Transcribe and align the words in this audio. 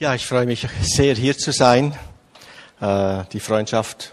Ja, 0.00 0.14
ich 0.14 0.24
freue 0.24 0.46
mich 0.46 0.66
sehr, 0.80 1.14
hier 1.14 1.36
zu 1.36 1.52
sein. 1.52 1.94
Äh, 2.80 3.24
die 3.34 3.38
Freundschaft 3.38 4.12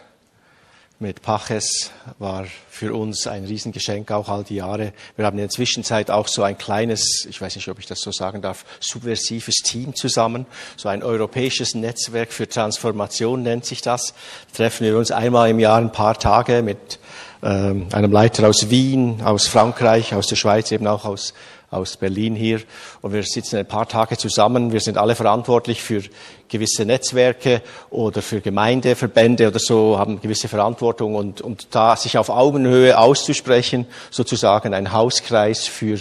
mit 0.99 1.21
Paches 1.21 1.91
war 2.19 2.45
für 2.69 2.93
uns 2.93 3.25
ein 3.25 3.45
Riesengeschenk, 3.45 4.11
auch 4.11 4.27
all 4.27 4.43
die 4.43 4.55
Jahre. 4.55 4.91
Wir 5.15 5.25
haben 5.25 5.37
in 5.37 5.43
der 5.43 5.49
Zwischenzeit 5.49 6.11
auch 6.11 6.27
so 6.27 6.43
ein 6.43 6.57
kleines, 6.57 7.25
ich 7.29 7.39
weiß 7.39 7.55
nicht, 7.55 7.69
ob 7.69 7.79
ich 7.79 7.85
das 7.85 8.01
so 8.01 8.11
sagen 8.11 8.41
darf, 8.41 8.65
subversives 8.81 9.63
Team 9.63 9.95
zusammen. 9.95 10.45
So 10.75 10.89
ein 10.89 11.03
europäisches 11.03 11.73
Netzwerk 11.73 12.33
für 12.33 12.49
Transformation 12.49 13.43
nennt 13.43 13.63
sich 13.63 13.81
das. 13.81 14.13
treffen 14.53 14.85
wir 14.85 14.97
uns 14.97 15.11
einmal 15.11 15.49
im 15.49 15.59
Jahr 15.59 15.77
ein 15.77 15.93
paar 15.93 16.19
Tage 16.19 16.63
mit 16.63 16.99
ähm, 17.41 17.87
einem 17.93 18.11
Leiter 18.11 18.49
aus 18.49 18.69
Wien, 18.69 19.21
aus 19.23 19.47
Frankreich, 19.47 20.13
aus 20.13 20.27
der 20.27 20.35
Schweiz, 20.35 20.69
eben 20.73 20.85
auch 20.85 21.05
aus 21.05 21.33
aus 21.69 21.97
Berlin 21.97 22.35
hier 22.35 22.61
und 23.01 23.13
wir 23.13 23.23
sitzen 23.23 23.57
ein 23.57 23.65
paar 23.65 23.87
Tage 23.87 24.17
zusammen. 24.17 24.71
Wir 24.71 24.79
sind 24.79 24.97
alle 24.97 25.15
verantwortlich 25.15 25.81
für 25.81 26.01
gewisse 26.47 26.85
Netzwerke 26.85 27.61
oder 27.89 28.21
für 28.21 28.39
Gemeindeverbände 28.39 29.47
oder 29.49 29.59
so, 29.59 29.99
haben 29.99 30.21
gewisse 30.21 30.47
Verantwortung 30.47 31.15
und, 31.15 31.41
und 31.41 31.67
da 31.71 31.97
sich 31.97 32.17
auf 32.17 32.29
Augenhöhe 32.29 32.97
auszusprechen, 32.97 33.85
sozusagen 34.11 34.73
ein 34.73 34.93
Hauskreis 34.93 35.67
für, 35.67 35.99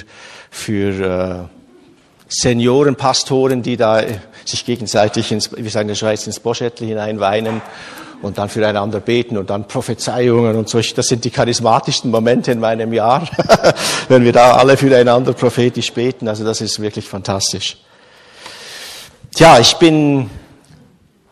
für 0.51 1.49
äh, 1.49 1.57
Seniorenpastoren, 2.29 3.63
die 3.63 3.77
da 3.77 4.03
sich 4.45 4.65
gegenseitig 4.65 5.33
ins, 5.33 5.51
wie 5.57 5.69
sagen 5.69 5.85
in 5.85 5.89
der 5.89 5.95
Schweiz, 5.97 6.27
ins 6.27 6.39
Boschettli 6.39 6.87
hineinweinen 6.87 7.61
und 8.23 8.39
dann 8.39 8.49
füreinander 8.49 9.01
beten 9.01 9.37
und 9.37 9.51
dann 9.51 9.69
Prophezeiungen 9.69 10.57
und 10.57 10.69
solche. 10.69 10.95
Das 10.95 11.09
sind 11.09 11.25
die 11.25 11.31
charismatischsten 11.31 12.11
Momente 12.11 12.53
in 12.53 12.61
meinem 12.61 12.93
Jahr, 12.93 13.29
wenn 14.09 14.25
wir 14.25 14.33
da 14.33 14.55
alle 14.55 14.77
füreinander 14.77 15.33
prophetisch 15.33 15.93
beten. 15.93 16.29
Also 16.29 16.45
das 16.45 16.61
ist 16.61 16.81
wirklich 16.81 17.07
fantastisch. 17.07 17.77
Tja, 19.35 19.59
ich 19.59 19.77
bin 19.77 20.31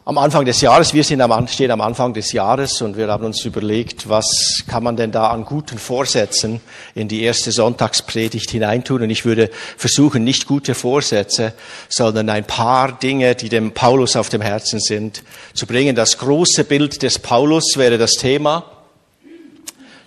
am 0.06 0.18
Anfang 0.18 0.44
des 0.44 0.60
Jahres, 0.60 0.92
wir 0.92 1.02
sind 1.02 1.22
am, 1.22 1.48
stehen 1.48 1.70
am 1.70 1.80
Anfang 1.80 2.12
des 2.12 2.32
Jahres 2.32 2.82
und 2.82 2.98
wir 2.98 3.08
haben 3.08 3.24
uns 3.24 3.42
überlegt, 3.46 4.06
was 4.06 4.62
kann 4.66 4.82
man 4.82 4.96
denn 4.96 5.12
da 5.12 5.28
an 5.28 5.46
guten 5.46 5.78
Vorsätzen 5.78 6.60
in 6.94 7.08
die 7.08 7.22
erste 7.22 7.52
Sonntagspredigt 7.52 8.50
hineintun. 8.50 9.02
Und 9.02 9.08
ich 9.08 9.24
würde 9.24 9.50
versuchen, 9.78 10.22
nicht 10.22 10.46
gute 10.46 10.74
Vorsätze, 10.74 11.54
sondern 11.88 12.28
ein 12.28 12.44
paar 12.44 12.92
Dinge, 12.92 13.34
die 13.34 13.48
dem 13.48 13.72
Paulus 13.72 14.14
auf 14.16 14.28
dem 14.28 14.42
Herzen 14.42 14.78
sind, 14.78 15.22
zu 15.54 15.66
bringen. 15.66 15.96
Das 15.96 16.18
große 16.18 16.64
Bild 16.64 17.02
des 17.02 17.18
Paulus 17.18 17.78
wäre 17.78 17.96
das 17.96 18.16
Thema, 18.16 18.64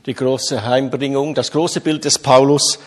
die 0.05 0.13
große 0.13 0.63
Heimbringung, 0.63 1.33
das 1.33 1.51
große 1.51 1.81
Bild 1.81 2.05
des 2.05 2.19
Paulus 2.19 2.77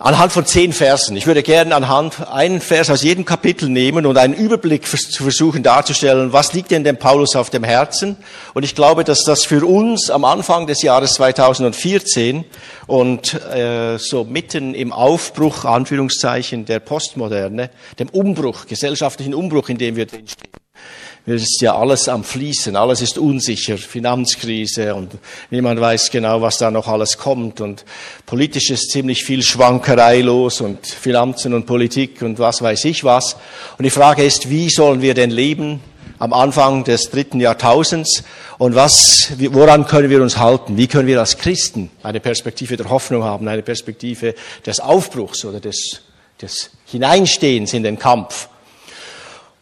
Anhand 0.00 0.32
von 0.32 0.44
zehn 0.44 0.72
Versen. 0.72 1.16
Ich 1.16 1.28
würde 1.28 1.44
gerne 1.44 1.72
anhand 1.72 2.26
einen 2.28 2.60
Vers 2.60 2.90
aus 2.90 3.04
jedem 3.04 3.24
Kapitel 3.24 3.68
nehmen 3.68 4.06
und 4.06 4.18
einen 4.18 4.34
Überblick 4.34 4.84
zu 4.88 5.22
versuchen 5.22 5.62
darzustellen, 5.62 6.32
was 6.32 6.52
liegt 6.52 6.72
denn 6.72 6.82
dem 6.82 6.96
Paulus 6.96 7.36
auf 7.36 7.48
dem 7.48 7.62
Herzen. 7.62 8.16
Und 8.54 8.64
ich 8.64 8.74
glaube, 8.74 9.04
dass 9.04 9.22
das 9.22 9.44
für 9.44 9.64
uns 9.64 10.10
am 10.10 10.24
Anfang 10.24 10.66
des 10.66 10.82
Jahres 10.82 11.14
2014 11.14 12.44
und 12.88 13.34
äh, 13.44 13.96
so 13.98 14.24
mitten 14.24 14.74
im 14.74 14.92
Aufbruch, 14.92 15.64
Anführungszeichen, 15.64 16.64
der 16.64 16.80
Postmoderne, 16.80 17.70
dem 18.00 18.08
Umbruch, 18.08 18.66
gesellschaftlichen 18.66 19.32
Umbruch, 19.32 19.68
in 19.68 19.78
dem 19.78 19.94
wir 19.94 20.06
drinstehen, 20.06 20.50
es 21.26 21.42
ist 21.42 21.62
ja 21.62 21.74
alles 21.74 22.08
am 22.08 22.22
Fließen, 22.22 22.76
alles 22.76 23.00
ist 23.00 23.16
unsicher, 23.16 23.78
Finanzkrise 23.78 24.94
und 24.94 25.12
niemand 25.50 25.80
weiß 25.80 26.10
genau, 26.10 26.42
was 26.42 26.58
da 26.58 26.70
noch 26.70 26.86
alles 26.86 27.16
kommt 27.16 27.62
und 27.62 27.86
politisch 28.26 28.70
ist 28.70 28.90
ziemlich 28.90 29.24
viel 29.24 29.42
Schwankerei 29.42 30.20
los 30.20 30.60
und 30.60 30.86
Finanzen 30.86 31.54
und 31.54 31.64
Politik 31.64 32.20
und 32.20 32.38
was 32.38 32.60
weiß 32.60 32.84
ich 32.84 33.04
was. 33.04 33.36
Und 33.78 33.84
die 33.84 33.90
Frage 33.90 34.22
ist, 34.22 34.50
wie 34.50 34.68
sollen 34.68 35.00
wir 35.00 35.14
denn 35.14 35.30
leben 35.30 35.80
am 36.18 36.34
Anfang 36.34 36.84
des 36.84 37.08
dritten 37.08 37.40
Jahrtausends 37.40 38.22
und 38.58 38.74
was, 38.74 39.32
woran 39.38 39.86
können 39.86 40.10
wir 40.10 40.20
uns 40.20 40.36
halten? 40.36 40.76
Wie 40.76 40.88
können 40.88 41.08
wir 41.08 41.20
als 41.20 41.38
Christen 41.38 41.90
eine 42.02 42.20
Perspektive 42.20 42.76
der 42.76 42.90
Hoffnung 42.90 43.24
haben, 43.24 43.48
eine 43.48 43.62
Perspektive 43.62 44.34
des 44.66 44.78
Aufbruchs 44.78 45.46
oder 45.46 45.60
des, 45.60 46.02
des 46.42 46.70
Hineinstehens 46.84 47.72
in 47.72 47.82
den 47.82 47.98
Kampf? 47.98 48.48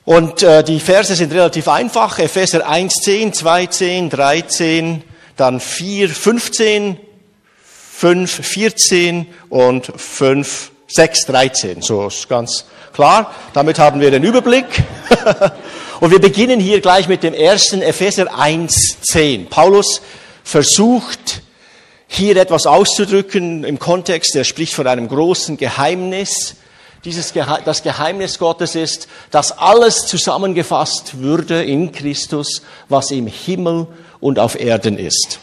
Und 0.05 0.43
äh, 0.43 0.65
die 0.65 0.81
Verse 0.81 1.15
sind 1.15 1.33
relativ 1.33 1.69
einfach. 1.69 2.19
Epheser 2.19 2.69
1, 2.69 2.95
10, 3.03 3.33
2, 3.33 3.67
10, 3.67 4.11
13, 4.11 5.05
dann 5.37 5.61
4, 5.61 6.09
15, 6.09 6.99
5, 7.93 8.31
14 8.47 9.27
und 9.49 9.93
5, 9.97 10.73
6, 10.89 11.27
13. 11.27 11.83
So 11.83 12.09
ist 12.09 12.29
ganz 12.29 12.65
klar. 12.93 13.33
Damit 13.53 13.79
haben 13.79 14.01
wir 14.01 14.11
den 14.11 14.25
Überblick. 14.25 14.67
und 16.01 16.11
wir 16.11 16.21
beginnen 16.21 16.59
hier 16.59 16.81
gleich 16.81 17.07
mit 17.07 17.23
dem 17.23 17.33
ersten 17.33 17.81
Epheser 17.81 18.37
1, 18.37 19.03
10. 19.03 19.47
Paulus 19.51 20.03
versucht 20.43 21.43
hier 22.09 22.37
etwas 22.37 22.67
auszudrücken 22.67 23.63
im 23.63 23.79
Kontext. 23.79 24.35
Er 24.35 24.45
spricht 24.45 24.75
von 24.75 24.89
einem 24.89 25.07
großen 25.07 25.57
Geheimnis 25.57 26.57
dieses 27.05 27.33
das 27.65 27.83
Geheimnis 27.83 28.39
Gottes 28.39 28.75
ist, 28.75 29.09
dass 29.31 29.59
alles 29.59 30.07
zusammengefasst 30.07 31.19
würde 31.19 31.65
in 31.65 31.91
Christus, 31.93 32.63
was 32.89 33.11
im 33.11 33.27
Himmel 33.27 33.89
und 34.21 34.39
auf 34.39 34.59
Erden 34.59 34.99
ist. 34.99 35.41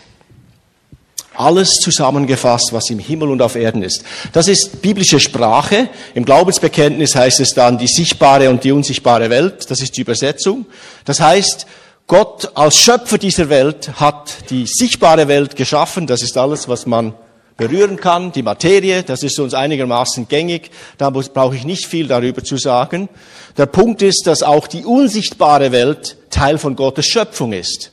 Alles 1.35 1.79
zusammengefasst, 1.79 2.73
was 2.73 2.89
im 2.89 2.99
Himmel 2.99 3.29
und 3.29 3.41
auf 3.41 3.55
Erden 3.55 3.81
ist. 3.81 4.03
Das 4.33 4.47
ist 4.47 4.81
biblische 4.81 5.19
Sprache. 5.19 5.89
Im 6.13 6.25
Glaubensbekenntnis 6.25 7.15
heißt 7.15 7.39
es 7.39 7.53
dann 7.53 7.77
die 7.77 7.87
sichtbare 7.87 8.49
und 8.49 8.63
die 8.63 8.71
unsichtbare 8.71 9.29
Welt. 9.29 9.69
Das 9.69 9.81
ist 9.81 9.95
die 9.95 10.01
Übersetzung. 10.01 10.65
Das 11.05 11.21
heißt, 11.21 11.65
Gott 12.07 12.51
als 12.55 12.75
Schöpfer 12.75 13.17
dieser 13.17 13.49
Welt 13.49 13.91
hat 13.99 14.49
die 14.49 14.65
sichtbare 14.65 15.27
Welt 15.27 15.55
geschaffen. 15.55 16.07
Das 16.07 16.23
ist 16.23 16.37
alles, 16.37 16.67
was 16.67 16.85
man 16.85 17.13
berühren 17.59 17.97
kann, 17.97 18.31
die 18.31 18.41
Materie, 18.41 19.03
das 19.03 19.21
ist 19.21 19.39
uns 19.39 19.53
einigermaßen 19.53 20.27
gängig, 20.27 20.71
da 20.97 21.11
brauche 21.11 21.55
ich 21.55 21.65
nicht 21.65 21.85
viel 21.85 22.07
darüber 22.07 22.43
zu 22.43 22.57
sagen. 22.57 23.09
Der 23.57 23.67
Punkt 23.67 24.01
ist, 24.01 24.23
dass 24.25 24.41
auch 24.41 24.65
die 24.65 24.85
unsichtbare 24.85 25.71
Welt 25.71 26.17
Teil 26.31 26.57
von 26.57 26.75
Gottes 26.75 27.05
Schöpfung 27.05 27.53
ist. 27.53 27.91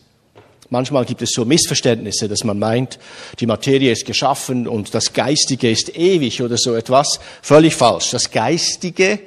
Manchmal 0.70 1.04
gibt 1.04 1.22
es 1.22 1.30
so 1.32 1.44
Missverständnisse, 1.44 2.28
dass 2.28 2.44
man 2.44 2.58
meint, 2.58 2.98
die 3.38 3.46
Materie 3.46 3.92
ist 3.92 4.06
geschaffen 4.06 4.66
und 4.66 4.94
das 4.94 5.12
Geistige 5.12 5.70
ist 5.70 5.96
ewig 5.96 6.42
oder 6.42 6.56
so 6.56 6.74
etwas. 6.74 7.20
Völlig 7.42 7.74
falsch. 7.74 8.10
Das 8.10 8.30
Geistige, 8.30 9.20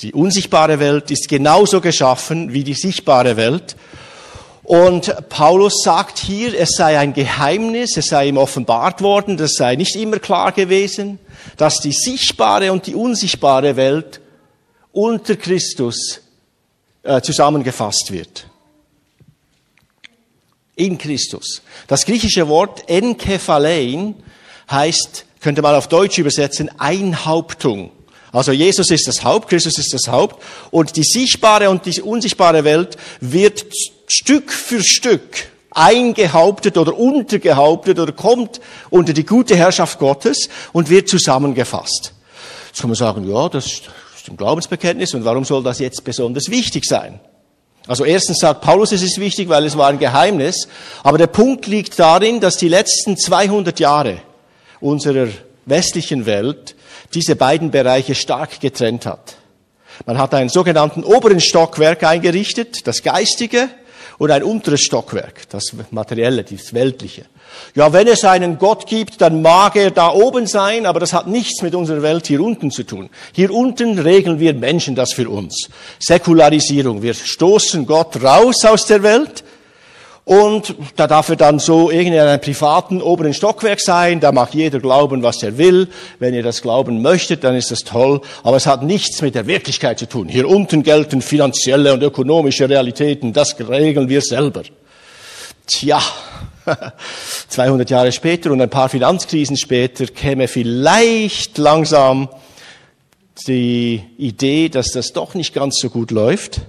die 0.00 0.12
unsichtbare 0.12 0.78
Welt 0.78 1.10
ist 1.10 1.28
genauso 1.28 1.80
geschaffen 1.80 2.52
wie 2.52 2.64
die 2.64 2.74
sichtbare 2.74 3.36
Welt. 3.36 3.76
Und 4.68 5.30
Paulus 5.30 5.82
sagt 5.82 6.18
hier, 6.18 6.52
es 6.60 6.72
sei 6.72 6.98
ein 6.98 7.14
Geheimnis, 7.14 7.96
es 7.96 8.08
sei 8.08 8.28
ihm 8.28 8.36
offenbart 8.36 9.00
worden, 9.00 9.38
das 9.38 9.54
sei 9.54 9.76
nicht 9.76 9.96
immer 9.96 10.18
klar 10.18 10.52
gewesen, 10.52 11.18
dass 11.56 11.80
die 11.80 11.92
sichtbare 11.92 12.70
und 12.70 12.86
die 12.86 12.94
unsichtbare 12.94 13.76
Welt 13.76 14.20
unter 14.92 15.36
Christus 15.36 16.20
äh, 17.02 17.22
zusammengefasst 17.22 18.12
wird. 18.12 18.46
In 20.76 20.98
Christus. 20.98 21.62
Das 21.86 22.04
griechische 22.04 22.46
Wort 22.46 22.90
enkephalein 22.90 24.16
heißt, 24.70 25.24
könnte 25.40 25.62
man 25.62 25.76
auf 25.76 25.88
Deutsch 25.88 26.18
übersetzen, 26.18 26.70
Einhauptung. 26.78 27.90
Also 28.32 28.52
Jesus 28.52 28.90
ist 28.90 29.08
das 29.08 29.24
Haupt, 29.24 29.48
Christus 29.48 29.78
ist 29.78 29.94
das 29.94 30.08
Haupt 30.08 30.42
und 30.70 30.94
die 30.96 31.04
sichtbare 31.04 31.70
und 31.70 31.86
die 31.86 32.02
unsichtbare 32.02 32.64
Welt 32.64 32.98
wird 33.22 33.64
Stück 34.08 34.52
für 34.52 34.82
Stück 34.82 35.48
eingehauptet 35.70 36.76
oder 36.76 36.98
untergehauptet 36.98 37.98
oder 37.98 38.12
kommt 38.12 38.60
unter 38.90 39.12
die 39.12 39.24
gute 39.24 39.56
Herrschaft 39.56 39.98
Gottes 39.98 40.48
und 40.72 40.90
wird 40.90 41.08
zusammengefasst. 41.08 42.12
Jetzt 42.68 42.80
kann 42.80 42.90
man 42.90 42.96
sagen, 42.96 43.30
ja, 43.30 43.48
das 43.48 43.66
ist 43.66 43.82
ein 44.28 44.36
Glaubensbekenntnis 44.36 45.14
und 45.14 45.24
warum 45.24 45.44
soll 45.44 45.62
das 45.62 45.78
jetzt 45.78 46.04
besonders 46.04 46.48
wichtig 46.50 46.84
sein? 46.84 47.20
Also 47.86 48.04
erstens 48.04 48.38
sagt 48.38 48.60
Paulus, 48.60 48.92
es 48.92 49.02
ist 49.02 49.18
wichtig, 49.18 49.48
weil 49.48 49.64
es 49.64 49.76
war 49.76 49.88
ein 49.88 49.98
Geheimnis, 49.98 50.68
aber 51.02 51.16
der 51.16 51.26
Punkt 51.26 51.66
liegt 51.66 51.98
darin, 51.98 52.40
dass 52.40 52.58
die 52.58 52.68
letzten 52.68 53.16
200 53.16 53.80
Jahre 53.80 54.20
unserer 54.80 55.28
westlichen 55.64 56.26
Welt 56.26 56.76
diese 57.14 57.36
beiden 57.36 57.70
Bereiche 57.70 58.14
stark 58.14 58.60
getrennt 58.60 59.06
hat. 59.06 59.36
Man 60.06 60.18
hat 60.18 60.34
einen 60.34 60.50
sogenannten 60.50 61.02
oberen 61.02 61.40
Stockwerk 61.40 62.04
eingerichtet, 62.04 62.86
das 62.86 63.02
Geistige, 63.02 63.68
und 64.18 64.30
ein 64.30 64.42
unteres 64.42 64.80
Stockwerk, 64.80 65.48
das 65.48 65.72
Materielle, 65.90 66.44
das 66.44 66.74
Weltliche. 66.74 67.26
Ja, 67.74 67.92
wenn 67.92 68.08
es 68.08 68.24
einen 68.24 68.58
Gott 68.58 68.86
gibt, 68.86 69.20
dann 69.20 69.40
mag 69.42 69.76
er 69.76 69.90
da 69.90 70.10
oben 70.10 70.46
sein, 70.46 70.86
aber 70.86 71.00
das 71.00 71.12
hat 71.12 71.28
nichts 71.28 71.62
mit 71.62 71.74
unserer 71.74 72.02
Welt 72.02 72.26
hier 72.26 72.40
unten 72.40 72.70
zu 72.70 72.82
tun. 72.82 73.08
Hier 73.32 73.52
unten 73.52 73.98
regeln 73.98 74.40
wir 74.40 74.54
Menschen 74.54 74.94
das 74.94 75.12
für 75.12 75.30
uns. 75.30 75.68
Säkularisierung. 76.00 77.00
Wir 77.02 77.14
stoßen 77.14 77.86
Gott 77.86 78.22
raus 78.22 78.64
aus 78.64 78.86
der 78.86 79.02
Welt 79.02 79.44
Und 80.28 80.74
da 80.96 81.06
darf 81.06 81.30
er 81.30 81.36
dann 81.36 81.58
so 81.58 81.90
irgendwie 81.90 82.18
in 82.18 82.22
einem 82.22 82.38
privaten 82.38 83.00
oberen 83.00 83.32
Stockwerk 83.32 83.80
sein, 83.80 84.20
da 84.20 84.30
mag 84.30 84.52
jeder 84.52 84.78
glauben, 84.78 85.22
was 85.22 85.42
er 85.42 85.56
will. 85.56 85.88
Wenn 86.18 86.34
ihr 86.34 86.42
das 86.42 86.60
glauben 86.60 87.00
möchtet, 87.00 87.44
dann 87.44 87.54
ist 87.54 87.70
das 87.70 87.82
toll. 87.82 88.20
Aber 88.42 88.58
es 88.58 88.66
hat 88.66 88.82
nichts 88.82 89.22
mit 89.22 89.34
der 89.34 89.46
Wirklichkeit 89.46 89.98
zu 89.98 90.06
tun. 90.06 90.28
Hier 90.28 90.46
unten 90.46 90.82
gelten 90.82 91.22
finanzielle 91.22 91.94
und 91.94 92.02
ökonomische 92.02 92.68
Realitäten, 92.68 93.32
das 93.32 93.56
regeln 93.58 94.10
wir 94.10 94.20
selber. 94.20 94.64
Tja, 95.66 95.98
200 97.48 97.88
Jahre 97.88 98.12
später 98.12 98.50
und 98.50 98.60
ein 98.60 98.68
paar 98.68 98.90
Finanzkrisen 98.90 99.56
später 99.56 100.04
käme 100.08 100.46
vielleicht 100.46 101.56
langsam 101.56 102.28
die 103.46 104.04
Idee, 104.18 104.68
dass 104.68 104.92
das 104.92 105.14
doch 105.14 105.32
nicht 105.32 105.54
ganz 105.54 105.78
so 105.80 105.88
gut 105.88 106.10
läuft 106.10 106.60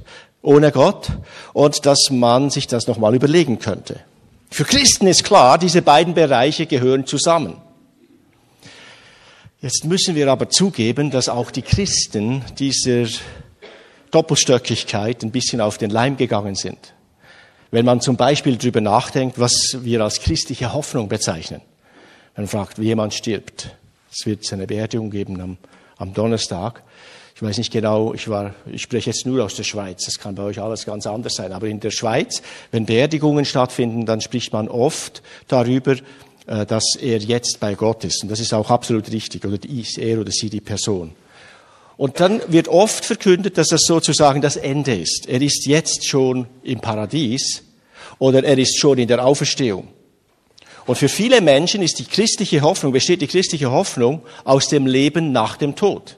ohne 0.41 0.71
Gott 0.71 1.09
und 1.53 1.85
dass 1.85 2.09
man 2.09 2.49
sich 2.49 2.67
das 2.67 2.87
nochmal 2.87 3.15
überlegen 3.15 3.59
könnte. 3.59 3.99
Für 4.49 4.65
Christen 4.65 5.07
ist 5.07 5.23
klar, 5.23 5.57
diese 5.57 5.81
beiden 5.81 6.13
Bereiche 6.13 6.65
gehören 6.65 7.05
zusammen. 7.05 7.57
Jetzt 9.61 9.85
müssen 9.85 10.15
wir 10.15 10.31
aber 10.31 10.49
zugeben, 10.49 11.11
dass 11.11 11.27
auch 11.27 11.51
die 11.51 11.61
Christen 11.61 12.43
dieser 12.57 13.07
Doppelstöckigkeit 14.11 15.21
ein 15.23 15.31
bisschen 15.31 15.61
auf 15.61 15.77
den 15.77 15.89
Leim 15.89 16.17
gegangen 16.17 16.55
sind. 16.55 16.93
Wenn 17.69 17.85
man 17.85 18.01
zum 18.01 18.15
Beispiel 18.15 18.57
darüber 18.57 18.81
nachdenkt, 18.81 19.37
was 19.37 19.77
wir 19.81 20.01
als 20.01 20.21
christliche 20.21 20.73
Hoffnung 20.73 21.09
bezeichnen. 21.09 21.61
Man 22.35 22.47
fragt, 22.47 22.79
wie 22.79 22.85
jemand 22.85 23.13
stirbt. 23.13 23.75
Es 24.11 24.25
wird 24.25 24.51
eine 24.53 24.65
Beerdigung 24.65 25.11
geben 25.11 25.39
am, 25.41 25.57
am 25.97 26.13
Donnerstag 26.13 26.81
ich 27.39 27.43
weiß 27.43 27.57
nicht 27.57 27.71
genau, 27.71 28.13
ich 28.13 28.27
war, 28.27 28.53
ich 28.69 28.81
spreche 28.81 29.11
jetzt 29.11 29.25
nur 29.25 29.45
aus 29.45 29.55
der 29.55 29.63
Schweiz, 29.63 30.03
das 30.03 30.19
kann 30.19 30.35
bei 30.35 30.43
euch 30.43 30.59
alles 30.59 30.85
ganz 30.85 31.07
anders 31.07 31.35
sein, 31.35 31.53
aber 31.53 31.67
in 31.67 31.79
der 31.79 31.89
Schweiz, 31.89 32.41
wenn 32.71 32.85
Beerdigungen 32.85 33.45
stattfinden, 33.45 34.05
dann 34.05 34.19
spricht 34.19 34.51
man 34.51 34.67
oft 34.67 35.23
darüber, 35.47 35.95
äh, 36.47 36.65
dass 36.65 36.97
er 36.99 37.19
jetzt 37.19 37.61
bei 37.61 37.75
Gott 37.75 38.03
ist. 38.03 38.23
Und 38.23 38.29
das 38.29 38.41
ist 38.41 38.53
auch 38.53 38.69
absolut 38.69 39.09
richtig, 39.09 39.45
oder 39.45 39.57
ist 39.69 39.97
er 39.97 40.19
oder 40.19 40.31
sie 40.31 40.49
die 40.49 40.59
Person. 40.59 41.13
Und 41.95 42.19
dann 42.19 42.41
wird 42.49 42.67
oft 42.67 43.05
verkündet, 43.05 43.57
dass 43.57 43.69
das 43.69 43.83
sozusagen 43.83 44.41
das 44.41 44.57
Ende 44.57 44.93
ist. 44.93 45.29
Er 45.29 45.41
ist 45.41 45.65
jetzt 45.65 46.05
schon 46.05 46.45
im 46.63 46.81
Paradies 46.81 47.63
oder 48.17 48.43
er 48.43 48.57
ist 48.57 48.77
schon 48.77 48.97
in 48.97 49.07
der 49.07 49.25
Auferstehung. 49.25 49.87
Und 50.87 50.97
für 50.97 51.07
viele 51.07 51.39
Menschen 51.39 51.83
ist 51.83 51.99
die 51.99 52.05
christliche 52.05 52.59
Hoffnung, 52.63 52.91
besteht 52.91 53.21
die 53.21 53.27
christliche 53.27 53.71
Hoffnung 53.71 54.23
aus 54.43 54.67
dem 54.67 54.85
Leben 54.85 55.31
nach 55.31 55.55
dem 55.55 55.77
Tod. 55.77 56.17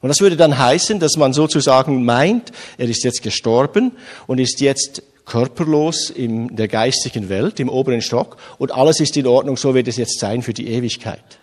Und 0.00 0.08
das 0.08 0.20
würde 0.20 0.36
dann 0.36 0.58
heißen, 0.58 0.98
dass 0.98 1.16
man 1.16 1.32
sozusagen 1.32 2.04
meint, 2.04 2.52
er 2.78 2.88
ist 2.88 3.04
jetzt 3.04 3.22
gestorben 3.22 3.92
und 4.26 4.38
ist 4.38 4.60
jetzt 4.60 5.02
körperlos 5.26 6.10
in 6.10 6.56
der 6.56 6.68
geistigen 6.68 7.28
Welt, 7.28 7.60
im 7.60 7.68
oberen 7.68 8.00
Stock, 8.00 8.36
und 8.58 8.72
alles 8.72 9.00
ist 9.00 9.16
in 9.16 9.26
Ordnung, 9.26 9.56
so 9.56 9.74
wird 9.74 9.88
es 9.88 9.96
jetzt 9.96 10.18
sein 10.18 10.42
für 10.42 10.54
die 10.54 10.68
Ewigkeit. 10.68 11.38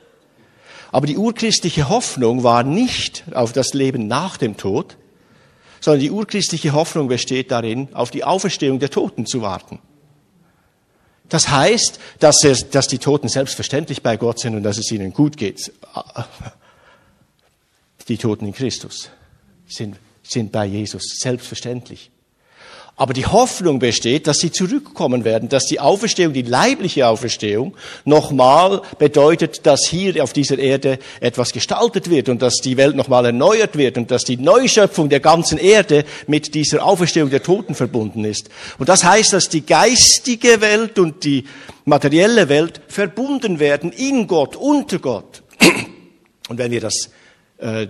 Aber 0.91 1.05
die 1.05 1.17
urchristliche 1.17 1.89
Hoffnung 1.89 2.43
war 2.43 2.63
nicht 2.63 3.23
auf 3.33 3.53
das 3.53 3.73
Leben 3.73 4.07
nach 4.07 4.37
dem 4.37 4.57
Tod, 4.57 4.97
sondern 5.79 6.01
die 6.01 6.11
urchristliche 6.11 6.73
Hoffnung 6.73 7.07
besteht 7.07 7.51
darin, 7.51 7.89
auf 7.93 8.09
die 8.09 8.23
Auferstehung 8.23 8.79
der 8.79 8.89
Toten 8.89 9.25
zu 9.25 9.41
warten. 9.41 9.79
Das 11.29 11.49
heißt, 11.49 11.99
dass, 12.19 12.43
es, 12.43 12.69
dass 12.69 12.87
die 12.87 12.99
Toten 12.99 13.27
selbstverständlich 13.27 14.01
bei 14.01 14.17
Gott 14.17 14.39
sind 14.39 14.55
und 14.55 14.63
dass 14.63 14.77
es 14.77 14.91
ihnen 14.91 15.13
gut 15.13 15.37
geht 15.37 15.71
die 18.07 18.17
Toten 18.17 18.45
in 18.45 18.53
Christus 18.53 19.09
sind, 19.67 19.97
sind 20.23 20.51
bei 20.51 20.65
Jesus, 20.65 21.19
selbstverständlich. 21.19 22.11
Aber 22.99 23.13
die 23.13 23.27
Hoffnung 23.27 23.77
besteht, 23.77 24.25
dass 24.25 24.39
sie 24.39 24.51
zurückkommen 24.51 25.23
werden, 25.23 25.49
dass 25.49 25.67
die 25.67 25.79
Auferstehung, 25.79 26.33
die 26.33 26.41
leibliche 26.41 27.07
Auferstehung, 27.07 27.77
nochmal 28.05 28.81
bedeutet, 28.97 29.67
dass 29.67 29.85
hier 29.85 30.23
auf 30.23 30.33
dieser 30.33 30.57
Erde 30.57 30.97
etwas 31.19 31.53
gestaltet 31.53 32.09
wird 32.09 32.27
und 32.27 32.41
dass 32.41 32.55
die 32.55 32.75
Welt 32.75 32.95
nochmal 32.95 33.25
erneuert 33.25 33.77
wird 33.77 33.99
und 33.99 34.09
dass 34.09 34.23
die 34.23 34.37
Neuschöpfung 34.37 35.09
der 35.09 35.19
ganzen 35.19 35.59
Erde 35.59 36.05
mit 36.25 36.55
dieser 36.55 36.83
Auferstehung 36.83 37.29
der 37.29 37.43
Toten 37.43 37.75
verbunden 37.75 38.25
ist. 38.25 38.49
Und 38.79 38.89
das 38.89 39.03
heißt, 39.03 39.31
dass 39.31 39.47
die 39.47 39.63
geistige 39.63 40.59
Welt 40.61 40.97
und 40.97 41.23
die 41.23 41.43
materielle 41.85 42.49
Welt 42.49 42.81
verbunden 42.87 43.59
werden 43.59 43.91
in 43.91 44.25
Gott, 44.25 44.55
unter 44.55 44.97
Gott. 44.97 45.43
Und 46.49 46.57
wenn 46.57 46.71
wir 46.71 46.81
das 46.81 47.11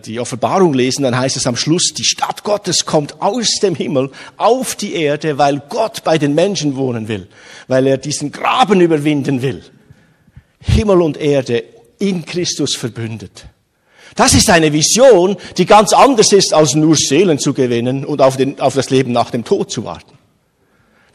die 0.06 0.20
Offenbarung 0.20 0.74
lesen, 0.74 1.04
dann 1.04 1.18
heißt 1.18 1.36
es 1.36 1.46
am 1.46 1.58
Schluss, 1.58 1.94
die 1.94 2.06
Stadt 2.06 2.46
Gottes 2.46 2.86
kommt 2.86 3.22
aus 3.22 3.60
dem 3.62 3.76
Himmel 3.76 4.12
auf 4.38 4.76
die 4.76 4.94
Erde, 4.94 5.38
weil 5.38 5.62
Gott 5.68 6.06
bei 6.06 6.18
den 6.18 6.36
Menschen 6.36 6.78
wohnen 6.78 7.10
will, 7.10 7.28
weil 7.68 7.86
er 7.86 7.98
diesen 7.98 8.32
Graben 8.32 8.80
überwinden 8.80 9.42
will. 9.42 9.62
Himmel 10.62 11.02
und 11.02 11.18
Erde 11.18 11.66
in 12.00 12.26
Christus 12.26 12.76
verbündet. 12.76 13.48
Das 14.16 14.34
ist 14.34 14.50
eine 14.50 14.74
Vision, 14.74 15.38
die 15.58 15.66
ganz 15.66 15.94
anders 15.94 16.32
ist, 16.32 16.54
als 16.54 16.74
nur 16.74 16.96
Seelen 16.96 17.38
zu 17.38 17.54
gewinnen 17.54 18.06
und 18.06 18.22
auf, 18.22 18.38
den, 18.38 18.60
auf 18.60 18.74
das 18.74 18.90
Leben 18.90 19.12
nach 19.12 19.32
dem 19.32 19.44
Tod 19.44 19.70
zu 19.70 19.84
warten. 19.84 20.17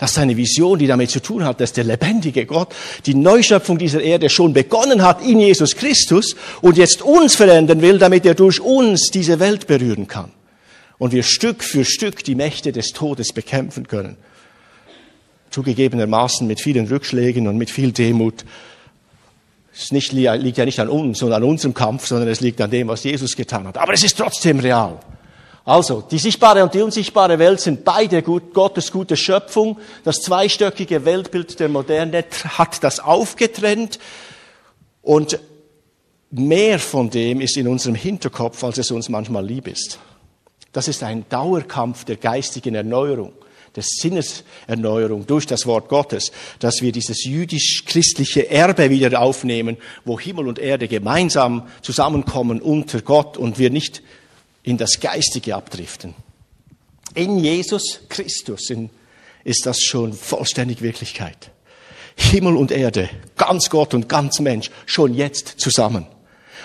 Das 0.03 0.11
ist 0.11 0.19
eine 0.19 0.37
Vision, 0.37 0.81
die 0.81 0.89
damit 0.89 1.11
zu 1.11 1.23
tun 1.23 1.45
hat, 1.45 1.61
dass 1.61 1.75
der 1.75 1.85
lebendige 1.85 2.45
Gott 2.45 2.75
die 3.07 3.15
Neuschöpfung 3.15 3.79
dieser 3.79 4.03
Erde 4.03 4.29
schon 4.31 4.53
begonnen 4.53 5.03
hat 5.03 5.23
in 5.23 5.39
Jesus 5.39 5.77
Christus 5.77 6.35
und 6.61 6.77
jetzt 6.77 7.03
uns 7.03 7.37
verändern 7.37 7.81
will, 7.83 8.01
damit 8.01 8.27
er 8.27 8.35
durch 8.35 8.59
uns 8.59 9.13
diese 9.13 9.39
Welt 9.39 9.69
berühren 9.69 10.09
kann. 10.09 10.33
Und 10.99 11.13
wir 11.13 11.23
Stück 11.23 11.63
für 11.63 11.85
Stück 11.85 12.25
die 12.25 12.35
Mächte 12.35 12.73
des 12.73 12.89
Todes 12.89 13.33
bekämpfen 13.33 13.87
können. 13.87 14.17
Zugegebenermaßen 15.51 16.49
mit 16.49 16.61
vielen 16.61 16.89
Rückschlägen 16.89 17.47
und 17.47 17.57
mit 17.57 17.71
viel 17.71 17.93
Demut. 17.93 18.45
Es 19.73 19.93
liegt 19.93 20.59
ja 20.59 20.65
nicht 20.65 20.81
an 20.81 20.89
uns 20.89 21.23
und 21.23 21.33
an 21.33 21.45
unserem 21.45 21.75
Kampf, 21.75 22.09
sondern 22.09 22.27
es 22.27 22.41
liegt 22.41 22.61
an 22.61 22.73
dem, 22.73 22.89
was 22.89 23.05
Jesus 23.05 23.37
getan 23.37 23.69
hat. 23.69 23.79
Aber 23.79 23.93
es 23.93 24.03
ist 24.03 24.19
trotzdem 24.19 24.59
real. 24.59 24.99
Also, 25.65 26.01
die 26.01 26.19
sichtbare 26.19 26.63
und 26.65 26.75
die 26.75 26.83
unsichtbare 26.83 27.39
Welt 27.39 27.61
sind 27.61 27.85
beide 27.85 28.23
gut, 28.23 28.53
Gottes 28.53 28.91
gute 28.91 29.17
Schöpfung. 29.17 29.79
Das 30.03 30.21
zweistöckige 30.21 31.05
Weltbild 31.05 31.61
der 31.61 31.69
Moderne 31.69 32.25
hat 32.49 32.83
das 32.83 32.99
aufgetrennt 32.99 34.01
und 35.03 35.39
mehr 36.31 36.79
von 36.81 37.11
dem 37.11 37.41
ist 37.41 37.57
in 37.57 37.69
unserem 37.69 37.95
Hinterkopf, 37.95 38.65
als 38.65 38.79
es 38.79 38.91
uns 38.91 39.09
manchmal 39.09 39.47
lieb 39.47 39.69
ist. 39.69 40.01
Das 40.73 40.89
ist 40.89 41.03
ein 41.03 41.27
Dauerkampf 41.29 42.05
der 42.05 42.17
geistigen 42.17 42.75
Erneuerung, 42.75 43.33
der 43.77 43.85
Sinneserneuerung 43.87 45.27
durch 45.27 45.47
das 45.47 45.67
Wort 45.67 45.89
Gottes, 45.89 46.33
dass 46.59 46.81
wir 46.81 46.91
dieses 46.91 47.25
jüdisch-christliche 47.25 48.51
Erbe 48.51 48.91
wieder 48.91 49.21
aufnehmen, 49.21 49.77
wo 50.05 50.19
Himmel 50.19 50.49
und 50.49 50.59
Erde 50.59 50.89
gemeinsam 50.89 51.69
zusammenkommen 51.83 52.61
unter 52.61 53.03
Gott 53.03 53.37
und 53.37 53.59
wir 53.59 53.71
nicht 53.71 54.03
in 54.63 54.77
das 54.77 55.01
Geistige 55.01 55.55
abdriften. 55.55 56.15
In 57.15 57.39
Jesus 57.39 58.01
Christus 58.09 58.73
ist 59.45 59.67
das 59.67 59.81
schon 59.81 60.13
vollständig 60.13 60.83
Wirklichkeit. 60.83 61.51
Himmel 62.17 62.57
und 62.57 62.71
Erde, 62.71 63.09
ganz 63.37 63.71
Gott 63.71 63.95
und 63.95 64.09
ganz 64.09 64.39
Mensch, 64.41 64.71
schon 64.87 65.15
jetzt 65.15 65.55
zusammen. 65.59 66.07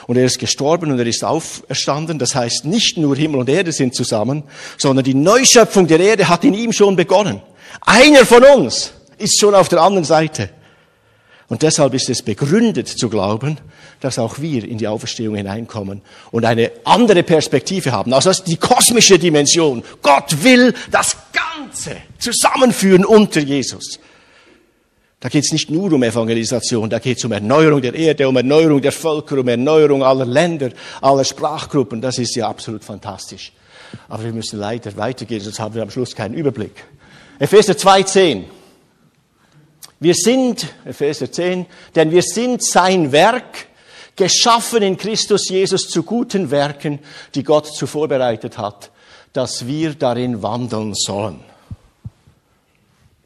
Und 0.05 0.17
er 0.17 0.25
ist 0.25 0.39
gestorben 0.39 0.91
und 0.91 0.99
er 0.99 1.05
ist 1.05 1.23
auferstanden. 1.23 2.17
Das 2.17 2.33
heißt, 2.33 2.65
nicht 2.65 2.97
nur 2.97 3.15
Himmel 3.15 3.41
und 3.41 3.49
Erde 3.49 3.73
sind 3.73 3.93
zusammen, 3.93 4.43
sondern 4.77 5.03
die 5.03 5.13
Neuschöpfung 5.13 5.87
der 5.87 5.99
Erde 5.99 6.29
hat 6.29 6.43
in 6.45 6.53
ihm 6.53 6.71
schon 6.71 6.95
begonnen. 6.95 7.41
Einer 7.81 8.25
von 8.25 8.43
uns 8.43 8.93
ist 9.17 9.39
schon 9.39 9.53
auf 9.53 9.67
der 9.67 9.81
anderen 9.81 10.05
Seite. 10.05 10.49
Und 11.49 11.61
deshalb 11.61 11.93
ist 11.93 12.09
es 12.09 12.21
begründet 12.21 12.89
zu 12.89 13.09
glauben, 13.09 13.57
dass 14.01 14.19
auch 14.19 14.39
wir 14.39 14.65
in 14.65 14.77
die 14.77 14.87
Auferstehung 14.87 15.35
hineinkommen 15.35 16.01
und 16.31 16.43
eine 16.43 16.71
andere 16.83 17.23
Perspektive 17.23 17.93
haben. 17.93 18.13
Also 18.13 18.29
das 18.29 18.39
ist 18.39 18.47
die 18.47 18.57
kosmische 18.57 19.17
Dimension. 19.17 19.83
Gott 20.01 20.43
will 20.43 20.73
das 20.91 21.15
Ganze 21.31 21.97
zusammenführen 22.19 23.05
unter 23.05 23.39
Jesus. 23.39 23.99
Da 25.19 25.29
geht 25.29 25.45
es 25.45 25.51
nicht 25.51 25.71
nur 25.71 25.91
um 25.93 26.03
Evangelisation, 26.03 26.89
da 26.89 26.99
geht 26.99 27.17
es 27.17 27.25
um 27.25 27.31
Erneuerung 27.31 27.81
der 27.81 27.95
Erde, 27.95 28.27
um 28.27 28.35
Erneuerung 28.35 28.81
der 28.81 28.91
Völker, 28.91 29.39
um 29.39 29.47
Erneuerung 29.47 30.03
aller 30.03 30.25
Länder, 30.25 30.69
aller 31.01 31.23
Sprachgruppen. 31.23 32.01
Das 32.01 32.19
ist 32.19 32.35
ja 32.35 32.47
absolut 32.47 32.83
fantastisch. 32.83 33.51
Aber 34.09 34.25
wir 34.25 34.33
müssen 34.33 34.59
leider 34.59 34.95
weitergehen, 34.95 35.41
sonst 35.41 35.59
haben 35.59 35.73
wir 35.73 35.81
am 35.81 35.89
Schluss 35.89 36.13
keinen 36.13 36.35
Überblick. 36.35 36.83
Epheser 37.39 37.73
2,10. 37.73 38.43
Wir 39.99 40.13
sind, 40.13 40.67
Epheser 40.85 41.31
10, 41.31 41.65
denn 41.95 42.11
wir 42.11 42.21
sind 42.21 42.63
sein 42.63 43.11
Werk, 43.11 43.67
geschaffen 44.15 44.83
in 44.83 44.97
Christus 44.97 45.49
Jesus 45.49 45.87
zu 45.89 46.03
guten 46.03 46.51
Werken, 46.51 46.99
die 47.35 47.43
Gott 47.43 47.67
zuvor 47.67 48.07
bereitet 48.07 48.57
hat, 48.57 48.91
dass 49.33 49.65
wir 49.65 49.93
darin 49.93 50.41
wandeln 50.41 50.93
sollen. 50.95 51.43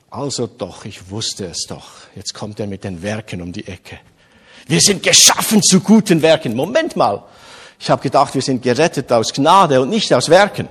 Also 0.10 0.48
doch, 0.48 0.84
ich 0.86 1.10
wusste 1.10 1.46
es 1.46 1.66
doch. 1.68 1.88
Jetzt 2.16 2.34
kommt 2.34 2.60
er 2.60 2.68
mit 2.68 2.84
den 2.84 3.02
Werken 3.02 3.42
um 3.42 3.54
die 3.54 3.66
Ecke. 3.66 4.00
Wir 4.68 4.82
sind 4.82 5.04
geschaffen 5.04 5.64
zu 5.64 5.80
guten 5.80 6.22
Werken. 6.22 6.56
Moment 6.56 6.96
mal. 6.96 7.24
Ich 7.80 7.90
habe 7.90 8.02
gedacht, 8.02 8.36
wir 8.36 8.42
sind 8.42 8.62
gerettet 8.62 9.12
aus 9.12 9.34
Gnade 9.34 9.82
und 9.82 9.90
nicht 9.90 10.14
aus 10.14 10.30
Werken. 10.30 10.68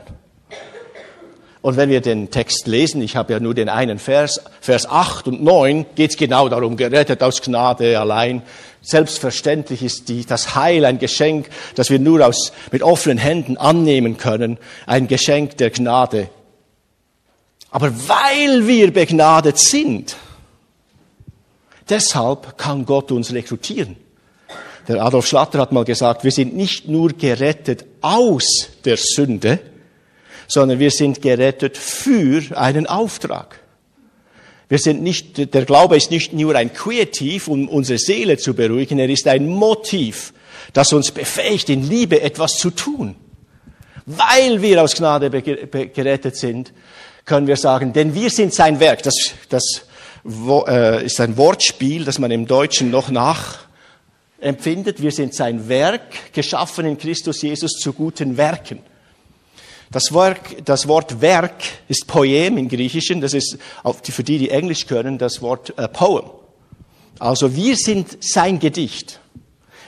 Und 1.63 1.77
wenn 1.77 1.91
wir 1.91 2.01
den 2.01 2.31
Text 2.31 2.67
lesen, 2.67 3.03
ich 3.03 3.17
habe 3.17 3.35
ja 3.35 3.41
nur 3.41 3.55
den 3.55 3.69
einen 3.69 3.99
Vers, 3.99 4.41
Vers 4.61 4.89
8 4.89 5.29
und 5.29 5.43
9, 5.43 5.85
geht 5.95 6.13
es 6.13 6.17
genau 6.17 6.49
darum, 6.49 6.77
gerettet 6.77 7.23
aus 7.23 7.43
Gnade 7.43 8.01
allein. 8.01 8.43
Selbstverständlich 8.81 9.83
ist 9.83 10.09
die, 10.09 10.25
das 10.25 10.55
Heil 10.55 10.87
ein 10.87 10.99
Geschenk, 10.99 11.51
das 11.75 11.91
wir 11.91 11.99
nur 11.99 12.27
aus, 12.27 12.53
mit 12.73 12.83
offenen 12.83 13.19
Händen 13.19 13.59
annehmen 13.59 14.17
können, 14.17 14.57
ein 14.87 15.07
Geschenk 15.07 15.59
der 15.59 15.69
Gnade. 15.69 16.31
Aber 17.71 17.93
weil 18.09 18.67
wir 18.67 18.91
begnadet 18.91 19.59
sind, 19.59 20.17
deshalb 21.91 22.57
kann 22.57 22.87
Gott 22.87 23.13
uns 23.13 23.35
rekrutieren. 23.35 23.97
Der 24.89 25.05
Adolf 25.05 25.27
Schlatter 25.27 25.59
hat 25.59 25.73
mal 25.73 25.85
gesagt, 25.85 26.25
wir 26.25 26.33
sind 26.33 26.57
nicht 26.57 26.89
nur 26.89 27.11
gerettet 27.11 27.85
aus 28.01 28.71
der 28.87 28.97
Sünde, 28.97 29.61
sondern 30.51 30.81
wir 30.81 30.91
sind 30.91 31.23
gerettet 31.23 31.77
für 31.77 32.43
einen 32.59 32.89
Auftrag. 32.89 33.61
Wir 34.69 34.79
sind 34.79 35.01
nicht, 35.01 35.55
der 35.55 35.65
Glaube 35.65 35.97
ist 35.97 36.11
nicht 36.11 36.33
nur 36.33 36.57
ein 36.57 36.73
Quietiv, 36.73 37.47
um 37.47 37.69
unsere 37.69 38.01
Seele 38.01 38.37
zu 38.37 38.55
beruhigen, 38.55 38.99
er 38.99 39.09
ist 39.09 39.29
ein 39.29 39.47
Motiv, 39.47 40.33
das 40.73 40.93
uns 40.93 41.13
befähigt, 41.13 41.71
in 41.71 41.89
Liebe 41.89 42.21
etwas 42.21 42.55
zu 42.59 42.71
tun. 42.71 43.15
Weil 44.07 44.61
wir 44.61 44.83
aus 44.83 44.97
Gnade 44.97 45.31
gerettet 45.31 46.37
sind, 46.37 46.73
können 47.25 47.47
wir 47.47 47.57
sagen, 47.57 47.93
denn 47.93 48.13
wir 48.13 48.31
sind 48.31 48.53
sein 48.53 48.81
Werk. 48.81 49.05
Das, 49.05 49.15
das 49.49 49.83
äh, 50.67 51.07
ist 51.07 51.21
ein 51.21 51.37
Wortspiel, 51.37 52.05
das 52.05 52.19
man 52.19 52.33
im 52.33 52.49
Deutschen 52.49 52.91
noch 52.91 53.09
nachempfindet. 53.11 55.01
Wir 55.01 55.13
sind 55.13 55.33
sein 55.33 55.69
Werk, 55.69 56.33
geschaffen 56.33 56.87
in 56.87 56.99
Christus 56.99 57.43
Jesus 57.43 57.73
zu 57.73 57.93
guten 57.93 58.37
Werken. 58.37 58.81
Das, 59.91 60.13
Werk, 60.15 60.65
das 60.65 60.87
Wort 60.87 61.21
Werk 61.21 61.63
ist 61.89 62.07
Poem 62.07 62.59
im 62.59 62.69
Griechischen, 62.69 63.21
das 63.21 63.35
ist 63.35 63.59
für 64.05 64.23
die, 64.23 64.39
die 64.39 64.51
Englisch 64.51 64.87
können, 64.87 65.19
das 65.19 65.43
Wort 65.43 65.77
äh, 65.77 65.89
Poem. 65.89 66.31
Also 67.19 67.55
wir 67.57 67.77
sind 67.77 68.19
sein 68.21 68.61
Gedicht. 68.61 69.21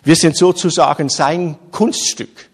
Wir 0.02 0.16
sind 0.16 0.36
sozusagen 0.36 1.08
sein 1.08 1.56
Kunststück. 1.70 2.50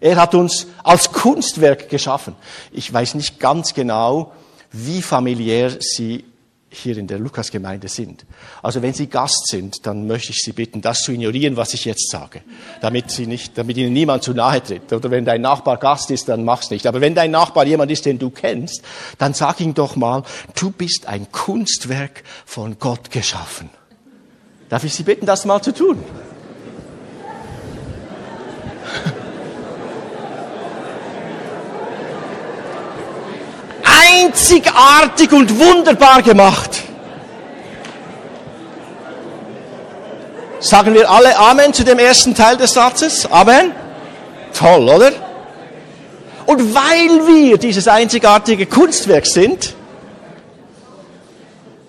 Er 0.00 0.16
hat 0.16 0.34
uns 0.34 0.66
als 0.84 1.12
Kunstwerk 1.12 1.88
geschaffen. 1.88 2.34
Ich 2.72 2.92
weiß 2.92 3.14
nicht 3.14 3.40
ganz 3.40 3.72
genau, 3.72 4.32
wie 4.70 5.00
familiär 5.00 5.78
Sie 5.80 6.24
hier 6.72 6.96
in 6.96 7.06
der 7.06 7.18
Lukasgemeinde 7.18 7.88
sind. 7.88 8.24
Also 8.62 8.82
wenn 8.82 8.94
Sie 8.94 9.06
Gast 9.06 9.48
sind, 9.48 9.86
dann 9.86 10.06
möchte 10.06 10.30
ich 10.30 10.42
Sie 10.42 10.52
bitten, 10.52 10.80
das 10.80 11.02
zu 11.02 11.12
ignorieren, 11.12 11.56
was 11.56 11.74
ich 11.74 11.84
jetzt 11.84 12.10
sage, 12.10 12.42
damit, 12.80 13.10
Sie 13.10 13.26
nicht, 13.26 13.58
damit 13.58 13.76
Ihnen 13.76 13.92
niemand 13.92 14.22
zu 14.22 14.32
nahe 14.32 14.62
tritt. 14.62 14.92
Oder 14.92 15.10
wenn 15.10 15.24
dein 15.24 15.42
Nachbar 15.42 15.76
Gast 15.76 16.10
ist, 16.10 16.28
dann 16.28 16.44
mach's 16.44 16.70
nicht. 16.70 16.86
Aber 16.86 17.00
wenn 17.00 17.14
dein 17.14 17.30
Nachbar 17.30 17.66
jemand 17.66 17.90
ist, 17.90 18.06
den 18.06 18.18
du 18.18 18.30
kennst, 18.30 18.82
dann 19.18 19.34
sag 19.34 19.60
ihm 19.60 19.74
doch 19.74 19.96
mal, 19.96 20.22
du 20.58 20.70
bist 20.70 21.06
ein 21.06 21.30
Kunstwerk 21.30 22.24
von 22.46 22.78
Gott 22.78 23.10
geschaffen. 23.10 23.70
Darf 24.68 24.84
ich 24.84 24.94
Sie 24.94 25.02
bitten, 25.02 25.26
das 25.26 25.44
mal 25.44 25.60
zu 25.60 25.74
tun? 25.74 25.98
Einzigartig 34.12 35.32
und 35.32 35.58
wunderbar 35.58 36.22
gemacht. 36.22 36.82
Sagen 40.60 40.94
wir 40.94 41.10
alle 41.10 41.36
Amen 41.36 41.72
zu 41.74 41.84
dem 41.84 41.98
ersten 41.98 42.34
Teil 42.34 42.56
des 42.56 42.72
Satzes? 42.72 43.26
Amen? 43.26 43.72
Toll, 44.54 44.88
oder? 44.88 45.12
Und 46.46 46.74
weil 46.74 47.26
wir 47.26 47.58
dieses 47.58 47.88
einzigartige 47.88 48.66
Kunstwerk 48.66 49.26
sind, 49.26 49.74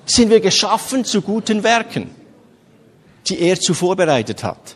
sind 0.06 0.30
wir 0.30 0.40
geschaffen 0.40 1.06
zu 1.06 1.22
guten 1.22 1.64
Werken, 1.64 2.14
die 3.28 3.40
er 3.42 3.60
zu 3.60 3.74
vorbereitet 3.74 4.44
hat. 4.44 4.76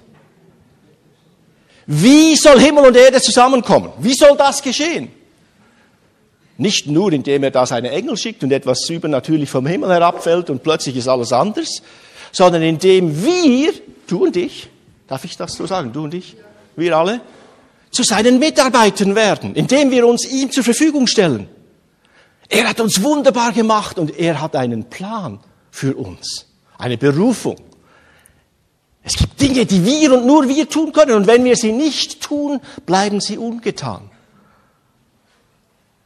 Wie 1.87 2.35
soll 2.35 2.59
Himmel 2.59 2.85
und 2.85 2.97
Erde 2.97 3.21
zusammenkommen? 3.21 3.93
Wie 3.99 4.13
soll 4.13 4.35
das 4.37 4.61
geschehen? 4.61 5.11
Nicht 6.57 6.87
nur, 6.87 7.13
indem 7.13 7.43
er 7.43 7.51
da 7.51 7.65
seine 7.65 7.91
Engel 7.91 8.17
schickt 8.17 8.43
und 8.43 8.51
etwas 8.51 8.89
übernatürlich 8.89 9.49
vom 9.49 9.67
Himmel 9.67 9.89
herabfällt 9.91 10.49
und 10.49 10.63
plötzlich 10.63 10.95
ist 10.95 11.07
alles 11.07 11.31
anders, 11.31 11.83
sondern 12.31 12.63
indem 12.63 13.23
wir, 13.23 13.73
du 14.07 14.25
und 14.25 14.35
ich, 14.35 14.69
darf 15.07 15.23
ich 15.23 15.37
das 15.37 15.53
so 15.53 15.67
sagen, 15.67 15.93
du 15.93 16.03
und 16.03 16.13
ich, 16.13 16.35
wir 16.75 16.97
alle, 16.97 17.21
zu 17.91 18.03
seinen 18.03 18.39
Mitarbeitern 18.39 19.15
werden, 19.15 19.55
indem 19.55 19.91
wir 19.91 20.07
uns 20.07 20.25
ihm 20.25 20.51
zur 20.51 20.63
Verfügung 20.63 21.07
stellen. 21.07 21.47
Er 22.49 22.69
hat 22.69 22.79
uns 22.79 23.03
wunderbar 23.03 23.51
gemacht 23.51 23.99
und 23.99 24.17
er 24.17 24.41
hat 24.41 24.55
einen 24.55 24.85
Plan 24.85 25.39
für 25.69 25.95
uns, 25.95 26.47
eine 26.77 26.97
Berufung. 26.97 27.57
Es 29.03 29.15
gibt 29.15 29.39
Dinge, 29.39 29.65
die 29.65 29.85
wir 29.85 30.13
und 30.13 30.25
nur 30.25 30.47
wir 30.47 30.67
tun 30.67 30.91
können 30.91 31.13
und 31.13 31.27
wenn 31.27 31.43
wir 31.43 31.55
sie 31.55 31.71
nicht 31.71 32.21
tun, 32.21 32.59
bleiben 32.85 33.21
sie 33.21 33.37
ungetan. 33.37 34.09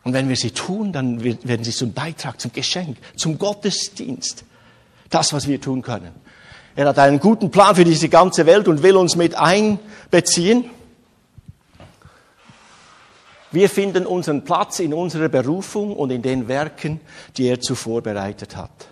Und 0.03 0.13
wenn 0.13 0.29
wir 0.29 0.36
sie 0.36 0.51
tun, 0.51 0.91
dann 0.91 1.24
werden 1.24 1.63
sie 1.63 1.72
zum 1.72 1.93
Beitrag, 1.93 2.39
zum 2.39 2.51
Geschenk, 2.51 2.98
zum 3.15 3.38
Gottesdienst. 3.38 4.46
Das, 5.10 5.34
was 5.34 5.48
wir 5.48 5.60
tun 5.60 5.81
können. 5.81 6.12
Er 6.75 6.88
hat 6.88 7.00
einen 7.00 7.20
guten 7.20 7.51
Plan 7.51 7.75
für 7.75 7.84
diese 7.84 8.10
ganze 8.10 8.46
Welt 8.46 8.67
und 8.67 8.81
will 8.81 8.96
uns 8.96 9.15
mit 9.15 9.36
einbeziehen. 9.36 10.70
Wir 13.51 13.70
finden 13.70 14.05
unseren 14.05 14.46
Platz 14.46 14.79
in 14.79 14.93
unserer 14.93 15.27
Berufung 15.27 15.96
und 15.96 16.10
in 16.10 16.22
den 16.22 16.48
Werken, 16.48 17.01
die 17.36 17.48
er 17.48 17.60
zuvor 17.60 18.01
bereitet 18.01 18.55
hat. 18.55 18.88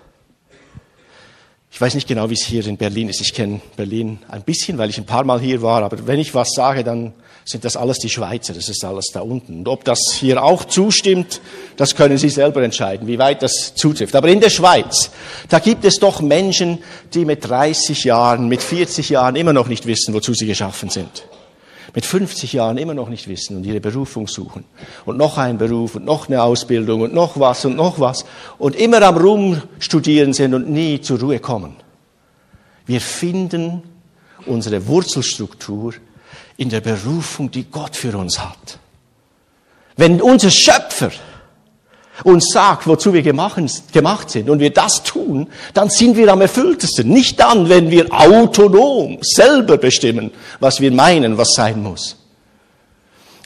Ich 1.80 1.82
weiß 1.82 1.94
nicht 1.94 2.10
genau, 2.10 2.30
wie 2.30 2.34
es 2.34 2.44
hier 2.44 2.68
in 2.68 2.76
Berlin 2.76 3.08
ist. 3.08 3.22
Ich 3.22 3.34
kenne 3.34 3.62
Berlin 3.78 4.20
ein 4.28 4.42
bisschen, 4.42 4.78
weil 4.78 4.90
ich 4.90 4.98
ein 4.98 5.06
paar 5.06 5.24
Mal 5.24 5.40
hier 5.40 5.62
war. 5.62 5.82
Aber 5.82 6.08
wenn 6.08 6.20
ich 6.20 6.36
was 6.36 6.50
sage, 6.54 6.84
dann 6.84 7.14
sind 7.46 7.64
das 7.64 7.78
alles 7.78 8.00
die 8.00 8.10
Schweizer, 8.10 8.54
das 8.54 8.68
ist 8.68 8.84
alles 8.84 9.06
da 9.14 9.22
unten. 9.22 9.60
Und 9.60 9.68
ob 9.70 9.86
das 9.86 10.12
hier 10.12 10.44
auch 10.44 10.66
zustimmt, 10.66 11.40
das 11.78 11.96
können 11.96 12.18
Sie 12.18 12.28
selber 12.28 12.62
entscheiden, 12.64 13.08
wie 13.08 13.18
weit 13.18 13.44
das 13.44 13.76
zutrifft. 13.76 14.14
Aber 14.18 14.28
in 14.28 14.42
der 14.42 14.50
Schweiz, 14.50 15.10
da 15.48 15.60
gibt 15.60 15.86
es 15.86 16.00
doch 16.00 16.20
Menschen, 16.20 16.80
die 17.14 17.24
mit 17.24 17.48
30 17.48 18.04
Jahren, 18.04 18.50
mit 18.50 18.62
40 18.62 19.08
Jahren 19.08 19.38
immer 19.38 19.54
noch 19.54 19.70
nicht 19.70 19.86
wissen, 19.86 20.14
wozu 20.14 20.34
sie 20.34 20.48
geschaffen 20.48 20.90
sind. 20.90 21.24
Mit 21.94 22.06
50 22.06 22.54
Jahren 22.54 22.78
immer 22.78 22.94
noch 22.94 23.10
nicht 23.10 23.28
wissen 23.28 23.58
und 23.58 23.66
ihre 23.66 23.80
Berufung 23.80 24.28
suchen. 24.28 24.66
Und 25.06 25.18
noch 25.18 25.38
einen 25.38 25.58
Beruf 25.58 25.96
und 25.96 26.06
noch 26.06 26.28
eine 26.28 26.44
Ausbildung 26.44 27.02
und 27.02 27.14
noch 27.14 27.40
was 27.40 27.66
und 27.66 27.76
noch 27.76 28.00
was. 28.00 28.26
Und 28.58 28.76
immer 28.76 29.02
am 29.02 29.18
Rumstudieren 29.18 30.34
sind 30.34 30.54
und 30.54 30.70
nie 30.70 31.02
zur 31.02 31.20
Ruhe 31.20 31.40
kommen. 31.40 31.76
Wir 32.86 33.02
finden 33.02 33.84
unsere 34.46 34.88
Wurzelstruktur 34.88 35.94
in 36.58 36.70
der 36.70 36.82
Berufung, 36.82 37.52
die 37.52 37.66
Gott 37.66 37.96
für 37.96 38.18
uns 38.18 38.40
hat. 38.40 38.80
Wenn 39.96 40.22
unser 40.22 40.50
Schöpfer 40.50 41.12
uns 42.24 42.52
sagt, 42.52 42.88
wozu 42.88 43.14
wir 43.14 43.22
gemacht 43.22 44.30
sind 44.30 44.50
und 44.50 44.60
wir 44.60 44.72
das 44.72 45.04
tun, 45.04 45.48
dann 45.74 45.90
sind 45.90 46.18
wir 46.18 46.32
am 46.32 46.42
erfülltesten. 46.42 47.10
Nicht 47.10 47.40
dann, 47.40 47.70
wenn 47.70 47.92
wir 47.92 48.08
autonom 48.12 49.20
selber 49.22 49.78
bestimmen, 49.78 50.32
was 50.60 50.82
wir 50.82 50.92
meinen, 50.92 51.38
was 51.38 51.54
sein 51.54 51.82
muss. 51.82 52.18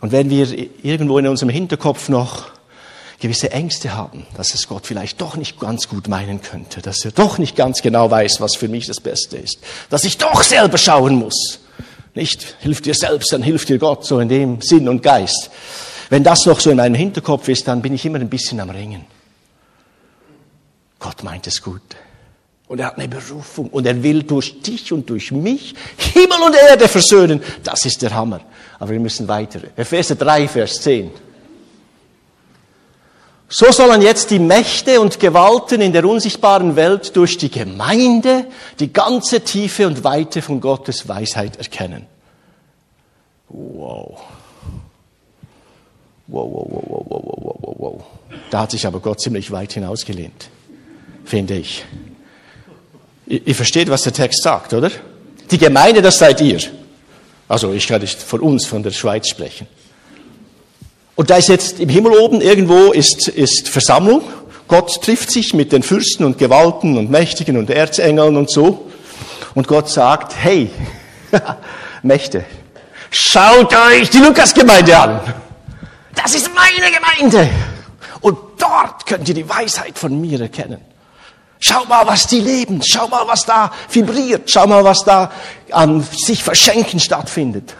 Und 0.01 0.11
wenn 0.11 0.29
wir 0.29 0.47
irgendwo 0.83 1.17
in 1.17 1.27
unserem 1.27 1.49
Hinterkopf 1.49 2.09
noch 2.09 2.51
gewisse 3.19 3.51
Ängste 3.51 3.95
haben, 3.95 4.25
dass 4.35 4.53
es 4.53 4.67
Gott 4.67 4.85
vielleicht 4.85 5.21
doch 5.21 5.37
nicht 5.37 5.57
ganz 5.57 5.87
gut 5.87 6.09
meinen 6.09 6.41
könnte, 6.41 6.81
dass 6.81 7.05
er 7.05 7.11
doch 7.11 7.37
nicht 7.37 7.55
ganz 7.55 7.81
genau 7.81 8.11
weiß, 8.11 8.41
was 8.41 8.57
für 8.57 8.67
mich 8.67 8.85
das 8.85 8.99
Beste 8.99 9.37
ist, 9.37 9.59
dass 9.89 10.03
ich 10.03 10.17
doch 10.17 10.43
selber 10.43 10.77
schauen 10.77 11.15
muss, 11.15 11.59
nicht 12.15 12.57
hilf 12.59 12.81
dir 12.81 12.93
selbst, 12.93 13.31
dann 13.31 13.41
hilft 13.41 13.69
dir 13.69 13.77
Gott, 13.77 14.05
so 14.05 14.19
in 14.19 14.27
dem 14.27 14.61
Sinn 14.61 14.89
und 14.89 15.01
Geist. 15.01 15.49
Wenn 16.13 16.23
das 16.23 16.45
noch 16.45 16.59
so 16.59 16.69
in 16.69 16.77
meinem 16.77 16.93
Hinterkopf 16.93 17.47
ist, 17.47 17.67
dann 17.67 17.81
bin 17.81 17.95
ich 17.95 18.05
immer 18.05 18.19
ein 18.19 18.29
bisschen 18.29 18.59
am 18.59 18.69
Ringen. 18.69 19.03
Gott 20.99 21.23
meint 21.23 21.47
es 21.47 21.59
gut. 21.59 21.81
Und 22.67 22.77
er 22.77 22.85
hat 22.85 22.99
eine 22.99 23.07
Berufung. 23.07 23.67
Und 23.69 23.87
er 23.87 24.03
will 24.03 24.21
durch 24.21 24.61
dich 24.61 24.93
und 24.93 25.09
durch 25.09 25.31
mich 25.31 25.73
Himmel 25.97 26.39
und 26.45 26.55
Erde 26.55 26.87
versöhnen. 26.87 27.41
Das 27.63 27.87
ist 27.87 28.03
der 28.03 28.13
Hammer. 28.13 28.41
Aber 28.77 28.91
wir 28.91 28.99
müssen 28.99 29.27
weiter. 29.27 29.61
Epheser 29.75 30.13
3, 30.13 30.47
Vers 30.47 30.81
10. 30.81 31.09
So 33.49 33.71
sollen 33.71 34.03
jetzt 34.03 34.29
die 34.29 34.37
Mächte 34.37 35.01
und 35.01 35.19
Gewalten 35.19 35.81
in 35.81 35.93
der 35.93 36.05
unsichtbaren 36.05 36.75
Welt 36.75 37.15
durch 37.15 37.39
die 37.39 37.49
Gemeinde 37.49 38.45
die 38.79 38.93
ganze 38.93 39.41
Tiefe 39.41 39.87
und 39.87 40.03
Weite 40.03 40.43
von 40.43 40.61
Gottes 40.61 41.07
Weisheit 41.09 41.57
erkennen. 41.57 42.05
Wow. 43.49 44.21
Wow, 46.33 46.49
wow, 46.51 46.67
wow, 46.67 46.83
wow, 46.89 47.05
wow, 47.09 47.37
wow, 47.37 47.57
wow, 47.61 47.75
wow. 47.77 48.03
Da 48.49 48.61
hat 48.61 48.71
sich 48.71 48.87
aber 48.87 48.99
Gott 48.99 49.21
ziemlich 49.21 49.51
weit 49.51 49.73
hinausgelehnt, 49.73 50.49
finde 51.25 51.53
ich. 51.53 51.85
Ihr 53.27 53.53
versteht, 53.53 53.87
was 53.91 54.01
der 54.01 54.13
Text 54.13 54.41
sagt, 54.41 54.73
oder? 54.73 54.89
Die 55.51 55.59
Gemeinde, 55.59 56.01
das 56.01 56.17
seid 56.17 56.41
ihr. 56.41 56.59
Also 57.47 57.71
ich 57.71 57.85
kann 57.85 58.01
nicht 58.01 58.19
von 58.19 58.39
uns, 58.39 58.65
von 58.65 58.81
der 58.81 58.89
Schweiz 58.89 59.27
sprechen. 59.27 59.67
Und 61.15 61.29
da 61.29 61.35
ist 61.35 61.49
jetzt 61.49 61.79
im 61.79 61.89
Himmel 61.89 62.13
oben 62.13 62.41
irgendwo 62.41 62.91
ist, 62.91 63.27
ist 63.27 63.69
Versammlung. 63.69 64.23
Gott 64.67 65.03
trifft 65.03 65.29
sich 65.29 65.53
mit 65.53 65.71
den 65.71 65.83
Fürsten 65.83 66.23
und 66.23 66.39
Gewalten 66.39 66.97
und 66.97 67.11
Mächtigen 67.11 67.57
und 67.57 67.69
Erzengeln 67.69 68.37
und 68.37 68.49
so. 68.49 68.89
Und 69.53 69.67
Gott 69.67 69.87
sagt, 69.87 70.33
hey, 70.35 70.71
Mächte, 72.01 72.43
schaut 73.11 73.71
euch 73.75 74.09
die 74.09 74.17
Lukasgemeinde 74.17 74.97
an. 74.97 75.42
Das 76.15 76.35
ist 76.35 76.49
meine 76.53 76.91
Gemeinde. 76.91 77.49
Und 78.21 78.37
dort 78.57 79.05
könnt 79.05 79.27
ihr 79.27 79.35
die 79.35 79.47
Weisheit 79.47 79.97
von 79.97 80.19
mir 80.19 80.39
erkennen. 80.41 80.81
Schau 81.59 81.85
mal, 81.85 82.05
was 82.05 82.27
die 82.27 82.39
leben. 82.39 82.81
Schau 82.83 83.07
mal, 83.07 83.25
was 83.27 83.45
da 83.45 83.71
vibriert. 83.89 84.49
Schau 84.49 84.67
mal, 84.67 84.83
was 84.83 85.03
da 85.03 85.31
an 85.71 86.01
sich 86.01 86.43
verschenken 86.43 86.99
stattfindet. 86.99 87.73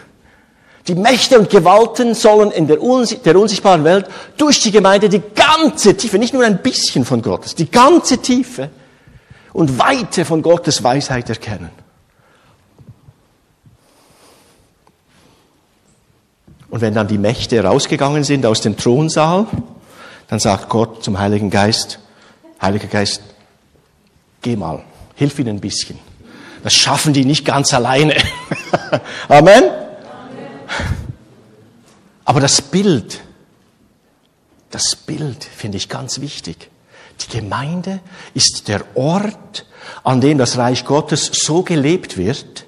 Die 0.88 0.96
Mächte 0.96 1.40
und 1.40 1.50
Gewalten 1.50 2.14
sollen 2.14 2.52
in 2.52 2.68
der, 2.68 2.82
unsichtbaren 2.82 3.84
Welt 3.84 4.08
durch 4.38 4.62
die 4.62 4.72
Gemeinde 4.72 5.08
die 5.08 5.22
ganze 5.34 5.96
Tiefe, 5.96 6.18
nicht 6.18 6.34
nur 6.34 6.44
ein 6.44 6.62
bisschen 6.62 7.06
von 7.06 7.22
Gottes, 7.22 7.56
die 7.56 7.72
ganze 7.72 8.18
Tiefe 8.18 8.70
und 9.54 9.80
Weite 9.80 10.26
von 10.26 10.42
Gottes 10.42 10.84
Weisheit 10.84 11.30
erkennen. 11.30 11.83
Und 16.74 16.82
wenn 16.82 16.96
dann 16.96 17.08
die 17.08 17.20
Mächte 17.20 17.64
rausgegangen 17.64 18.24
sind 18.24 18.48
aus 18.48 18.62
dem 18.62 18.76
Thronsaal, 18.78 19.46
dann 20.28 20.40
sagt 20.40 20.70
Gott 20.70 21.04
zum 21.04 21.20
Heiligen 21.20 21.52
Geist, 21.52 22.00
Heiliger 22.60 22.88
Geist, 22.88 23.22
geh 24.42 24.56
mal, 24.56 24.84
hilf 25.14 25.38
ihnen 25.38 25.58
ein 25.58 25.60
bisschen. 25.60 26.00
Das 26.64 26.74
schaffen 26.74 27.14
die 27.14 27.26
nicht 27.26 27.46
ganz 27.46 27.76
alleine. 27.76 28.16
Amen. 29.28 29.66
Aber 32.26 32.40
das 32.40 32.60
Bild, 32.64 33.22
das 34.72 34.96
Bild 34.96 35.44
finde 35.44 35.78
ich 35.78 35.90
ganz 35.90 36.22
wichtig. 36.22 36.72
Die 37.22 37.38
Gemeinde 37.38 38.00
ist 38.34 38.68
der 38.68 38.84
Ort, 38.96 39.68
an 40.04 40.22
dem 40.22 40.40
das 40.40 40.58
Reich 40.58 40.86
Gottes 40.86 41.30
so 41.34 41.62
gelebt 41.62 42.18
wird, 42.18 42.66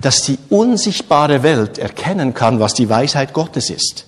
dass 0.00 0.22
die 0.22 0.38
unsichtbare 0.50 1.42
Welt 1.42 1.78
erkennen 1.78 2.34
kann, 2.34 2.60
was 2.60 2.74
die 2.74 2.88
Weisheit 2.88 3.32
Gottes 3.32 3.70
ist. 3.70 4.06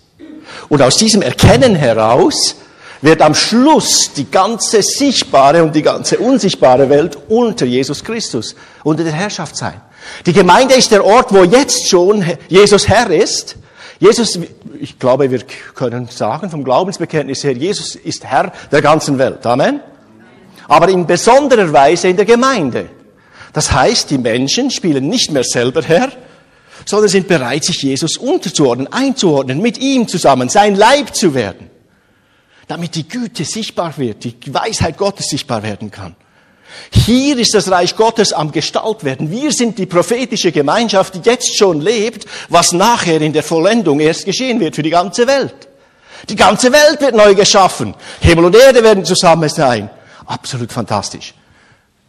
Und 0.69 0.83
aus 0.83 0.97
diesem 0.97 1.23
Erkennen 1.23 1.75
heraus 1.75 2.57
wird 3.01 3.21
am 3.21 3.35
Schluss 3.35 4.13
die 4.17 4.31
ganze 4.31 4.83
sichtbare 4.83 5.63
und 5.63 5.75
die 5.75 5.83
ganze 5.83 6.19
unsichtbare 6.19 6.89
Welt 6.89 7.19
unter 7.29 7.67
Jesus 7.67 8.03
Christus, 8.03 8.55
unter 8.83 9.05
der 9.05 9.13
Herrschaft 9.13 9.57
sein. 9.57 9.81
Die 10.25 10.33
Gemeinde 10.33 10.75
ist 10.75 10.91
der 10.91 11.05
Ort, 11.05 11.33
wo 11.33 11.45
jetzt 11.45 11.89
schon 11.89 12.25
Jesus 12.49 12.89
Herr 12.89 13.11
ist. 13.11 13.57
Jesus, 13.99 14.39
ich 14.81 14.99
glaube, 14.99 15.31
wir 15.31 15.41
können 15.75 16.09
sagen 16.09 16.51
vom 16.51 16.65
Glaubensbekenntnis 16.65 17.45
her, 17.45 17.53
Jesus 17.53 17.95
ist 17.95 18.25
Herr 18.25 18.53
der 18.73 18.83
ganzen 18.83 19.19
Welt. 19.19 19.45
Amen. 19.47 19.81
Aber 20.67 20.89
in 20.89 21.07
besonderer 21.07 21.73
Weise 21.73 22.09
in 22.09 22.17
der 22.17 22.25
Gemeinde. 22.25 22.87
Das 23.55 23.73
heißt, 23.73 24.11
die 24.11 24.19
Menschen 24.19 24.71
spielen 24.71 25.09
nicht 25.09 25.31
mehr 25.31 25.45
selber 25.45 25.81
Herr, 25.83 26.13
sondern 26.85 27.09
sind 27.09 27.29
bereit, 27.29 27.65
sich 27.65 27.83
Jesus 27.83 28.19
unterzuordnen, 28.19 28.93
einzuordnen, 28.93 29.63
mit 29.63 29.79
ihm 29.79 30.07
zusammen, 30.07 30.51
sein 30.51 30.75
Leib 30.75 31.15
zu 31.15 31.35
werden, 31.35 31.71
damit 32.67 32.95
die 32.97 33.09
Güte 33.09 33.45
sichtbar 33.45 33.97
wird, 33.97 34.25
die 34.25 34.53
Weisheit 34.53 34.99
Gottes 34.99 35.29
sichtbar 35.29 35.63
werden 35.63 35.91
kann. 35.91 36.17
Hier 36.91 37.39
ist 37.39 37.55
das 37.55 37.71
Reich 37.71 37.95
Gottes 37.95 38.33
am 38.33 38.51
Gestalt 38.51 39.05
werden. 39.05 39.31
Wir 39.31 39.53
sind 39.53 39.79
die 39.79 39.87
prophetische 39.87 40.51
Gemeinschaft, 40.51 41.15
die 41.15 41.21
jetzt 41.29 41.57
schon 41.57 41.81
lebt, 41.81 42.27
was 42.49 42.73
nachher 42.73 43.21
in 43.21 43.33
der 43.33 43.45
Vollendung 43.45 44.01
erst 44.01 44.25
geschehen 44.25 44.59
wird 44.59 44.75
für 44.75 44.83
die 44.83 44.91
ganze 44.91 45.29
Welt. 45.29 45.69
Die 46.29 46.37
ganze 46.37 46.73
Welt 46.73 47.01
wird 47.01 47.15
neu 47.15 47.35
geschaffen. 47.35 47.95
Himmel 48.21 48.47
und 48.47 48.57
Erde 48.57 48.83
werden 48.83 49.05
zusammen 49.05 49.49
sein. 49.49 49.91
Absolut 50.27 50.73
fantastisch. 50.73 51.35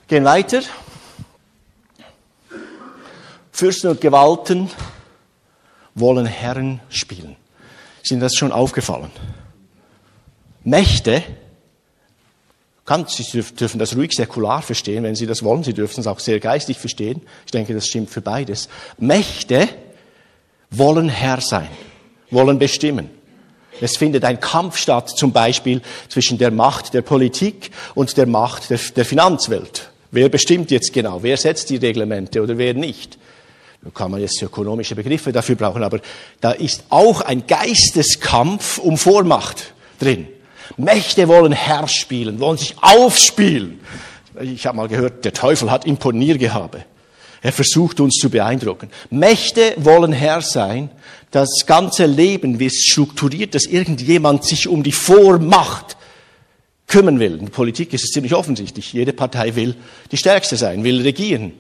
Gehen 0.08 0.26
weiter. 0.26 0.62
Fürsten 3.56 3.90
und 3.90 4.02
Gewalten 4.02 4.70
wollen 5.94 6.26
Herren 6.26 6.82
spielen. 6.90 7.38
Ist 8.04 8.12
Ihnen 8.12 8.20
das 8.20 8.36
schon 8.36 8.52
aufgefallen? 8.52 9.12
Mächte, 10.66 11.24
Sie 13.08 13.42
dürfen 13.58 13.80
das 13.80 13.96
ruhig 13.96 14.12
säkular 14.12 14.62
verstehen, 14.62 15.06
wenn 15.06 15.16
Sie 15.16 15.26
das 15.26 15.42
wollen. 15.42 15.64
Sie 15.64 15.74
dürfen 15.74 16.02
es 16.02 16.08
auch 16.08 16.20
sehr 16.20 16.42
geistig 16.42 16.80
verstehen. 16.80 17.22
Ich 17.46 17.52
denke, 17.54 17.74
das 17.74 17.88
stimmt 17.88 18.10
für 18.10 18.20
beides. 18.20 18.68
Mächte 18.98 19.70
wollen 20.70 21.08
Herr 21.08 21.40
sein, 21.40 21.70
wollen 22.32 22.60
bestimmen. 22.60 23.10
Es 23.80 23.96
findet 23.96 24.26
ein 24.26 24.42
Kampf 24.42 24.76
statt, 24.76 25.10
zum 25.12 25.32
Beispiel 25.32 25.82
zwischen 26.10 26.38
der 26.38 26.52
Macht 26.52 26.94
der 26.94 27.04
Politik 27.04 27.72
und 27.94 28.18
der 28.18 28.26
Macht 28.26 28.70
der, 28.70 28.80
der 28.98 29.06
Finanzwelt. 29.06 29.92
Wer 30.12 30.28
bestimmt 30.28 30.72
jetzt 30.72 30.92
genau? 30.92 31.24
Wer 31.24 31.38
setzt 31.38 31.70
die 31.70 31.78
Reglemente 31.78 32.44
oder 32.44 32.58
wer 32.58 32.74
nicht? 32.74 33.18
Da 33.86 33.92
kann 33.92 34.10
man 34.10 34.20
jetzt 34.20 34.42
ökonomische 34.42 34.96
Begriffe 34.96 35.32
dafür 35.32 35.56
brauchen, 35.56 35.84
aber 35.84 36.00
da 36.42 36.52
ist 36.52 36.86
auch 36.90 37.22
ein 37.22 37.46
Geisteskampf 37.46 38.80
um 38.80 38.98
Vormacht 38.98 39.74
drin. 40.00 40.28
Mächte 40.76 41.28
wollen 41.28 41.52
Herr 41.52 41.88
spielen, 41.88 42.40
wollen 42.40 42.58
sich 42.58 42.76
aufspielen. 42.82 43.80
Ich 44.42 44.66
habe 44.66 44.78
mal 44.78 44.88
gehört, 44.88 45.24
der 45.24 45.34
Teufel 45.34 45.70
hat 45.70 45.86
Imponiergehabe. 45.86 46.84
Er 47.44 47.52
versucht 47.52 48.00
uns 48.00 48.16
zu 48.16 48.32
beeindrucken. 48.32 48.90
Mächte 49.12 49.76
wollen 49.78 50.14
Herr 50.14 50.42
sein. 50.42 50.90
Das 51.30 51.66
ganze 51.68 52.08
Leben 52.08 52.60
wird 52.60 52.74
strukturiert, 52.74 53.54
dass 53.54 53.68
irgendjemand 53.68 54.46
sich 54.46 54.68
um 54.68 54.82
die 54.82 54.92
Vormacht 54.92 55.96
kümmern 56.88 57.20
will. 57.20 57.34
In 57.34 57.46
der 57.46 57.52
Politik 57.52 57.94
ist 57.94 58.04
es 58.04 58.10
ziemlich 58.10 58.34
offensichtlich. 58.34 58.94
Jede 58.94 59.14
Partei 59.14 59.56
will 59.56 59.76
die 60.12 60.18
Stärkste 60.18 60.58
sein, 60.58 60.84
will 60.84 61.04
regieren. 61.04 61.52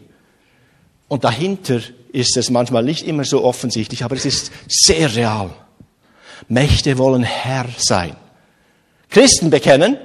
Und 1.08 1.24
dahinter 1.24 1.82
ist 2.16 2.38
es 2.38 2.50
manchmal 2.50 2.84
nicht 2.84 3.06
immer 3.06 3.26
so 3.26 3.44
offensichtlich, 3.44 4.04
aber 4.04 4.16
es 4.16 4.26
ist 4.26 4.52
sehr 4.68 5.14
real. 5.16 5.50
Mächte 6.48 6.98
wollen 6.98 7.24
Herr 7.24 7.66
sein. 7.78 8.16
Christen 9.10 9.50
bekennen, 9.50 9.98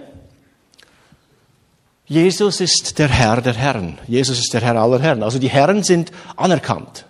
Jesus 2.06 2.60
ist 2.60 2.98
der 2.98 3.08
Herr 3.08 3.40
der 3.40 3.54
Herren. 3.54 3.98
Jesus 4.08 4.40
ist 4.40 4.52
der 4.52 4.60
Herr 4.60 4.76
aller 4.76 5.00
Herren. 5.00 5.22
Also 5.22 5.38
die 5.38 5.48
Herren 5.48 5.84
sind 5.84 6.10
anerkannt. 6.36 7.06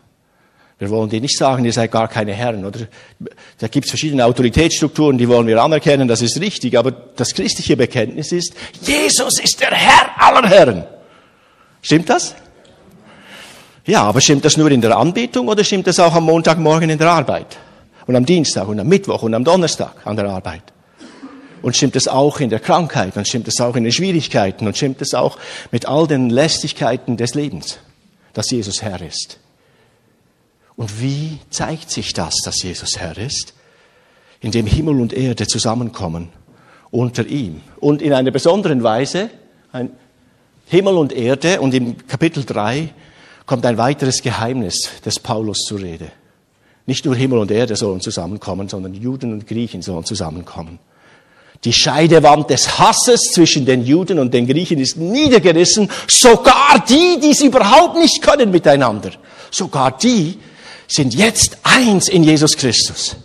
Wir 0.79 0.91
wollen 0.91 1.09
dir 1.09 1.21
nicht 1.21 1.39
sagen, 1.39 1.65
ihr 1.65 1.73
seid 1.73 1.91
gar 1.91 2.09
keine 2.09 2.33
Herren, 2.35 2.65
oder? 2.65 2.81
Da 3.59 3.69
gibt 3.69 3.87
es 3.87 3.91
verschiedene 3.91 4.25
Autoritätsstrukturen, 4.25 5.17
die 5.17 5.29
wollen 5.29 5.47
wir 5.47 5.63
anerkennen, 5.63 6.09
das 6.09 6.23
ist 6.23 6.41
richtig, 6.41 6.77
aber 6.79 6.91
das 6.91 7.35
christliche 7.35 7.77
Bekenntnis 7.77 8.33
ist, 8.33 8.55
Jesus 8.83 9.39
ist 9.41 9.61
der 9.61 9.73
Herr 9.73 10.11
aller 10.17 10.49
Herren. 10.49 10.85
Stimmt 11.83 12.09
das? 12.09 12.35
Ja, 13.87 14.03
aber 14.03 14.21
stimmt 14.21 14.45
das 14.45 14.57
nur 14.57 14.71
in 14.71 14.81
der 14.81 14.97
Anbetung 14.97 15.49
oder 15.49 15.65
stimmt 15.65 15.87
das 15.87 15.99
auch 15.99 16.15
am 16.15 16.25
Montagmorgen 16.25 16.91
in 16.91 16.99
der 16.99 17.11
Arbeit? 17.11 17.59
Und 18.07 18.17
am 18.17 18.27
Dienstag 18.27 18.69
und 18.69 18.81
am 18.81 18.89
Mittwoch 18.89 19.23
und 19.23 19.35
am 19.35 19.45
Donnerstag 19.45 19.95
an 20.05 20.17
der 20.17 20.29
Arbeit? 20.29 20.63
Und 21.63 21.77
stimmt 21.77 21.97
es 21.97 22.09
auch 22.09 22.41
in 22.41 22.51
der 22.51 22.61
Krankheit 22.61 23.17
und 23.17 23.29
stimmt 23.29 23.47
es 23.49 23.61
auch 23.61 23.77
in 23.77 23.85
den 23.85 23.93
Schwierigkeiten 23.93 24.67
und 24.67 24.77
stimmt 24.77 25.03
es 25.03 25.15
auch 25.15 25.39
mit 25.71 25.87
all 25.87 26.07
den 26.07 26.31
Lästigkeiten 26.31 27.17
des 27.17 27.35
Lebens, 27.35 27.79
dass 28.33 28.51
Jesus 28.51 28.83
Herr 28.83 29.01
ist? 29.01 29.39
Und 30.77 31.01
wie 31.01 31.39
zeigt 31.51 31.91
sich 31.91 32.15
das, 32.15 32.37
dass 32.43 32.63
Jesus 32.63 32.99
Herr 32.99 33.19
ist? 33.19 33.53
Indem 34.41 34.67
Himmel 34.67 35.01
und 35.01 35.13
Erde 35.13 35.47
zusammenkommen 35.47 36.31
unter 36.91 37.27
ihm. 37.27 37.61
Und 37.79 38.01
in 38.01 38.15
einer 38.15 38.31
besonderen 38.31 38.83
Weise, 38.83 39.31
Himmel 40.67 40.95
und 40.95 41.13
Erde, 41.13 41.61
und 41.61 41.75
im 41.75 42.07
Kapitel 42.07 42.45
3 42.45 42.89
kommt 43.51 43.67
ein 43.67 43.79
weiteres 43.79 44.23
Geheimnis 44.23 44.91
des 45.05 45.19
Paulus 45.19 45.65
zur 45.67 45.81
Rede. 45.81 46.13
Nicht 46.87 47.05
nur 47.05 47.17
Himmel 47.17 47.41
und 47.41 47.51
Erde 47.51 47.75
sollen 47.75 48.01
zusammenkommen, 48.01 48.69
sondern 48.69 48.95
Juden 48.95 49.33
und 49.33 49.45
Griechen 49.49 49.83
sollen 49.83 50.05
zusammenkommen. 50.05 50.79
Die 51.65 51.73
Scheidewand 51.73 52.49
des 52.49 52.79
Hasses 52.79 53.33
zwischen 53.33 53.67
den 53.67 53.85
Juden 53.85 54.21
und 54.21 54.33
den 54.33 54.47
Griechen 54.47 54.79
ist 54.79 54.99
niedergerissen. 54.99 55.91
Sogar 56.07 56.85
die, 56.89 57.19
die 57.21 57.33
es 57.33 57.41
überhaupt 57.41 57.97
nicht 57.97 58.23
können 58.23 58.53
miteinander, 58.53 59.11
sogar 59.51 59.99
die 59.99 60.39
sind 60.87 61.13
jetzt 61.13 61.59
eins 61.65 62.09
in 62.09 62.23
Jesus 62.23 62.57
Christus. 62.57 63.17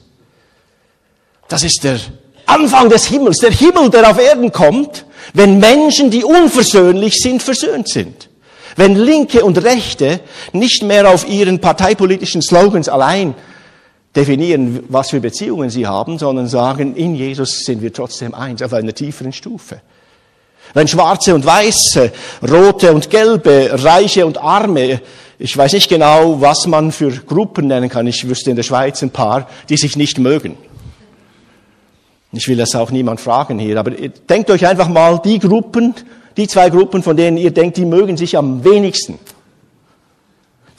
Das 1.47 1.63
ist 1.63 1.83
der 1.83 1.99
Anfang 2.47 2.89
des 2.89 3.05
Himmels, 3.05 3.37
der 3.37 3.51
Himmel, 3.51 3.91
der 3.91 4.09
auf 4.09 4.17
Erden 4.17 4.51
kommt, 4.51 5.05
wenn 5.35 5.59
Menschen, 5.59 6.09
die 6.09 6.23
unversöhnlich 6.23 7.13
sind, 7.13 7.43
versöhnt 7.43 7.87
sind. 7.89 8.27
Wenn 8.75 8.95
Linke 8.95 9.45
und 9.45 9.63
Rechte 9.63 10.19
nicht 10.51 10.83
mehr 10.83 11.09
auf 11.09 11.27
ihren 11.27 11.59
parteipolitischen 11.59 12.41
Slogans 12.41 12.89
allein 12.89 13.33
definieren, 14.15 14.83
was 14.89 15.09
für 15.09 15.19
Beziehungen 15.19 15.69
sie 15.69 15.87
haben, 15.87 16.17
sondern 16.17 16.47
sagen, 16.47 16.95
in 16.95 17.15
Jesus 17.15 17.65
sind 17.65 17.81
wir 17.81 17.93
trotzdem 17.93 18.33
eins, 18.33 18.61
auf 18.61 18.73
einer 18.73 18.93
tieferen 18.93 19.33
Stufe. 19.33 19.81
Wenn 20.73 20.87
Schwarze 20.87 21.35
und 21.35 21.45
Weiße, 21.45 22.11
Rote 22.49 22.91
und 22.91 23.09
Gelbe, 23.09 23.69
Reiche 23.71 24.25
und 24.25 24.37
Arme, 24.37 25.01
ich 25.37 25.55
weiß 25.55 25.73
nicht 25.73 25.89
genau, 25.89 26.41
was 26.41 26.65
man 26.65 26.91
für 26.91 27.11
Gruppen 27.11 27.67
nennen 27.67 27.89
kann, 27.89 28.07
ich 28.07 28.27
wüsste 28.27 28.49
in 28.49 28.55
der 28.55 28.63
Schweiz 28.63 29.01
ein 29.01 29.11
paar, 29.11 29.47
die 29.69 29.77
sich 29.77 29.95
nicht 29.95 30.17
mögen. 30.17 30.57
Ich 32.31 32.47
will 32.47 32.57
das 32.57 32.75
auch 32.75 32.91
niemand 32.91 33.21
fragen 33.21 33.59
hier, 33.59 33.79
aber 33.79 33.91
denkt 33.91 34.49
euch 34.49 34.65
einfach 34.67 34.89
mal 34.89 35.21
die 35.23 35.39
Gruppen, 35.39 35.93
die 36.37 36.47
zwei 36.47 36.69
Gruppen, 36.69 37.03
von 37.03 37.15
denen 37.15 37.37
ihr 37.37 37.51
denkt, 37.51 37.77
die 37.77 37.85
mögen 37.85 38.17
sich 38.17 38.37
am 38.37 38.63
wenigsten. 38.63 39.19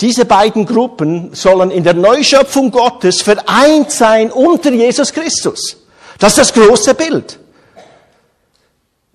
Diese 0.01 0.27
beiden 0.27 0.67
Gruppen 0.67 1.33
sollen 1.33 1.71
in 1.71 1.83
der 1.83 1.95
Neuschöpfung 1.95 2.71
Gottes 2.71 3.23
vereint 3.23 3.91
sein 3.91 4.31
unter 4.31 4.71
Jesus 4.71 5.13
Christus. 5.13 5.79
Das 6.19 6.33
ist 6.33 6.39
das 6.39 6.53
große 6.53 6.95
Bild. 6.95 7.39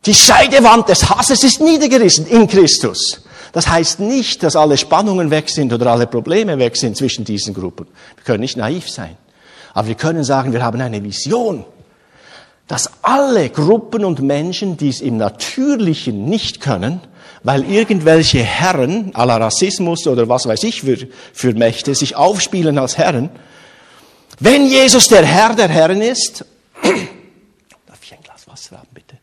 Die 0.05 0.15
Scheidewand 0.15 0.89
des 0.89 1.07
Hasses 1.07 1.43
ist 1.43 1.61
niedergerissen 1.61 2.25
in 2.25 2.47
Christus. 2.47 3.21
Das 3.51 3.67
heißt 3.67 3.99
nicht, 3.99 4.41
dass 4.41 4.55
alle 4.55 4.77
Spannungen 4.77 5.29
weg 5.29 5.49
sind 5.49 5.71
oder 5.71 5.91
alle 5.91 6.07
Probleme 6.07 6.57
weg 6.57 6.75
sind 6.75 6.97
zwischen 6.97 7.25
diesen 7.25 7.53
Gruppen. 7.53 7.87
Wir 8.15 8.23
können 8.23 8.39
nicht 8.39 8.57
naiv 8.57 8.89
sein. 8.89 9.17
Aber 9.73 9.87
wir 9.87 9.95
können 9.95 10.23
sagen, 10.23 10.53
wir 10.53 10.63
haben 10.63 10.81
eine 10.81 11.03
Vision, 11.03 11.65
dass 12.71 12.89
alle 13.01 13.49
Gruppen 13.49 14.05
und 14.05 14.21
Menschen, 14.21 14.77
die 14.77 14.87
es 14.87 15.01
im 15.01 15.17
Natürlichen 15.17 16.23
nicht 16.23 16.61
können, 16.61 17.01
weil 17.43 17.69
irgendwelche 17.69 18.41
Herren, 18.43 19.11
la 19.13 19.35
Rassismus 19.35 20.07
oder 20.07 20.29
was 20.29 20.45
weiß 20.45 20.63
ich 20.63 20.79
für, 20.79 20.95
für 21.33 21.53
Mächte, 21.53 21.93
sich 21.95 22.15
aufspielen 22.15 22.77
als 22.77 22.97
Herren, 22.97 23.29
wenn 24.39 24.67
Jesus 24.67 25.09
der 25.09 25.25
Herr 25.25 25.53
der 25.53 25.67
Herren 25.67 26.01
ist, 26.01 26.45
darf 26.81 27.99
ich 28.03 28.13
ein 28.13 28.23
Glas 28.23 28.47
Wasser 28.47 28.77
haben, 28.77 28.87
bitte? 28.93 29.17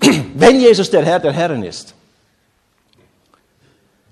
Wenn 0.34 0.58
Jesus 0.58 0.90
der 0.90 1.04
Herr 1.04 1.20
der 1.20 1.34
Herren 1.34 1.62
ist, 1.62 1.92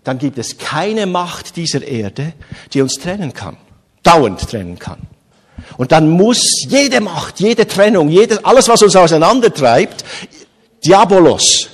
dann 0.04 0.18
gibt 0.18 0.36
es 0.36 0.58
keine 0.58 1.06
Macht 1.06 1.56
dieser 1.56 1.82
Erde, 1.82 2.34
die 2.74 2.82
uns 2.82 2.96
trennen 2.96 3.32
kann, 3.32 3.56
dauernd 4.02 4.40
trennen 4.40 4.78
kann. 4.78 4.98
Und 5.76 5.92
dann 5.92 6.10
muss 6.10 6.64
jede 6.68 7.00
Macht, 7.00 7.40
jede 7.40 7.66
Trennung, 7.66 8.08
jede, 8.08 8.44
alles, 8.44 8.68
was 8.68 8.82
uns 8.82 8.96
auseinandertreibt, 8.96 10.04
Diabolos, 10.84 11.68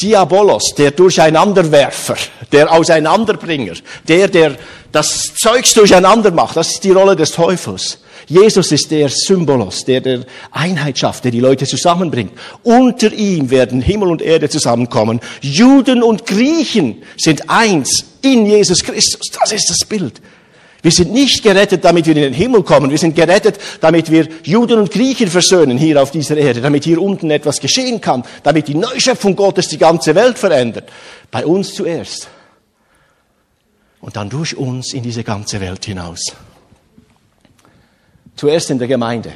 Diabolos, 0.00 0.74
der 0.76 0.92
Durcheinanderwerfer, 0.92 2.16
der 2.52 2.72
Auseinanderbringer, 2.72 3.74
der, 4.06 4.28
der 4.28 4.56
das 4.92 5.34
Zeugs 5.34 5.74
durcheinander 5.74 6.30
macht, 6.30 6.56
das 6.56 6.70
ist 6.70 6.84
die 6.84 6.92
Rolle 6.92 7.16
des 7.16 7.32
Teufels. 7.32 7.98
Jesus 8.26 8.70
ist 8.70 8.90
der 8.92 9.08
Symbolos, 9.08 9.84
der 9.84 10.00
der 10.00 10.24
Einheit 10.52 10.98
schafft, 10.98 11.24
der 11.24 11.32
die 11.32 11.40
Leute 11.40 11.66
zusammenbringt. 11.66 12.32
Unter 12.62 13.12
ihm 13.12 13.50
werden 13.50 13.80
Himmel 13.80 14.08
und 14.08 14.22
Erde 14.22 14.48
zusammenkommen. 14.48 15.20
Juden 15.40 16.02
und 16.02 16.26
Griechen 16.26 17.02
sind 17.16 17.50
eins 17.50 18.04
in 18.22 18.46
Jesus 18.46 18.84
Christus. 18.84 19.30
Das 19.38 19.50
ist 19.50 19.68
das 19.68 19.84
Bild. 19.84 20.20
Wir 20.82 20.90
sind 20.90 21.12
nicht 21.12 21.42
gerettet, 21.42 21.84
damit 21.84 22.06
wir 22.06 22.16
in 22.16 22.22
den 22.22 22.32
Himmel 22.32 22.62
kommen. 22.62 22.90
Wir 22.90 22.98
sind 22.98 23.14
gerettet, 23.14 23.58
damit 23.80 24.10
wir 24.10 24.28
Juden 24.44 24.78
und 24.78 24.90
Griechen 24.90 25.28
versöhnen 25.28 25.76
hier 25.76 26.02
auf 26.02 26.10
dieser 26.10 26.36
Erde, 26.36 26.60
damit 26.60 26.84
hier 26.84 27.00
unten 27.00 27.30
etwas 27.30 27.60
geschehen 27.60 28.00
kann, 28.00 28.24
damit 28.42 28.68
die 28.68 28.74
Neuschöpfung 28.74 29.36
Gottes 29.36 29.68
die 29.68 29.78
ganze 29.78 30.14
Welt 30.14 30.38
verändert. 30.38 30.90
Bei 31.30 31.44
uns 31.44 31.74
zuerst. 31.74 32.28
Und 34.00 34.16
dann 34.16 34.30
durch 34.30 34.56
uns 34.56 34.94
in 34.94 35.02
diese 35.02 35.22
ganze 35.22 35.60
Welt 35.60 35.84
hinaus. 35.84 36.32
Zuerst 38.36 38.70
in 38.70 38.78
der 38.78 38.88
Gemeinde. 38.88 39.32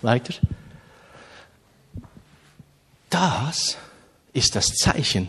Weiter. 0.00 0.32
Das 3.10 3.76
ist 4.32 4.56
das 4.56 4.74
Zeichen 4.74 5.28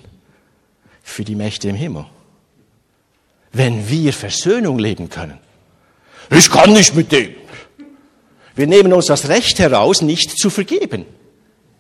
für 1.04 1.26
die 1.26 1.36
Mächte 1.36 1.68
im 1.68 1.76
Himmel. 1.76 2.06
Wenn 3.52 3.90
wir 3.90 4.14
Versöhnung 4.14 4.80
leben 4.80 5.10
können. 5.10 5.40
Ich 6.32 6.50
kann 6.50 6.74
nicht 6.74 6.96
mit 6.96 7.12
dem. 7.12 7.36
Wir 8.56 8.68
nehmen 8.68 8.94
uns 8.94 9.08
das 9.08 9.30
Recht 9.30 9.60
heraus, 9.60 10.02
nicht 10.02 10.38
zu 10.38 10.50
vergeben. 10.50 11.06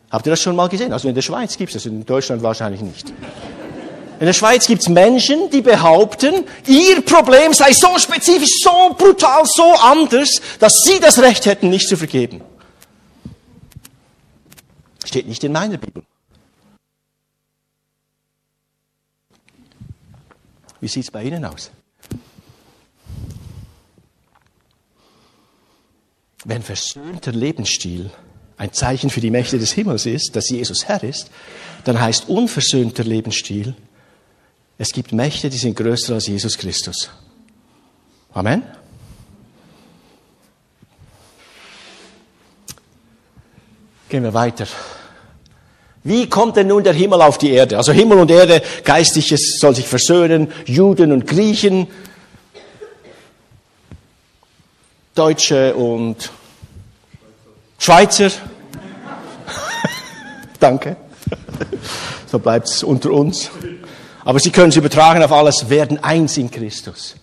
Habt 0.09 0.25
ihr 0.25 0.31
das 0.31 0.41
schon 0.41 0.55
mal 0.55 0.69
gesehen? 0.69 0.91
Also 0.93 1.07
in 1.07 1.15
der 1.15 1.21
Schweiz 1.21 1.57
gibt 1.57 1.69
es 1.69 1.83
das, 1.83 1.85
in 1.85 2.05
Deutschland 2.05 2.41
wahrscheinlich 2.41 2.81
nicht. 2.81 3.13
In 4.19 4.25
der 4.25 4.33
Schweiz 4.33 4.67
gibt 4.67 4.81
es 4.81 4.89
Menschen, 4.89 5.49
die 5.49 5.61
behaupten, 5.61 6.43
ihr 6.67 7.01
Problem 7.01 7.53
sei 7.53 7.71
so 7.71 7.97
spezifisch, 7.97 8.49
so 8.61 8.95
brutal, 8.97 9.45
so 9.45 9.75
anders, 9.81 10.41
dass 10.59 10.81
sie 10.83 10.99
das 10.99 11.19
Recht 11.19 11.45
hätten, 11.45 11.69
nicht 11.69 11.87
zu 11.87 11.95
vergeben. 11.95 12.41
Steht 15.05 15.27
nicht 15.27 15.43
in 15.43 15.53
meiner 15.53 15.77
Bibel. 15.77 16.03
Wie 20.81 20.87
sieht 20.87 21.03
es 21.03 21.11
bei 21.11 21.23
Ihnen 21.23 21.45
aus? 21.45 21.71
Wenn 26.45 26.63
versöhnter 26.63 27.31
Lebensstil 27.31 28.09
ein 28.57 28.73
Zeichen 28.73 29.09
für 29.09 29.21
die 29.21 29.31
Mächte 29.31 29.59
des 29.59 29.71
Himmels 29.71 30.05
ist, 30.05 30.35
dass 30.35 30.49
Jesus 30.49 30.87
Herr 30.87 31.03
ist, 31.03 31.31
dann 31.85 31.99
heißt 31.99 32.29
unversöhnter 32.29 33.03
Lebensstil, 33.03 33.75
es 34.77 34.93
gibt 34.93 35.11
Mächte, 35.11 35.49
die 35.49 35.57
sind 35.57 35.75
größer 35.75 36.13
als 36.13 36.27
Jesus 36.27 36.57
Christus. 36.57 37.09
Amen. 38.33 38.63
Gehen 44.07 44.23
wir 44.23 44.33
weiter. 44.33 44.67
Wie 46.03 46.29
kommt 46.29 46.55
denn 46.55 46.67
nun 46.67 46.83
der 46.83 46.93
Himmel 46.93 47.21
auf 47.21 47.37
die 47.37 47.51
Erde? 47.51 47.77
Also 47.77 47.91
Himmel 47.91 48.19
und 48.19 48.31
Erde, 48.31 48.61
Geistliches 48.83 49.59
soll 49.59 49.75
sich 49.75 49.87
versöhnen, 49.87 50.51
Juden 50.65 51.11
und 51.11 51.27
Griechen, 51.27 51.87
Deutsche 55.19 55.75
und 55.75 56.31
Schweizer. 57.77 58.31
Danke. 60.61 60.95
So 62.25 62.39
bleibt 62.39 62.69
es 62.69 62.83
unter 62.83 63.11
uns. 63.11 63.49
Aber 64.23 64.39
Sie 64.39 64.49
können 64.49 64.69
es 64.69 64.77
übertragen 64.77 65.21
auf 65.21 65.33
alles, 65.33 65.69
werden 65.69 66.01
eins 66.01 66.37
in 66.37 66.49
Christus. 66.49 67.15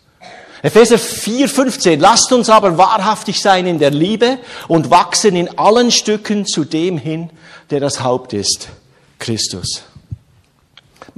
Epheser 0.61 0.98
4, 0.98 1.48
15. 1.48 1.98
Lasst 1.98 2.30
uns 2.35 2.50
aber 2.50 2.76
wahrhaftig 2.76 3.40
sein 3.40 3.66
in 3.66 3.78
der 3.78 3.92
Liebe 3.92 4.40
und 4.68 4.90
wachsen 4.90 5.35
in 5.35 5.59
allen 5.59 5.90
Stücken 5.90 6.44
zu 6.44 6.64
dem 6.64 6.98
hin, 6.98 7.30
der 7.70 7.80
das 7.80 8.02
Haupt 8.02 8.35
ist, 8.35 8.68
Christus. 9.18 9.85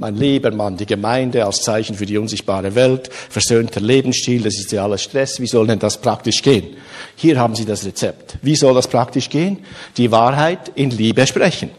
Mein 0.01 0.15
lieber 0.15 0.49
Mann, 0.51 0.77
die 0.77 0.85
Gemeinde 0.85 1.45
als 1.45 1.61
Zeichen 1.61 1.93
für 1.93 2.05
die 2.05 2.17
unsichtbare 2.17 2.73
Welt, 2.73 3.09
versöhnter 3.11 3.81
Lebensstil, 3.81 4.41
das 4.41 4.57
ist 4.57 4.71
ja 4.71 4.85
alles 4.85 5.03
Stress. 5.03 5.41
Wie 5.41 5.45
soll 5.45 5.67
denn 5.67 5.77
das 5.77 5.99
praktisch 5.99 6.41
gehen? 6.41 6.77
Hier 7.17 7.37
haben 7.37 7.53
Sie 7.53 7.65
das 7.65 7.83
Rezept. 7.83 8.37
Wie 8.41 8.55
soll 8.55 8.73
das 8.75 8.87
praktisch 8.87 9.29
gehen? 9.29 9.57
Die 9.97 10.09
Wahrheit 10.09 10.71
in 10.75 10.91
Liebe 10.91 11.27
sprechen. 11.27 11.71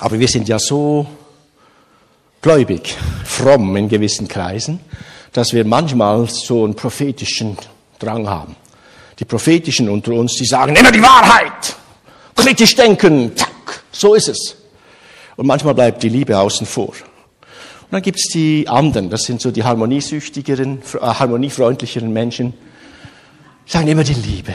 Aber 0.00 0.20
wir 0.20 0.28
sind 0.28 0.48
ja 0.48 0.58
so 0.58 1.06
gläubig, 2.42 2.94
fromm 3.24 3.74
in 3.76 3.88
gewissen 3.88 4.28
Kreisen, 4.28 4.80
dass 5.32 5.54
wir 5.54 5.64
manchmal 5.64 6.28
so 6.28 6.62
einen 6.62 6.74
prophetischen 6.74 7.56
Drang 7.98 8.28
haben. 8.28 8.54
Die 9.18 9.24
Prophetischen 9.24 9.88
unter 9.88 10.12
uns, 10.12 10.34
die 10.34 10.44
sagen 10.44 10.76
immer 10.76 10.92
die 10.92 11.02
Wahrheit, 11.02 11.74
kritisch 12.36 12.74
denken, 12.74 13.34
zack, 13.34 13.82
so 13.90 14.12
ist 14.12 14.28
es. 14.28 14.57
Und 15.38 15.46
manchmal 15.46 15.72
bleibt 15.72 16.02
die 16.02 16.08
Liebe 16.08 16.36
außen 16.36 16.66
vor. 16.66 16.88
Und 16.88 17.92
dann 17.92 18.02
gibt's 18.02 18.28
die 18.28 18.66
anderen, 18.66 19.08
das 19.08 19.22
sind 19.22 19.40
so 19.40 19.52
die 19.52 19.62
harmoniesüchtigeren, 19.62 20.80
äh, 20.94 20.98
harmoniefreundlicheren 20.98 22.12
Menschen, 22.12 22.54
die 23.64 23.70
sagen 23.70 23.86
immer 23.86 24.02
die 24.02 24.14
Liebe. 24.14 24.52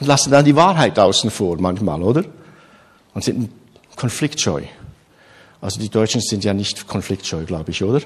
Und 0.00 0.08
lassen 0.08 0.32
dann 0.32 0.44
die 0.44 0.56
Wahrheit 0.56 0.98
außen 0.98 1.30
vor 1.30 1.56
manchmal, 1.60 2.02
oder? 2.02 2.24
Und 3.14 3.22
sind 3.22 3.48
konfliktscheu. 3.94 4.62
Also 5.60 5.78
die 5.78 5.88
Deutschen 5.88 6.20
sind 6.20 6.42
ja 6.42 6.52
nicht 6.52 6.88
konfliktscheu, 6.88 7.44
glaube 7.44 7.70
ich, 7.70 7.84
oder? 7.84 8.00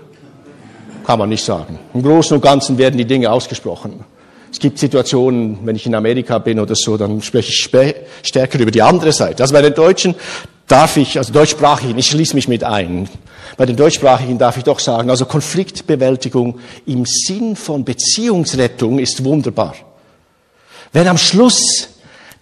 Kann 1.07 1.19
man 1.19 1.31
nicht 1.31 1.45
sagen. 1.45 1.79
Im 1.95 2.03
Großen 2.03 2.35
und 2.35 2.43
Ganzen 2.43 2.77
werden 2.77 2.99
die 2.99 3.07
Dinge 3.07 3.33
ausgesprochen. 3.33 4.05
Es 4.53 4.59
gibt 4.59 4.79
Situationen, 4.79 5.61
wenn 5.65 5.77
ich 5.77 5.87
in 5.87 5.95
Amerika 5.95 6.39
bin 6.39 6.61
oder 6.61 6.75
so, 6.75 6.99
dann 6.99 7.23
spreche 7.23 7.49
ich 7.49 7.71
stärker 8.23 8.59
über 8.59 8.71
die 8.71 8.83
andere 8.83 9.13
Seite. 9.13 9.43
Also 9.43 9.55
bei 9.55 9.63
den 9.63 9.73
Deutschen 9.73 10.15
darf 10.67 10.97
ich, 10.97 11.19
also 11.19 11.33
Deutschsprachigen, 11.33 11.99
ich 11.99 12.07
schließe 12.07 12.35
mich 12.35 12.49
mit 12.49 12.65
ein. 12.65 13.09
Bei 13.57 13.67
den 13.67 13.77
Deutschsprachigen 13.77 14.39
darf 14.39 14.57
ich 14.57 14.65
doch 14.65 14.81
sagen, 14.81 15.11
also 15.11 15.25
Konfliktbewältigung 15.25 16.59
im 16.87 17.05
Sinn 17.07 17.57
von 17.57 17.85
Beziehungsrettung 17.85 18.99
ist 18.99 19.25
wunderbar. 19.25 19.75
Wenn 20.93 21.09
am 21.09 21.19
Schluss 21.19 21.89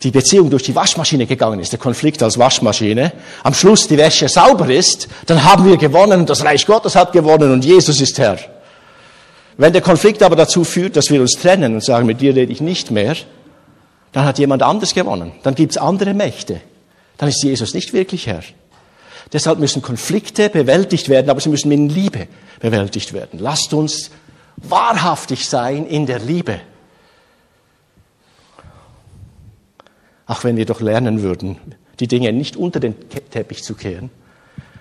die 0.02 0.10
Beziehung 0.10 0.50
durch 0.50 0.62
die 0.62 0.74
Waschmaschine 0.74 1.26
gegangen 1.26 1.60
ist, 1.60 1.72
der 1.72 1.78
Konflikt 1.78 2.22
als 2.22 2.38
Waschmaschine, 2.38 3.12
am 3.42 3.54
Schluss 3.54 3.88
die 3.88 3.96
Wäsche 3.96 4.28
sauber 4.28 4.68
ist, 4.68 5.08
dann 5.26 5.44
haben 5.44 5.64
wir 5.64 5.76
gewonnen 5.76 6.20
und 6.20 6.30
das 6.30 6.44
Reich 6.44 6.66
Gottes 6.66 6.96
hat 6.96 7.12
gewonnen 7.12 7.52
und 7.52 7.64
Jesus 7.64 8.00
ist 8.00 8.18
Herr. 8.18 8.38
Wenn 9.56 9.72
der 9.72 9.82
Konflikt 9.82 10.22
aber 10.22 10.36
dazu 10.36 10.64
führt, 10.64 10.96
dass 10.96 11.10
wir 11.10 11.20
uns 11.20 11.34
trennen 11.34 11.74
und 11.74 11.84
sagen, 11.84 12.06
mit 12.06 12.20
dir 12.20 12.34
rede 12.34 12.52
ich 12.52 12.60
nicht 12.60 12.90
mehr, 12.90 13.14
dann 14.12 14.24
hat 14.24 14.38
jemand 14.38 14.62
anders 14.62 14.94
gewonnen. 14.94 15.32
Dann 15.42 15.54
gibt's 15.54 15.76
andere 15.76 16.12
Mächte. 16.12 16.60
Dann 17.16 17.28
ist 17.28 17.42
Jesus 17.42 17.74
nicht 17.74 17.92
wirklich 17.92 18.26
Herr. 18.26 18.42
Deshalb 19.32 19.58
müssen 19.58 19.82
Konflikte 19.82 20.48
bewältigt 20.50 21.08
werden, 21.08 21.30
aber 21.30 21.40
sie 21.40 21.48
müssen 21.48 21.72
in 21.72 21.88
Liebe 21.88 22.28
bewältigt 22.60 23.12
werden. 23.12 23.38
Lasst 23.40 23.72
uns 23.72 24.10
wahrhaftig 24.56 25.48
sein 25.48 25.86
in 25.86 26.06
der 26.06 26.18
Liebe. 26.18 26.60
Auch 30.26 30.44
wenn 30.44 30.56
wir 30.56 30.66
doch 30.66 30.80
lernen 30.80 31.22
würden, 31.22 31.58
die 32.00 32.08
Dinge 32.08 32.32
nicht 32.32 32.56
unter 32.56 32.80
den 32.80 32.94
Teppich 33.30 33.62
zu 33.62 33.74
kehren, 33.74 34.10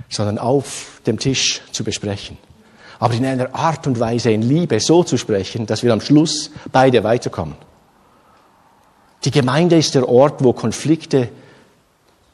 sondern 0.10 0.38
auf 0.38 1.02
dem 1.06 1.19
Tisch 1.19 1.62
zu 1.72 1.84
besprechen. 1.84 2.38
Aber 3.00 3.13
in 3.13 3.26
einer 3.26 3.54
Art 3.54 3.86
und 3.88 4.00
Weise 4.00 4.32
in 4.32 4.41
Liebe 4.41 4.80
so 4.80 5.04
zu 5.04 5.17
sprechen, 5.17 5.65
dass 5.65 5.84
wir 5.84 5.91
am 5.91 6.00
Schluss 6.00 6.52
beide 6.72 7.04
weiterkommen. 7.04 7.56
Die 9.26 9.32
Gemeinde 9.32 9.78
ist 9.78 9.96
der 9.96 10.08
Ort, 10.08 10.43
wo 10.43 10.54
Konflikte 10.54 11.30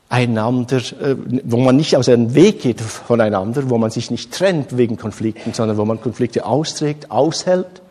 einander, 0.09 0.77
äh, 0.77 1.15
wo 1.43 1.57
man 1.57 1.77
nicht 1.77 1.95
aus 1.95 2.09
einem 2.09 2.33
Weg 2.33 2.61
geht 2.61 2.81
voneinander, 2.81 3.69
wo 3.69 3.77
man 3.77 3.91
sich 3.91 4.09
nicht 4.09 4.33
trennt 4.33 4.75
wegen 4.75 4.97
Konflikten, 4.97 5.53
sondern 5.53 5.77
wo 5.77 5.85
man 5.85 6.01
Konflikte 6.01 6.45
austrägt, 6.45 7.11
aushält, 7.11 7.81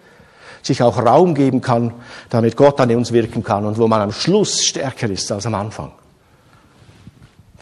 sich 0.62 0.82
auch 0.82 0.98
Raum 0.98 1.34
geben 1.34 1.60
kann, 1.60 1.94
damit 2.28 2.56
Gott 2.56 2.80
an 2.80 2.94
uns 2.94 3.12
wirken 3.12 3.44
kann 3.44 3.64
und 3.64 3.78
wo 3.78 3.86
man 3.86 4.00
am 4.02 4.12
Schluss 4.12 4.64
stärker 4.64 5.08
ist 5.08 5.30
als 5.30 5.46
am 5.46 5.54
Anfang. 5.54 5.92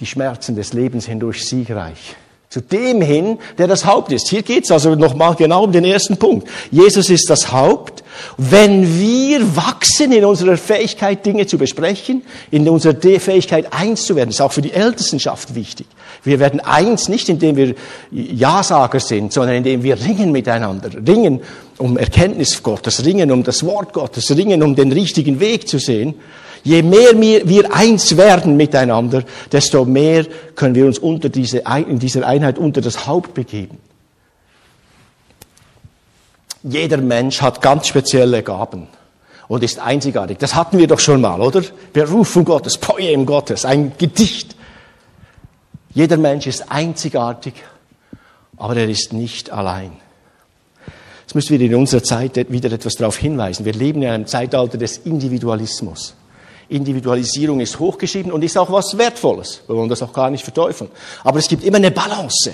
Die 0.01 0.07
Schmerzen 0.07 0.57
des 0.57 0.73
Lebens 0.73 1.07
hindurch 1.07 1.47
siegreich. 1.47 2.17
Zu 2.49 2.61
dem 2.61 3.03
hin, 3.03 3.39
der 3.59 3.67
das 3.67 3.85
Haupt 3.85 4.13
ist. 4.13 4.29
Hier 4.29 4.43
geht's 4.43 4.71
also 4.71 4.95
nochmal 4.95 5.35
genau 5.35 5.65
um 5.65 5.73
den 5.73 5.85
ersten 5.85 6.17
Punkt. 6.17 6.49
Jesus 6.71 7.11
ist 7.11 7.29
das 7.29 7.51
Haupt. 7.53 8.05
Wenn 8.39 8.99
wir 8.99 9.57
wachsen 9.57 10.13
in 10.13 10.25
unserer 10.25 10.57
Fähigkeit, 10.57 11.27
Dinge 11.27 11.47
zu 11.47 11.59
besprechen, 11.59 12.23
in 12.51 12.69
unserer 12.69 12.95
Fähigkeit, 13.19 13.73
eins 13.73 14.05
zu 14.07 14.15
werden, 14.15 14.31
ist 14.31 14.41
auch 14.41 14.53
für 14.53 14.63
die 14.63 14.73
Ältestenschaft 14.73 15.55
wichtig. 15.55 15.87
Wir 16.23 16.39
werden 16.39 16.61
eins 16.61 17.09
nicht, 17.09 17.29
indem 17.29 17.57
wir 17.57 17.75
Ja-Sager 18.11 19.01
sind, 19.01 19.33
sondern 19.33 19.57
indem 19.57 19.83
wir 19.83 20.01
ringen 20.01 20.33
miteinander. 20.33 20.91
Ringen 21.07 21.41
um 21.79 21.99
Erkenntnis 21.99 22.63
Gottes, 22.63 23.05
ringen 23.05 23.31
um 23.33 23.43
das 23.43 23.65
Wort 23.65 23.93
Gottes, 23.93 24.31
ringen 24.37 24.63
um 24.63 24.77
den 24.77 24.93
richtigen 24.93 25.41
Weg 25.41 25.69
zu 25.69 25.79
sehen. 25.79 26.15
Je 26.67 26.83
mehr 26.83 27.17
wir 27.21 27.73
eins 27.73 28.17
werden 28.17 28.57
miteinander, 28.57 29.23
desto 29.53 29.85
mehr 29.85 30.27
können 30.57 30.75
wir 30.75 30.85
uns 30.87 30.99
unter 30.99 31.29
diese, 31.29 31.59
in 31.59 32.01
dieser 32.01 32.27
Einheit 32.27 32.59
unter 32.59 32.81
das 32.81 33.07
Haupt 33.07 33.35
begeben. 33.35 33.79
Jeder 36.65 36.97
Mensch 36.97 37.41
hat 37.41 37.63
ganz 37.63 37.87
spezielle 37.87 38.43
Gaben 38.43 38.89
und 39.47 39.63
ist 39.63 39.79
einzigartig. 39.79 40.39
Das 40.39 40.57
hatten 40.57 40.79
wir 40.79 40.89
doch 40.89 40.99
schon 40.99 41.21
mal, 41.21 41.41
oder? 41.41 41.63
Berufung 41.93 42.45
Gottes, 42.45 42.79
Poem 42.79 43.27
Gottes, 43.27 43.65
ein 43.65 43.93
Gedicht. 43.97 44.57
Jeder 45.95 46.17
Mensch 46.17 46.49
ist 46.49 46.73
einzigartig, 46.73 47.55
aber 48.57 48.77
er 48.77 48.89
ist 48.89 49.13
nicht 49.13 49.53
allein. 49.53 49.93
Jetzt 51.21 51.37
müssen 51.37 51.61
wir 51.61 51.65
in 51.65 51.77
unserer 51.77 52.03
Zeit 52.03 52.51
wieder 52.51 52.73
etwas 52.73 52.97
darauf 52.97 53.19
hinweisen. 53.19 53.65
Wir 53.65 53.73
leben 53.73 54.03
in 54.03 54.09
einem 54.09 54.27
Zeitalter 54.27 54.79
des 54.79 54.99
Individualismus. 54.99 56.17
Individualisierung 56.69 57.61
ist 57.61 57.79
hochgeschrieben 57.79 58.33
und 58.33 58.43
ist 58.43 58.59
auch 58.59 58.71
was 58.71 58.97
Wertvolles. 58.99 59.63
Wir 59.67 59.77
wollen 59.77 59.89
das 59.89 60.03
auch 60.03 60.13
gar 60.13 60.31
nicht 60.31 60.43
verteufeln. 60.43 60.91
Aber 61.23 61.39
es 61.39 61.49
gibt 61.49 61.65
immer 61.65 61.77
eine 61.77 61.91
Balance. 61.91 62.53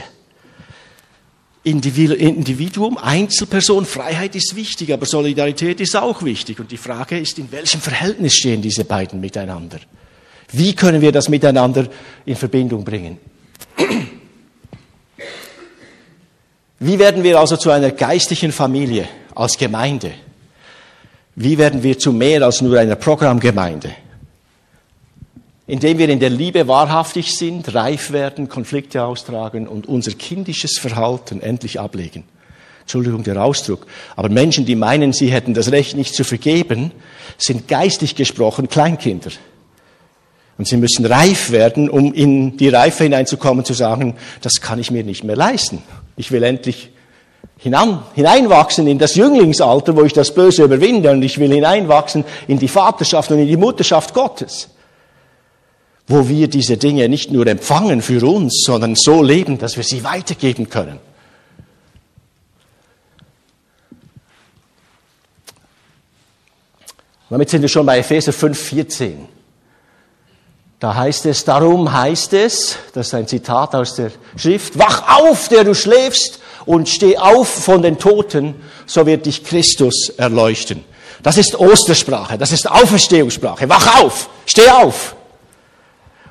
Individuum, 1.65 2.99
Einzelperson, 2.99 3.87
Freiheit 3.87 4.35
ist 4.35 4.57
wichtig, 4.57 4.93
aber 4.93 5.07
Solidarität 5.07 5.81
ist 5.81 5.97
auch 5.97 6.23
wichtig. 6.23 6.59
Und 6.59 6.73
die 6.73 6.77
Frage 6.77 7.19
ist, 7.19 7.39
in 7.39 7.51
welchem 7.53 7.81
Verhältnis 7.81 8.35
stehen 8.35 8.61
diese 8.61 8.85
beiden 8.85 9.21
miteinander? 9.21 9.79
Wie 10.51 10.75
können 10.75 11.01
wir 11.01 11.13
das 11.13 11.29
miteinander 11.29 11.87
in 12.27 12.37
Verbindung 12.37 12.85
bringen? 12.85 13.19
Wie 16.81 16.99
werden 16.99 17.23
wir 17.23 17.39
also 17.39 17.57
zu 17.57 17.71
einer 17.71 17.93
geistlichen 17.93 18.51
Familie 18.51 19.09
als 19.35 19.57
Gemeinde? 19.57 20.13
Wie 21.35 21.57
werden 21.59 21.83
wir 21.83 21.99
zu 21.99 22.13
mehr 22.13 22.43
als 22.43 22.61
nur 22.61 22.79
einer 22.79 22.97
Programmgemeinde? 22.97 23.91
Indem 25.67 25.99
wir 25.99 26.09
in 26.09 26.21
der 26.21 26.31
Liebe 26.31 26.69
wahrhaftig 26.69 27.35
sind, 27.35 27.75
reif 27.75 28.13
werden, 28.13 28.49
Konflikte 28.49 29.05
austragen 29.05 29.67
und 29.67 29.87
unser 29.87 30.13
kindisches 30.13 30.79
Verhalten 30.79 31.41
endlich 31.41 31.81
ablegen. 31.81 32.25
Entschuldigung 32.81 33.23
der 33.23 33.43
Ausdruck. 33.43 33.87
Aber 34.17 34.29
Menschen, 34.29 34.67
die 34.67 34.75
meinen, 34.75 35.13
sie 35.13 35.33
hätten 35.33 35.55
das 35.55 35.73
Recht 35.73 35.97
nicht 35.97 36.15
zu 36.15 36.25
vergeben, 36.25 36.91
sind 37.39 37.69
geistig 37.69 38.17
gesprochen 38.17 38.69
Kleinkinder. 38.69 39.31
Und 40.59 40.69
sie 40.69 40.77
müssen 40.77 41.07
reif 41.07 41.51
werden, 41.51 41.89
um 41.89 42.13
in 42.13 42.57
die 42.57 42.69
Reife 42.69 43.05
hineinzukommen, 43.05 43.65
zu 43.65 43.73
sagen, 43.73 44.17
das 44.43 44.61
kann 44.61 44.79
ich 44.79 44.91
mir 44.91 45.05
nicht 45.05 45.25
mehr 45.25 45.37
leisten. 45.37 45.83
Ich 46.17 46.31
will 46.31 46.43
endlich 46.43 46.92
hinan, 47.63 48.03
hineinwachsen 48.15 48.89
in 48.89 48.99
das 48.99 49.15
Jünglingsalter, 49.15 49.97
wo 49.97 50.03
ich 50.03 50.13
das 50.13 50.35
Böse 50.35 50.65
überwinde 50.65 51.11
und 51.13 51.23
ich 51.23 51.39
will 51.39 51.53
hineinwachsen 51.53 52.25
in 52.49 52.59
die 52.59 52.69
Vaterschaft 52.69 53.31
und 53.31 53.39
in 53.39 53.47
die 53.47 53.57
Mutterschaft 53.57 54.15
Gottes, 54.15 54.69
wo 56.09 56.29
wir 56.29 56.49
diese 56.49 56.77
Dinge 56.77 57.09
nicht 57.09 57.31
nur 57.31 57.47
empfangen 57.47 58.03
für 58.03 58.27
uns, 58.27 58.65
sondern 58.67 58.97
so 58.97 59.23
leben, 59.23 59.59
dass 59.59 59.77
wir 59.77 59.85
sie 59.85 60.03
weitergeben 60.03 60.69
können. 60.69 60.99
Damit 67.31 67.49
sind 67.49 67.63
wir 67.63 67.69
schon 67.69 67.87
bei 67.87 67.99
Epheser 67.99 68.33
5, 68.33 68.59
14. 68.59 69.29
Da 70.81 70.97
heißt 70.97 71.27
es, 71.27 71.45
darum 71.45 71.91
heißt 71.93 72.33
es, 72.35 72.77
das 72.93 73.07
ist 73.07 73.15
ein 73.15 73.29
Zitat 73.29 73.75
aus 73.77 73.95
der 73.95 74.11
Schrift, 74.37 74.77
wach 74.77 75.21
auf, 75.21 75.49
der 75.49 75.63
du 75.63 75.77
schläfst, 75.77 76.41
und 76.67 76.89
steh 76.89 77.19
auf 77.19 77.49
von 77.49 77.83
den 77.83 77.99
Toten, 77.99 78.55
so 78.87 79.07
wird 79.07 79.27
dich 79.27 79.45
Christus 79.45 80.11
erleuchten. 80.11 80.85
Das 81.23 81.39
ist 81.39 81.59
Ostersprache, 81.59 82.39
das 82.39 82.53
ist 82.53 82.71
Auferstehungssprache. 82.71 83.69
Wach 83.69 84.03
auf, 84.03 84.29
steh 84.47 84.69
auf. 84.69 85.15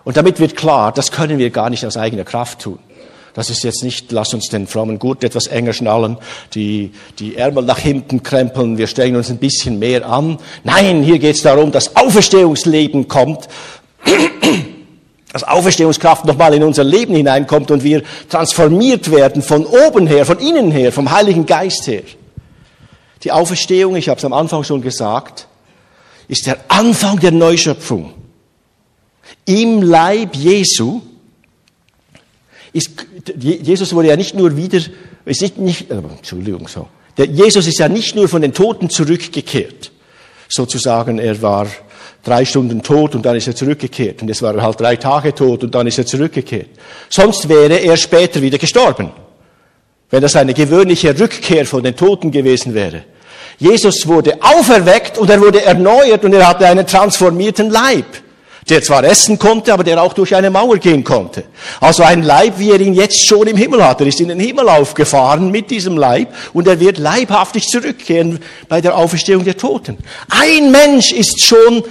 Und 0.03 0.17
damit 0.17 0.39
wird 0.39 0.55
klar, 0.55 0.91
das 0.91 1.11
können 1.11 1.37
wir 1.37 1.49
gar 1.49 1.69
nicht 1.69 1.85
aus 1.85 1.95
eigener 1.95 2.23
Kraft 2.23 2.59
tun. 2.59 2.79
Das 3.33 3.49
ist 3.49 3.63
jetzt 3.63 3.83
nicht, 3.83 4.11
lass 4.11 4.33
uns 4.33 4.49
den 4.49 4.67
frommen 4.67 4.99
Gurt 4.99 5.23
etwas 5.23 5.47
enger 5.47 5.71
schnallen, 5.71 6.17
die, 6.53 6.91
die 7.19 7.37
Ärmel 7.37 7.63
nach 7.63 7.79
hinten 7.79 8.23
krempeln, 8.23 8.77
wir 8.77 8.87
strengen 8.87 9.15
uns 9.15 9.29
ein 9.29 9.37
bisschen 9.37 9.79
mehr 9.79 10.05
an. 10.05 10.37
Nein, 10.65 11.01
hier 11.01 11.17
geht 11.17 11.35
es 11.37 11.41
darum, 11.41 11.71
dass 11.71 11.95
Auferstehungsleben 11.95 13.07
kommt, 13.07 13.47
dass 15.31 15.43
Auferstehungskraft 15.43 16.25
nochmal 16.25 16.53
in 16.53 16.63
unser 16.63 16.83
Leben 16.83 17.15
hineinkommt 17.15 17.71
und 17.71 17.83
wir 17.83 18.03
transformiert 18.29 19.11
werden 19.11 19.41
von 19.41 19.65
oben 19.65 20.07
her, 20.07 20.25
von 20.25 20.39
innen 20.39 20.71
her, 20.71 20.91
vom 20.91 21.11
Heiligen 21.11 21.45
Geist 21.45 21.87
her. 21.87 22.03
Die 23.23 23.31
Auferstehung, 23.31 23.95
ich 23.95 24.09
habe 24.09 24.17
es 24.17 24.25
am 24.25 24.33
Anfang 24.33 24.63
schon 24.63 24.81
gesagt, 24.81 25.47
ist 26.27 26.47
der 26.47 26.57
Anfang 26.67 27.19
der 27.19 27.31
Neuschöpfung. 27.31 28.13
Im 29.45 29.81
Leib 29.81 30.35
Jesu 30.35 31.01
ist, 32.73 32.91
Jesus 33.35 33.93
wurde 33.93 34.09
ja 34.09 34.17
nicht 34.17 34.33
nur 34.33 34.55
wieder, 34.57 34.81
ist 35.25 35.41
nicht, 35.41 35.57
nicht 35.57 35.91
äh, 35.91 35.95
Entschuldigung, 35.95 36.67
so. 36.67 36.87
Der 37.17 37.25
Jesus 37.25 37.67
ist 37.67 37.79
ja 37.79 37.89
nicht 37.89 38.15
nur 38.15 38.29
von 38.29 38.41
den 38.41 38.53
Toten 38.53 38.89
zurückgekehrt. 38.89 39.91
Sozusagen, 40.47 41.19
er 41.19 41.41
war 41.41 41.67
drei 42.23 42.45
Stunden 42.45 42.81
tot 42.81 43.15
und 43.15 43.25
dann 43.25 43.35
ist 43.35 43.47
er 43.47 43.55
zurückgekehrt. 43.55 44.21
Und 44.21 44.29
es 44.29 44.41
war 44.41 44.59
halt 44.61 44.79
drei 44.79 44.95
Tage 44.95 45.33
tot 45.33 45.63
und 45.63 45.73
dann 45.73 45.87
ist 45.87 45.97
er 45.97 46.05
zurückgekehrt. 46.05 46.69
Sonst 47.09 47.49
wäre 47.49 47.77
er 47.77 47.97
später 47.97 48.41
wieder 48.41 48.57
gestorben. 48.57 49.11
Wenn 50.09 50.21
das 50.21 50.35
eine 50.35 50.53
gewöhnliche 50.53 51.17
Rückkehr 51.17 51.65
von 51.65 51.83
den 51.83 51.95
Toten 51.95 52.31
gewesen 52.31 52.73
wäre. 52.73 53.03
Jesus 53.57 54.07
wurde 54.07 54.37
auferweckt 54.41 55.17
und 55.17 55.29
er 55.29 55.39
wurde 55.39 55.63
erneuert 55.63 56.25
und 56.25 56.33
er 56.33 56.47
hatte 56.47 56.67
einen 56.67 56.85
transformierten 56.85 57.69
Leib 57.69 58.05
der 58.69 58.81
zwar 58.81 59.03
essen 59.03 59.39
konnte, 59.39 59.73
aber 59.73 59.83
der 59.83 60.01
auch 60.01 60.13
durch 60.13 60.35
eine 60.35 60.49
Mauer 60.49 60.77
gehen 60.77 61.03
konnte. 61.03 61.43
Also 61.79 62.03
ein 62.03 62.23
Leib, 62.23 62.53
wie 62.57 62.71
er 62.71 62.79
ihn 62.79 62.93
jetzt 62.93 63.19
schon 63.19 63.47
im 63.47 63.57
Himmel 63.57 63.85
hat. 63.85 64.01
Er 64.01 64.07
ist 64.07 64.21
in 64.21 64.29
den 64.29 64.39
Himmel 64.39 64.69
aufgefahren 64.69 65.51
mit 65.51 65.71
diesem 65.71 65.97
Leib 65.97 66.33
und 66.53 66.67
er 66.67 66.79
wird 66.79 66.97
leibhaftig 66.97 67.67
zurückkehren 67.67 68.39
bei 68.69 68.79
der 68.81 68.95
Auferstehung 68.95 69.43
der 69.43 69.57
Toten. 69.57 69.97
Ein 70.29 70.71
Mensch 70.71 71.11
ist 71.11 71.41
schon 71.41 71.83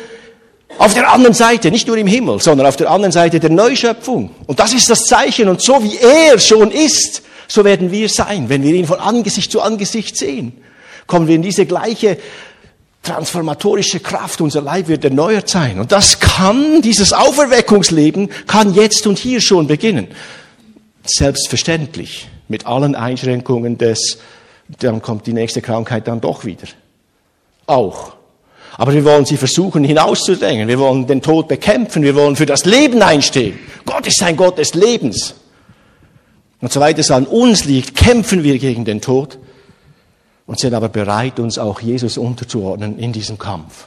auf 0.81 0.95
der 0.95 1.13
anderen 1.13 1.35
Seite, 1.35 1.71
nicht 1.71 1.87
nur 1.87 1.99
im 1.99 2.07
Himmel, 2.07 2.41
sondern 2.41 2.67
auf 2.67 2.77
der 2.77 2.91
anderen 2.91 3.13
Seite 3.13 3.39
der 3.39 3.51
Neuschöpfung. 3.51 4.31
Und 4.47 4.61
das 4.61 4.73
ist 4.73 4.89
das 4.89 5.05
Zeichen. 5.05 5.51
Und 5.51 5.61
so 5.61 5.83
wie 5.83 5.99
er 5.99 6.39
schon 6.39 6.71
ist, 6.71 7.21
so 7.49 7.67
werden 7.67 7.91
wir 7.91 8.09
sein, 8.09 8.49
wenn 8.49 8.63
wir 8.63 8.73
ihn 8.73 8.87
von 8.87 8.99
Angesicht 8.99 9.53
zu 9.53 9.61
Angesicht 9.61 10.17
sehen. 10.17 10.55
Kommen 11.07 11.29
wir 11.29 11.35
in 11.35 11.43
diese 11.43 11.67
gleiche 11.67 12.17
transformatorische 13.03 14.01
Kraft, 14.01 14.41
unser 14.41 14.63
Leib 14.63 14.89
wird 14.89 15.05
erneuert 15.05 15.51
sein. 15.51 15.79
Und 15.81 15.93
das 15.93 16.19
kann, 16.19 16.81
dieses 16.81 17.13
Auferweckungsleben 17.13 18.31
kann 18.47 18.73
jetzt 18.73 19.07
und 19.07 19.19
hier 19.19 19.43
schon 19.43 19.67
beginnen. 19.67 20.09
Selbstverständlich, 21.05 22.27
mit 22.49 22.65
allen 22.65 22.95
Einschränkungen 22.95 23.77
des, 23.77 24.17
dann 24.79 25.03
kommt 25.03 25.27
die 25.27 25.35
nächste 25.35 25.61
Krankheit 25.61 26.09
dann 26.09 26.23
doch 26.23 26.47
wieder. 26.47 26.69
Auch. 27.67 28.20
Aber 28.77 28.93
wir 28.93 29.05
wollen 29.05 29.25
sie 29.25 29.37
versuchen 29.37 29.85
hinauszudrängen. 29.85 30.69
Wir 30.69 30.79
wollen 30.79 31.07
den 31.07 31.23
Tod 31.23 31.49
bekämpfen. 31.49 32.03
Wir 32.03 32.15
wollen 32.15 32.37
für 32.37 32.47
das 32.47 32.65
Leben 32.65 33.03
einstehen. 33.03 33.59
Gott 33.85 34.07
ist 34.07 34.23
ein 34.23 34.37
Gott 34.37 34.59
des 34.59 34.75
Lebens. 34.75 35.35
Und 36.61 36.73
soweit 36.73 36.99
es 36.99 37.11
an 37.11 37.27
uns 37.27 37.65
liegt, 37.65 37.97
kämpfen 37.97 38.43
wir 38.43 38.59
gegen 38.59 38.85
den 38.85 39.01
Tod 39.01 39.39
und 40.47 40.59
sind 40.59 40.75
aber 40.75 40.89
bereit, 40.89 41.39
uns 41.41 41.59
auch 41.59 41.81
Jesus 41.81 42.19
unterzuordnen 42.19 42.99
in 42.99 43.13
diesem 43.13 43.39
Kampf. 43.39 43.87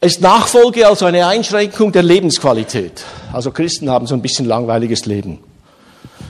ist 0.00 0.20
Nachfolge 0.20 0.86
also 0.86 1.06
eine 1.06 1.26
Einschränkung 1.26 1.92
der 1.92 2.02
Lebensqualität. 2.02 3.04
Also 3.32 3.50
Christen 3.50 3.90
haben 3.90 4.06
so 4.06 4.14
ein 4.14 4.22
bisschen 4.22 4.46
langweiliges 4.46 5.06
Leben. 5.06 5.38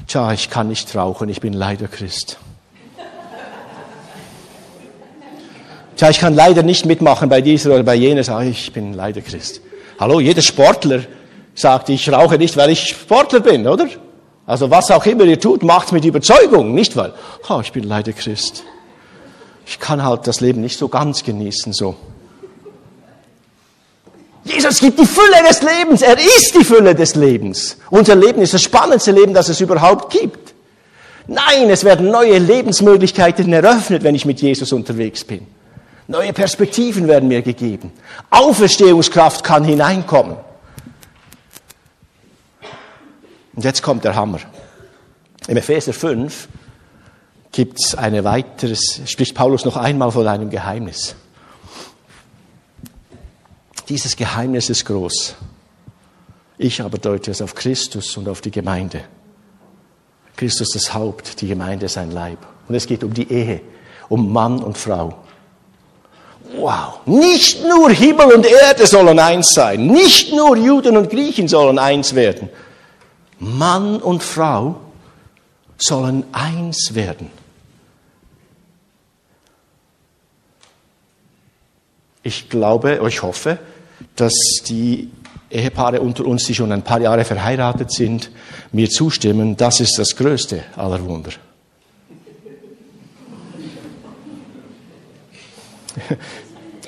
Tja, 0.07 0.33
ich 0.33 0.51
kann 0.51 0.69
nicht 0.69 0.95
rauchen, 0.97 1.29
ich 1.29 1.41
bin 1.41 1.53
leider 1.53 1.87
Christ. 1.87 2.39
Tja, 5.99 6.11
ich 6.11 6.21
kann 6.21 6.37
leider 6.37 6.63
nicht 6.63 6.87
mitmachen 6.87 7.29
bei 7.29 7.41
dieser 7.41 7.75
oder 7.75 7.83
bei 7.83 7.97
jener, 7.97 8.23
sage 8.23 8.51
ich, 8.51 8.69
ich 8.69 8.73
bin 8.73 8.93
leider 8.93 9.21
Christ. 9.21 9.61
Hallo, 9.99 10.21
jeder 10.21 10.43
Sportler 10.43 11.01
sagt, 11.57 11.89
ich 11.89 12.09
rauche 12.13 12.39
nicht, 12.39 12.57
weil 12.57 12.71
ich 12.71 12.91
Sportler 12.91 13.41
bin, 13.41 13.67
oder? 13.67 13.89
Also 14.47 14.71
was 14.71 14.93
auch 14.93 15.05
immer 15.07 15.25
ihr 15.25 15.41
tut, 15.41 15.65
macht 15.65 15.91
mit 15.91 16.05
Überzeugung, 16.05 16.73
nicht 16.73 16.95
weil, 16.95 17.15
oh, 17.49 17.59
ich 17.61 17.73
bin 17.73 17.83
leider 17.83 18.13
Christ. 18.13 18.63
Ich 19.67 19.81
kann 19.81 20.05
halt 20.05 20.29
das 20.29 20.41
Leben 20.41 20.61
nicht 20.61 20.79
so 20.79 20.87
ganz 20.87 21.25
genießen, 21.25 21.73
so. 21.73 21.97
Jesus 24.45 24.79
gibt 24.79 25.01
die 25.01 25.05
Fülle 25.05 25.49
des 25.49 25.63
Lebens. 25.63 26.03
Er 26.03 26.17
ist 26.17 26.55
die 26.55 26.65
Fülle 26.65 26.95
des 26.95 27.17
Lebens. 27.17 27.77
Unser 27.91 28.15
Leben 28.15 28.41
ist 28.41 28.55
das 28.55 28.63
spannendste 28.63 29.11
Leben, 29.11 29.35
das 29.35 29.49
es 29.49 29.61
überhaupt 29.61 30.13
gibt. 30.13 30.55
Nein, 31.27 31.69
es 31.71 31.83
werden 31.83 32.09
neue 32.09 32.39
Lebensmöglichkeiten 32.39 33.53
eröffnet, 33.53 34.05
wenn 34.05 34.15
ich 34.15 34.25
mit 34.25 34.41
Jesus 34.41 34.73
unterwegs 34.73 35.25
bin. 35.25 35.58
Neue 36.11 36.33
Perspektiven 36.33 37.07
werden 37.07 37.29
mir 37.29 37.43
gegeben. 37.43 37.93
Auferstehungskraft 38.31 39.45
kann 39.45 39.63
hineinkommen. 39.63 40.39
Und 43.55 43.65
jetzt 43.65 43.83
kommt 43.83 44.05
der 44.05 44.15
Hammer. 44.17 44.41
Im 45.49 45.57
Epheser 45.59 45.93
5 45.93 46.49
gibt 47.53 47.79
es 47.81 47.95
eine 47.95 48.25
weiteres, 48.25 49.03
spricht 49.05 49.35
Paulus 49.35 49.67
noch 49.67 49.77
einmal 49.77 50.11
von 50.11 50.27
einem 50.27 50.49
Geheimnis. 50.49 51.15
Dieses 53.91 54.17
Geheimnis 54.17 54.71
ist 54.71 54.87
groß. 54.87 55.35
Ich 56.57 56.81
aber 56.81 56.97
deute 56.97 57.31
es 57.31 57.43
auf 57.43 57.55
Christus 57.55 58.17
und 58.17 58.31
auf 58.31 58.41
die 58.41 58.51
Gemeinde. 58.51 59.05
Christus 60.37 60.71
das 60.71 60.95
Haupt, 60.95 61.43
die 61.43 61.49
Gemeinde 61.49 61.89
sein 61.89 62.13
Leib. 62.13 62.39
Und 62.67 62.75
es 62.75 62.87
geht 62.87 63.05
um 63.05 63.13
die 63.13 63.31
Ehe, 63.31 63.61
um 64.09 64.33
Mann 64.33 64.63
und 64.63 64.79
Frau. 64.79 65.23
Wow, 66.57 67.01
nicht 67.07 67.63
nur 67.65 67.91
Himmel 67.91 68.33
und 68.33 68.47
Erde 68.47 68.87
sollen 68.87 69.19
eins 69.19 69.53
sein, 69.53 69.87
nicht 69.87 70.33
nur 70.33 70.57
Juden 70.57 70.97
und 70.97 71.11
Griechen 71.11 71.47
sollen 71.47 71.79
eins 71.79 72.15
werden. 72.15 72.49
Mann 73.39 74.01
und 74.01 74.23
Frau 74.23 74.77
sollen 75.77 76.25
eins 76.33 76.95
werden. 76.95 77.31
Ich 82.23 82.49
glaube, 82.49 83.01
ich 83.09 83.23
hoffe, 83.23 83.59
dass 84.17 84.35
die 84.67 85.11
Ehepaare 85.51 86.01
unter 86.01 86.27
uns, 86.27 86.47
die 86.47 86.55
schon 86.55 86.73
ein 86.73 86.83
paar 86.83 87.01
Jahre 87.01 87.25
verheiratet 87.25 87.91
sind, 87.91 88.31
mir 88.73 88.91
zustimmen, 88.91 89.57
das 89.57 89.81
ist 89.81 89.99
das 89.99 90.17
größte 90.17 90.63
aller 90.77 91.05
Wunder. 91.05 91.31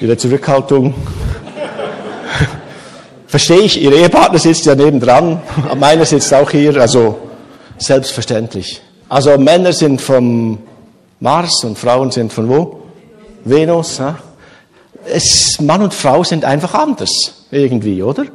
Ihre 0.01 0.17
Zurückhaltung. 0.17 0.95
Verstehe 3.27 3.61
ich, 3.61 3.81
Ihr 3.81 3.93
Ehepartner 3.93 4.39
sitzt 4.39 4.67
ja 4.67 4.75
nebendran, 4.75 5.41
meiner 5.79 6.05
sitzt 6.05 6.33
auch 6.35 6.51
hier, 6.51 6.77
also 6.81 7.19
selbstverständlich. 7.79 8.81
Also 9.09 9.39
Männer 9.39 9.73
sind 9.73 10.01
vom 10.01 10.59
Mars 11.21 11.65
und 11.65 11.79
Frauen 11.79 12.11
sind 12.11 12.33
von 12.33 12.49
wo? 12.49 12.83
Venus. 13.45 13.99
Ja? 13.99 14.19
es, 15.05 15.61
Mann 15.61 15.83
und 15.83 15.95
Frau 15.95 16.25
sind 16.25 16.45
einfach 16.45 16.75
anders 16.75 17.47
irgendwie, 17.51 18.03
oder? 18.03 18.27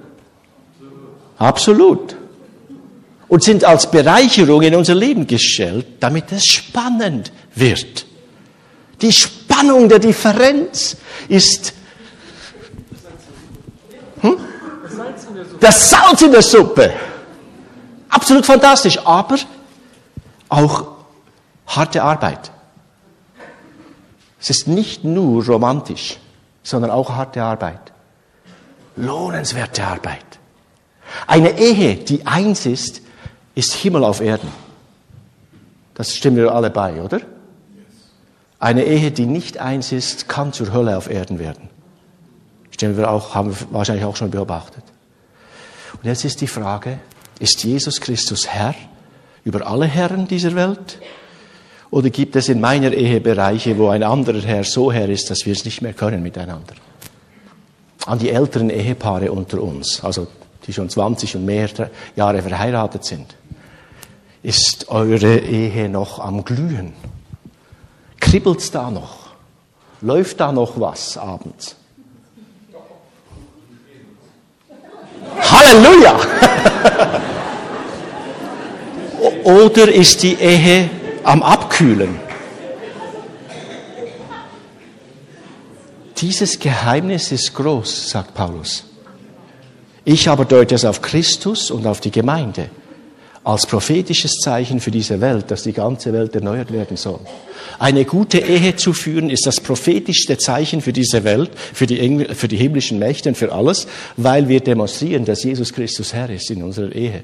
Absolut. 1.37 2.15
Und 3.27 3.43
sind 3.43 3.63
als 3.63 3.89
Bereicherung 3.89 4.61
in 4.61 4.75
unser 4.75 4.95
Leben 4.95 5.27
gestellt, 5.27 5.85
damit 5.99 6.31
es 6.31 6.45
spannend 6.45 7.31
wird. 7.55 8.05
Die 9.01 9.11
Spannung 9.55 9.87
der 9.87 9.99
Differenz 9.99 10.97
ist 11.27 11.73
hm? 14.21 14.37
das 15.59 15.89
Salz 15.89 16.21
in 16.21 16.31
der 16.31 16.41
Suppe. 16.41 16.93
Absolut 18.09 18.45
fantastisch, 18.45 18.99
aber 19.05 19.37
auch 20.49 20.87
harte 21.67 22.03
Arbeit. 22.03 22.51
Es 24.39 24.49
ist 24.49 24.67
nicht 24.67 25.03
nur 25.03 25.45
romantisch 25.45 26.19
sondern 26.63 26.89
auch 26.89 27.11
harte 27.11 27.43
Arbeit. 27.43 27.93
Lohnenswerte 28.95 29.83
Arbeit. 29.83 30.25
Eine 31.27 31.59
Ehe, 31.59 31.95
die 31.95 32.25
eins 32.25 32.65
ist, 32.65 33.01
ist 33.53 33.73
Himmel 33.73 34.03
auf 34.03 34.19
Erden. 34.19 34.51
Das 35.93 36.15
stimmen 36.15 36.37
wir 36.37 36.51
alle 36.51 36.71
bei, 36.71 36.99
oder? 37.03 37.21
Eine 38.59 38.83
Ehe, 38.83 39.11
die 39.11 39.25
nicht 39.25 39.57
eins 39.57 39.91
ist, 39.91 40.29
kann 40.29 40.53
zur 40.53 40.73
Hölle 40.73 40.97
auf 40.97 41.09
Erden 41.09 41.39
werden. 41.39 41.69
Stimmen 42.71 42.97
wir 42.97 43.09
auch, 43.09 43.35
haben 43.35 43.51
wir 43.51 43.57
wahrscheinlich 43.71 44.05
auch 44.05 44.15
schon 44.15 44.31
beobachtet. 44.31 44.83
Und 45.93 46.05
jetzt 46.05 46.25
ist 46.25 46.41
die 46.41 46.47
Frage, 46.47 46.99
ist 47.39 47.63
Jesus 47.63 48.01
Christus 48.01 48.47
Herr 48.47 48.75
über 49.43 49.67
alle 49.67 49.85
Herren 49.85 50.27
dieser 50.27 50.55
Welt? 50.55 50.99
Oder 51.91 52.09
gibt 52.09 52.35
es 52.35 52.49
in 52.49 52.59
meiner 52.59 52.91
Ehe 52.91 53.21
Bereiche, 53.21 53.77
wo 53.77 53.89
ein 53.89 54.03
anderer 54.03 54.41
Herr 54.41 54.63
so 54.63 54.91
Herr 54.91 55.07
ist, 55.07 55.29
dass 55.29 55.45
wir 55.45 55.53
es 55.53 55.63
nicht 55.63 55.81
mehr 55.81 55.93
können 55.93 56.23
miteinander? 56.23 56.73
An 58.05 58.19
die 58.19 58.29
älteren 58.29 58.69
Ehepaare 58.69 59.31
unter 59.31 59.61
uns, 59.61 60.03
also 60.03 60.27
die 60.67 60.73
schon 60.73 60.89
20 60.89 61.35
und 61.37 61.45
mehr 61.45 61.69
Jahre 62.15 62.41
verheiratet 62.41 63.05
sind. 63.05 63.35
Ist 64.43 64.89
eure 64.89 65.37
Ehe 65.37 65.89
noch 65.89 66.19
am 66.19 66.43
Glühen? 66.43 66.93
Kribbelt's 68.35 68.69
da 68.69 68.91
noch? 68.91 69.27
Läuft 70.01 70.41
da 70.41 70.51
noch 70.51 70.77
was 70.77 71.17
abends? 71.17 71.77
Halleluja! 75.39 76.19
Oder 79.45 79.89
ist 79.89 80.21
die 80.21 80.33
Ehe 80.33 80.89
am 81.23 81.43
Abkühlen. 81.43 82.19
Dieses 86.17 86.59
Geheimnis 86.59 87.31
ist 87.31 87.53
groß, 87.53 88.09
sagt 88.09 88.33
Paulus. 88.33 88.83
Ich 90.03 90.27
aber 90.27 90.43
deute 90.43 90.75
es 90.75 90.83
auf 90.83 91.01
Christus 91.01 91.71
und 91.71 91.87
auf 91.87 92.01
die 92.01 92.11
Gemeinde 92.11 92.69
als 93.45 93.67
prophetisches 93.67 94.39
Zeichen 94.41 94.79
für 94.79 94.89
diese 94.89 95.21
Welt, 95.21 95.51
dass 95.51 95.63
die 95.63 95.71
ganze 95.71 96.11
Welt 96.11 96.33
erneuert 96.33 96.73
werden 96.73 96.97
soll. 96.97 97.19
Eine 97.77 98.03
gute 98.03 98.39
Ehe 98.39 98.75
zu 98.75 98.91
führen 98.91 99.29
ist 99.29 99.45
das 99.45 99.61
prophetischste 99.61 100.39
Zeichen 100.39 100.81
für 100.81 100.91
diese 100.91 101.23
Welt, 101.23 101.51
für 101.55 101.85
die, 101.85 101.99
Engl 101.99 102.33
für 102.33 102.47
die 102.47 102.57
himmlischen 102.57 102.97
Mächte 102.97 103.29
und 103.29 103.35
für 103.35 103.53
alles, 103.53 103.85
weil 104.17 104.49
wir 104.49 104.61
demonstrieren, 104.61 105.25
dass 105.25 105.43
Jesus 105.43 105.71
Christus 105.71 106.11
Herr 106.11 106.29
ist 106.31 106.49
in 106.49 106.63
unserer 106.63 106.93
Ehe. 106.93 107.23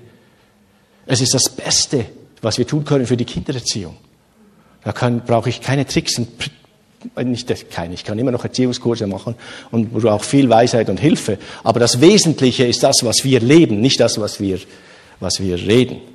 Es 1.08 1.22
ist 1.22 1.34
das 1.34 1.50
Beste, 1.50 2.06
was 2.42 2.60
wir 2.60 2.68
tun 2.68 2.86
können 2.86 3.08
für 3.08 3.18
die 3.18 3.26
Kindererziehung. 3.26 3.98
Da 4.84 4.92
kann, 4.92 5.24
brauche 5.26 5.50
ich 5.50 5.60
keine 5.60 5.88
Tricks 5.88 6.20
und 6.20 6.30
nicht 7.24 7.72
keine, 7.72 7.96
ich 7.96 8.04
kann 8.04 8.20
immer 8.20 8.32
noch 8.32 8.44
Erziehungskurse 8.44 9.08
machen 9.08 9.34
und 9.72 9.92
brauche 9.92 10.24
viel 10.24 10.48
Weisheit 10.50 10.88
und 10.88 11.00
Hilfe. 11.00 11.40
Aber 11.64 11.80
das 11.80 12.00
Wesentliche 12.00 12.66
ist 12.66 12.84
das, 12.84 13.04
was 13.04 13.24
wir 13.24 13.40
leben, 13.40 13.82
nicht 13.82 14.00
das, 14.00 14.20
was 14.20 14.40
wir, 14.40 14.60
was 15.20 15.40
wir 15.40 15.56
reden. 15.56 16.11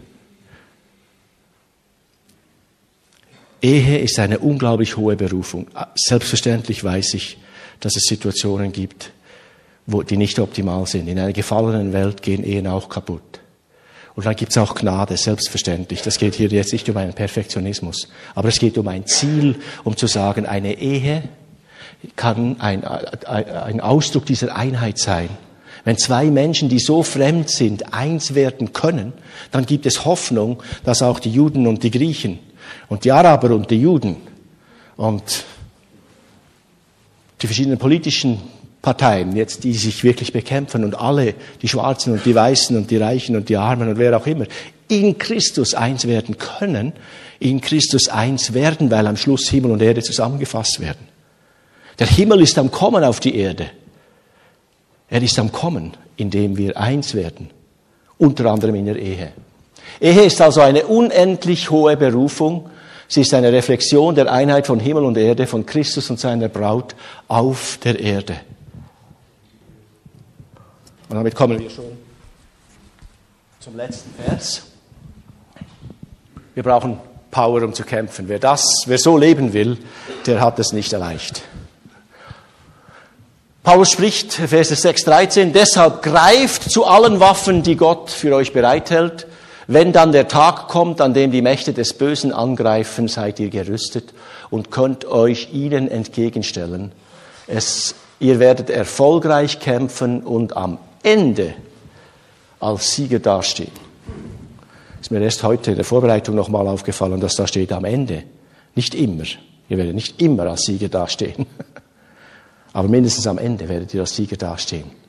Ehe 3.66 3.98
ist 3.98 4.18
eine 4.20 4.38
unglaublich 4.38 4.96
hohe 4.96 5.16
Berufung. 5.16 5.66
Selbstverständlich 5.96 6.84
weiß 6.84 7.14
ich, 7.14 7.36
dass 7.80 7.96
es 7.96 8.04
Situationen 8.04 8.70
gibt, 8.70 9.10
wo 9.86 10.02
die 10.02 10.16
nicht 10.16 10.38
optimal 10.38 10.86
sind. 10.86 11.08
In 11.08 11.18
einer 11.18 11.32
gefallenen 11.32 11.92
Welt 11.92 12.22
gehen 12.22 12.44
Ehen 12.44 12.68
auch 12.68 12.88
kaputt. 12.88 13.40
Und 14.14 14.24
dann 14.24 14.36
gibt 14.36 14.52
es 14.52 14.58
auch 14.58 14.76
Gnade, 14.76 15.16
selbstverständlich. 15.16 16.00
Das 16.00 16.18
geht 16.18 16.36
hier 16.36 16.48
jetzt 16.48 16.72
nicht 16.72 16.88
um 16.88 16.96
einen 16.96 17.12
Perfektionismus, 17.12 18.08
aber 18.36 18.48
es 18.48 18.60
geht 18.60 18.78
um 18.78 18.86
ein 18.86 19.04
Ziel, 19.06 19.56
um 19.82 19.96
zu 19.96 20.06
sagen, 20.06 20.46
eine 20.46 20.78
Ehe 20.78 21.24
kann 22.14 22.60
ein, 22.60 22.84
ein 22.84 23.80
Ausdruck 23.80 24.26
dieser 24.26 24.54
Einheit 24.54 24.98
sein. 24.98 25.28
Wenn 25.84 25.98
zwei 25.98 26.26
Menschen, 26.26 26.68
die 26.68 26.78
so 26.78 27.02
fremd 27.02 27.50
sind, 27.50 27.92
eins 27.92 28.34
werden 28.34 28.72
können, 28.72 29.12
dann 29.50 29.66
gibt 29.66 29.86
es 29.86 30.04
Hoffnung, 30.04 30.62
dass 30.84 31.02
auch 31.02 31.18
die 31.18 31.30
Juden 31.30 31.66
und 31.66 31.82
die 31.82 31.90
Griechen 31.90 32.38
und 32.88 33.04
die 33.04 33.12
Araber 33.12 33.54
und 33.54 33.70
die 33.70 33.80
Juden 33.80 34.16
und 34.96 35.44
die 37.42 37.46
verschiedenen 37.46 37.78
politischen 37.78 38.40
Parteien, 38.82 39.34
jetzt, 39.34 39.64
die 39.64 39.72
sich 39.72 40.04
wirklich 40.04 40.32
bekämpfen 40.32 40.84
und 40.84 40.94
alle, 40.94 41.34
die 41.60 41.68
Schwarzen 41.68 42.12
und 42.12 42.24
die 42.24 42.34
Weißen 42.34 42.76
und 42.76 42.90
die 42.90 42.96
Reichen 42.96 43.34
und 43.36 43.48
die 43.48 43.56
Armen 43.56 43.88
und 43.88 43.98
wer 43.98 44.16
auch 44.16 44.26
immer, 44.26 44.46
in 44.88 45.18
Christus 45.18 45.74
eins 45.74 46.06
werden 46.06 46.38
können, 46.38 46.92
in 47.40 47.60
Christus 47.60 48.08
eins 48.08 48.54
werden, 48.54 48.90
weil 48.90 49.06
am 49.06 49.16
Schluss 49.16 49.48
Himmel 49.48 49.72
und 49.72 49.82
Erde 49.82 50.02
zusammengefasst 50.02 50.80
werden. 50.80 51.08
Der 51.98 52.06
Himmel 52.06 52.42
ist 52.42 52.58
am 52.58 52.70
Kommen 52.70 53.02
auf 53.02 53.20
die 53.20 53.34
Erde. 53.34 53.70
Er 55.08 55.22
ist 55.22 55.38
am 55.38 55.50
Kommen, 55.50 55.92
indem 56.16 56.56
wir 56.56 56.76
eins 56.76 57.14
werden, 57.14 57.50
unter 58.18 58.46
anderem 58.46 58.76
in 58.76 58.86
der 58.86 58.96
Ehe. 58.96 59.32
Ehe 60.00 60.24
ist 60.24 60.40
also 60.40 60.60
eine 60.60 60.86
unendlich 60.86 61.70
hohe 61.70 61.96
Berufung. 61.96 62.70
Sie 63.08 63.20
ist 63.22 63.32
eine 63.34 63.52
Reflexion 63.52 64.14
der 64.14 64.30
Einheit 64.30 64.66
von 64.66 64.80
Himmel 64.80 65.04
und 65.04 65.16
Erde, 65.16 65.46
von 65.46 65.64
Christus 65.64 66.10
und 66.10 66.18
seiner 66.18 66.48
Braut 66.48 66.94
auf 67.28 67.78
der 67.82 68.00
Erde. 68.00 68.36
Und 71.08 71.16
damit 71.16 71.34
kommen 71.34 71.58
wir 71.58 71.70
schon 71.70 71.84
zum 73.60 73.76
letzten 73.76 74.10
Vers. 74.22 74.62
Wir 76.54 76.62
brauchen 76.62 76.98
Power, 77.30 77.62
um 77.62 77.74
zu 77.74 77.84
kämpfen. 77.84 78.28
Wer 78.28 78.38
das, 78.38 78.84
wer 78.86 78.98
so 78.98 79.16
leben 79.18 79.52
will, 79.52 79.78
der 80.26 80.40
hat 80.40 80.58
es 80.58 80.72
nicht 80.72 80.92
erleicht. 80.92 81.42
Paulus 83.62 83.90
spricht, 83.90 84.32
Verse 84.32 84.74
6, 84.74 85.04
13, 85.04 85.52
deshalb 85.52 86.02
greift 86.02 86.70
zu 86.70 86.84
allen 86.86 87.18
Waffen, 87.18 87.62
die 87.62 87.76
Gott 87.76 88.10
für 88.10 88.34
euch 88.34 88.52
bereithält. 88.52 89.26
Wenn 89.68 89.92
dann 89.92 90.12
der 90.12 90.28
Tag 90.28 90.68
kommt, 90.68 91.00
an 91.00 91.12
dem 91.12 91.32
die 91.32 91.42
Mächte 91.42 91.72
des 91.72 91.94
Bösen 91.94 92.32
angreifen, 92.32 93.08
seid 93.08 93.40
ihr 93.40 93.50
gerüstet 93.50 94.14
und 94.48 94.70
könnt 94.70 95.04
euch 95.04 95.52
ihnen 95.52 95.88
entgegenstellen. 95.88 96.92
Es, 97.48 97.96
ihr 98.20 98.38
werdet 98.38 98.70
erfolgreich 98.70 99.58
kämpfen 99.58 100.22
und 100.22 100.56
am 100.56 100.78
Ende 101.02 101.54
als 102.60 102.92
Sieger 102.92 103.18
dastehen. 103.18 103.72
Ist 105.00 105.10
mir 105.10 105.20
erst 105.20 105.42
heute 105.42 105.72
in 105.72 105.76
der 105.76 105.84
Vorbereitung 105.84 106.36
nochmal 106.36 106.66
aufgefallen, 106.68 107.20
dass 107.20 107.34
da 107.34 107.46
steht 107.46 107.72
am 107.72 107.84
Ende. 107.84 108.22
Nicht 108.74 108.94
immer. 108.94 109.24
Ihr 109.68 109.78
werdet 109.78 109.94
nicht 109.94 110.22
immer 110.22 110.44
als 110.44 110.62
Sieger 110.62 110.88
dastehen. 110.88 111.46
Aber 112.72 112.88
mindestens 112.88 113.26
am 113.26 113.38
Ende 113.38 113.68
werdet 113.68 113.94
ihr 113.94 114.00
als 114.00 114.14
Sieger 114.14 114.36
dastehen. 114.36 115.05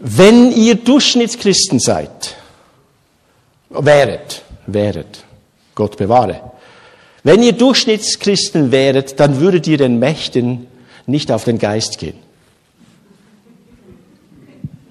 Wenn 0.00 0.52
ihr 0.52 0.76
Durchschnittschristen 0.76 1.78
seid, 1.78 2.36
wäret, 3.68 4.42
wäret, 4.66 5.24
Gott 5.74 5.96
bewahre, 5.96 6.40
wenn 7.22 7.42
ihr 7.42 7.52
Durchschnittschristen 7.52 8.72
wäret, 8.72 9.20
dann 9.20 9.40
würdet 9.40 9.66
ihr 9.66 9.76
den 9.76 9.98
Mächten 9.98 10.66
nicht 11.06 11.30
auf 11.30 11.44
den 11.44 11.58
Geist 11.58 11.98
gehen 11.98 12.18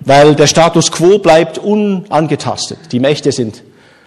weil 0.10 0.34
der 0.34 0.48
Status 0.48 0.92
quo 0.92 1.20
bleibt 1.20 1.60
unangetastet. 1.60 2.80
Die 2.92 3.00
Mächte 3.00 3.32
sind 3.32 3.64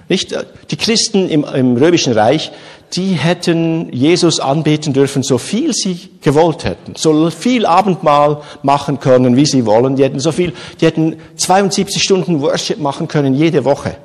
nicht, 0.08 0.34
die 0.70 0.76
Christen 0.76 1.28
im, 1.28 1.44
im 1.44 1.76
römischen 1.76 2.12
Reich, 2.12 2.50
die 2.94 3.14
hätten 3.14 3.90
Jesus 3.90 4.38
anbeten 4.38 4.92
dürfen, 4.92 5.22
so 5.22 5.38
viel 5.38 5.72
sie 5.72 6.10
gewollt 6.20 6.64
hätten, 6.64 6.94
so 6.94 7.30
viel 7.30 7.64
Abendmahl 7.64 8.42
machen 8.62 9.00
können, 9.00 9.34
wie 9.34 9.46
sie 9.46 9.64
wollen. 9.64 9.96
Die 9.96 10.04
hätten 10.04 10.20
so 10.20 10.30
viel, 10.30 10.52
die 10.80 10.86
hätten 10.86 11.16
72 11.36 12.02
Stunden 12.02 12.42
Worship 12.42 12.78
machen 12.78 13.08
können 13.08 13.34
jede 13.34 13.64
Woche. 13.64 13.96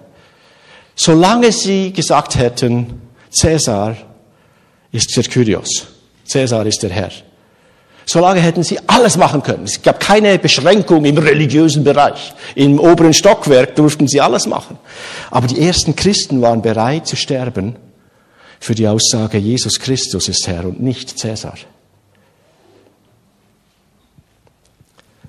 Solange 0.95 1.51
sie 1.51 1.91
gesagt 1.91 2.37
hätten, 2.37 3.01
Cäsar 3.29 3.97
ist 4.91 5.15
der 5.15 5.23
Kyrios, 5.25 5.87
Cäsar 6.25 6.65
ist 6.65 6.81
der 6.81 6.89
Herr. 6.91 7.11
Solange 8.05 8.39
hätten 8.39 8.63
sie 8.63 8.79
alles 8.87 9.17
machen 9.17 9.43
können. 9.43 9.65
Es 9.65 9.81
gab 9.81 9.99
keine 9.99 10.39
Beschränkung 10.39 11.03
im 11.03 11.17
religiösen 11.17 11.83
Bereich. 11.83 12.33
Im 12.55 12.79
oberen 12.79 13.13
Stockwerk 13.13 13.75
durften 13.75 14.07
sie 14.07 14.21
alles 14.21 14.47
machen. 14.47 14.77
Aber 15.29 15.45
die 15.45 15.59
ersten 15.59 15.93
Christen 15.93 16.41
waren 16.41 16.61
bereit 16.61 17.05
zu 17.05 17.17
sterben 17.17 17.75
für 18.59 18.75
die 18.75 18.87
Aussage, 18.87 19.37
Jesus 19.37 19.79
Christus 19.79 20.27
ist 20.27 20.47
Herr 20.47 20.65
und 20.65 20.81
nicht 20.81 21.17
Cäsar. 21.17 21.57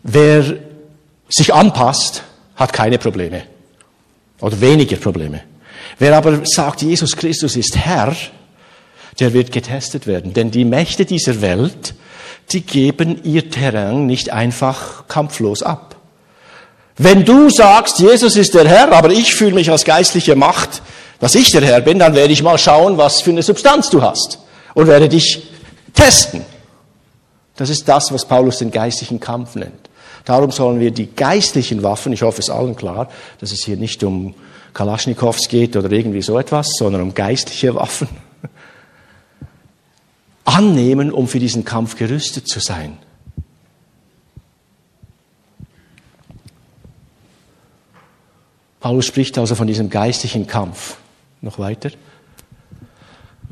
Wer 0.03 0.57
sich 1.29 1.53
anpasst, 1.53 2.23
hat 2.57 2.73
keine 2.73 2.99
Probleme 2.99 3.43
oder 4.41 4.61
weniger 4.61 4.97
Probleme. 4.97 5.43
Wer 5.99 6.17
aber 6.17 6.41
sagt, 6.45 6.83
Jesus 6.83 7.17
Christus 7.17 7.57
ist 7.57 7.77
Herr, 7.77 8.17
der 9.19 9.33
wird 9.33 9.53
getestet 9.53 10.07
werden. 10.07 10.33
Denn 10.33 10.51
die 10.51 10.65
Mächte 10.65 11.05
dieser 11.05 11.41
Welt 11.41 11.95
die 12.53 12.63
geben 12.63 13.21
ihr 13.25 13.51
Terrain 13.51 14.07
nicht 14.07 14.31
einfach 14.31 15.07
kampflos 15.09 15.63
ab. 15.63 15.97
Wenn 16.97 17.25
du 17.25 17.51
sagst, 17.51 17.99
Jesus 17.99 18.37
ist 18.37 18.55
der 18.55 18.67
Herr, 18.67 18.93
aber 18.93 19.11
ich 19.11 19.35
fühle 19.35 19.55
mich 19.55 19.71
als 19.71 19.85
geistliche 19.85 20.35
Macht, 20.35 20.83
dass 21.21 21.35
ich 21.35 21.51
der 21.51 21.63
Herr 21.63 21.81
bin, 21.81 21.99
dann 21.99 22.15
werde 22.15 22.33
ich 22.33 22.43
mal 22.43 22.59
schauen, 22.59 22.97
was 22.97 23.21
für 23.21 23.31
eine 23.31 23.43
Substanz 23.43 23.91
du 23.91 24.03
hast 24.03 24.39
und 24.75 24.87
werde 24.87 25.09
dich 25.09 25.43
testen. 25.95 26.45
Das 27.57 27.71
ist 27.71 27.89
das, 27.89 28.13
was 28.13 28.25
Paulus 28.25 28.59
den 28.59 28.71
geistlichen 28.71 29.19
Kampf 29.19 29.57
nennt. 29.57 29.89
Darum 30.25 30.51
sollen 30.51 30.79
wir 30.79 30.91
die 30.91 31.07
geistlichen 31.07 31.83
Waffen, 31.83 32.13
ich 32.13 32.23
hoffe 32.23 32.41
es 32.41 32.51
allen 32.51 32.77
klar, 32.77 33.09
dass 33.41 33.51
es 33.51 33.65
hier 33.65 33.77
nicht 33.77 34.05
um 34.05 34.35
Kalaschnikows 34.75 35.49
geht 35.49 35.77
oder 35.77 35.91
irgendwie 35.91 36.23
so 36.23 36.39
etwas, 36.39 36.75
sondern 36.77 37.03
um 37.03 37.15
geistliche 37.15 37.75
Waffen 37.75 38.09
annehmen, 40.45 41.11
um 41.11 41.27
für 41.27 41.41
diesen 41.41 41.65
Kampf 41.65 41.97
gerüstet 41.97 42.47
zu 42.47 42.61
sein. 42.61 42.99
Paulus 48.81 49.07
spricht 49.07 49.37
also 49.39 49.55
von 49.55 49.67
diesem 49.67 49.91
geistlichen 49.91 50.47
Kampf. 50.47 50.97
Noch 51.41 51.59
weiter. 51.59 51.91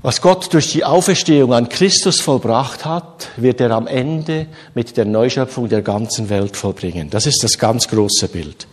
Was 0.03 0.21
Gott 0.21 0.53
durch 0.53 0.73
die 0.73 0.85
Auferstehung 0.85 1.53
an 1.53 1.69
Christus 1.69 2.21
vollbracht 2.21 2.85
hat, 2.85 3.29
wird 3.37 3.61
er 3.61 3.71
am 3.73 3.87
Ende 3.87 4.47
mit 4.75 4.97
der 4.97 5.05
Neuschöpfung 5.05 5.69
der 5.69 5.83
ganzen 5.83 6.29
Welt 6.29 6.57
vollbringen. 6.57 7.11
Das 7.11 7.27
ist 7.27 7.43
das 7.43 7.59
ganz 7.59 7.89
große 7.89 8.29
Bild. 8.29 8.67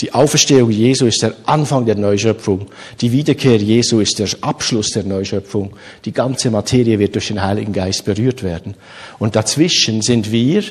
Die 0.00 0.12
Auferstehung 0.12 0.70
Jesu 0.70 1.06
ist 1.06 1.22
der 1.22 1.34
Anfang 1.46 1.86
der 1.86 1.94
Neuschöpfung. 1.94 2.66
Die 3.00 3.12
Wiederkehr 3.12 3.56
Jesu 3.56 4.00
ist 4.00 4.18
der 4.18 4.28
Abschluss 4.40 4.90
der 4.90 5.04
Neuschöpfung. 5.04 5.76
Die 6.04 6.12
ganze 6.12 6.50
Materie 6.50 6.98
wird 6.98 7.14
durch 7.14 7.28
den 7.28 7.42
Heiligen 7.42 7.72
Geist 7.72 8.04
berührt 8.04 8.42
werden. 8.42 8.74
Und 9.18 9.36
dazwischen 9.36 10.02
sind 10.02 10.32
wir 10.32 10.64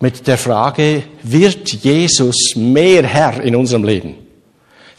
mit 0.00 0.26
der 0.26 0.38
Frage, 0.38 1.04
wird 1.22 1.68
Jesus 1.68 2.56
mehr 2.56 3.06
Herr 3.06 3.40
in 3.42 3.54
unserem 3.54 3.84
Leben? 3.84 4.29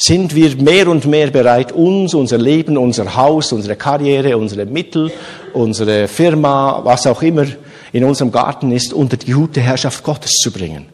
Sind 0.04 0.34
wir 0.34 0.56
mehr 0.56 0.88
und 0.88 1.06
mehr 1.06 1.30
bereit, 1.30 1.74
uns, 1.74 2.16
unser 2.16 2.40
Leben, 2.40 2.76
unser 2.76 3.16
Haus, 3.16 3.52
unsere 3.52 3.76
Karriere, 3.76 4.36
unsere 4.36 4.66
Mittel, 4.66 5.12
unsere 5.54 6.08
Firma, 6.08 6.82
was 6.84 7.06
auch 7.06 7.22
immer 7.22 7.46
in 7.92 8.04
unserem 8.04 8.32
Garten 8.32 8.72
ist, 8.72 8.94
unter 8.94 9.16
die 9.16 9.32
gute 9.32 9.62
Herrschaft 9.62 10.04
Gottes 10.04 10.32
zu 10.42 10.52
bringen? 10.52 10.88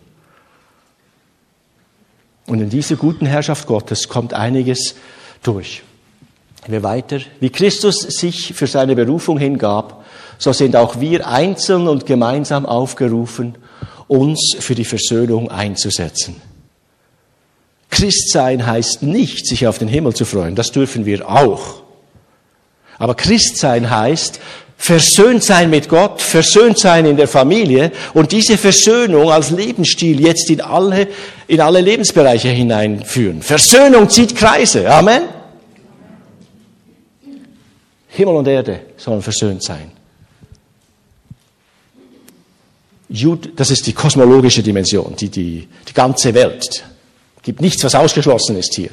Und 2.48 2.60
in 2.60 2.70
dieser 2.70 2.98
guten 2.98 3.26
Herrschaft 3.26 3.66
Gottes 3.66 4.10
kommt 4.10 4.34
einiges 4.34 4.96
durch. 5.42 5.84
Wir 6.66 6.84
weiter. 6.84 7.22
Wie 7.40 7.50
Christus 7.50 8.02
sich 8.02 8.54
für 8.56 8.68
seine 8.68 8.94
Berufung 8.94 9.38
hingab, 9.38 10.04
so 10.38 10.52
sind 10.52 10.76
auch 10.76 11.00
wir 11.00 11.26
einzeln 11.26 11.88
und 11.88 12.06
gemeinsam 12.06 12.66
aufgerufen, 12.66 13.56
uns 14.10 14.58
für 14.60 14.76
die 14.76 14.84
Versöhnung 14.84 15.50
einzusetzen. 15.50 16.42
Christsein 17.90 18.66
heißt 18.66 19.04
nicht, 19.04 19.48
sich 19.48 19.68
auf 19.68 19.78
den 19.78 19.88
Himmel 19.88 20.14
zu 20.14 20.26
freuen. 20.26 20.56
Das 20.56 20.72
dürfen 20.72 21.06
wir 21.06 21.30
auch. 21.30 21.84
Aber 23.00 23.16
Christsein 23.16 23.90
heißt, 23.90 24.40
versöhnt 24.78 25.44
sein 25.44 25.70
mit 25.70 25.90
Gott, 25.90 26.22
versöhnt 26.22 26.78
sein 26.78 27.06
in 27.06 27.18
der 27.18 27.28
Familie 27.28 27.92
und 28.14 28.32
diese 28.32 28.58
Versöhnung 28.58 29.32
als 29.32 29.50
Lebensstil 29.52 30.22
jetzt 30.22 30.50
in 30.50 30.62
alle, 30.62 31.08
in 31.48 31.62
alle 31.62 31.82
Lebensbereiche 31.82 32.50
hineinführen. 32.50 33.42
Versöhnung 33.42 34.10
zieht 34.10 34.36
Kreise. 34.36 34.90
Amen. 34.90 35.24
Himmel 38.10 38.36
und 38.36 38.48
Erde 38.48 38.82
sollen 38.98 39.22
versöhnt 39.22 39.64
sein. 39.64 39.92
Das 43.56 43.72
ist 43.72 43.88
die 43.88 43.94
kosmologische 43.94 44.62
Dimension, 44.62 45.16
die, 45.16 45.30
die, 45.30 45.68
die 45.88 45.94
ganze 45.94 46.34
Welt. 46.34 46.84
Gibt 47.48 47.62
nichts, 47.62 47.82
was 47.86 47.96
ausgeschlossen 47.96 48.58
ist 48.58 48.76
hier. 48.76 48.90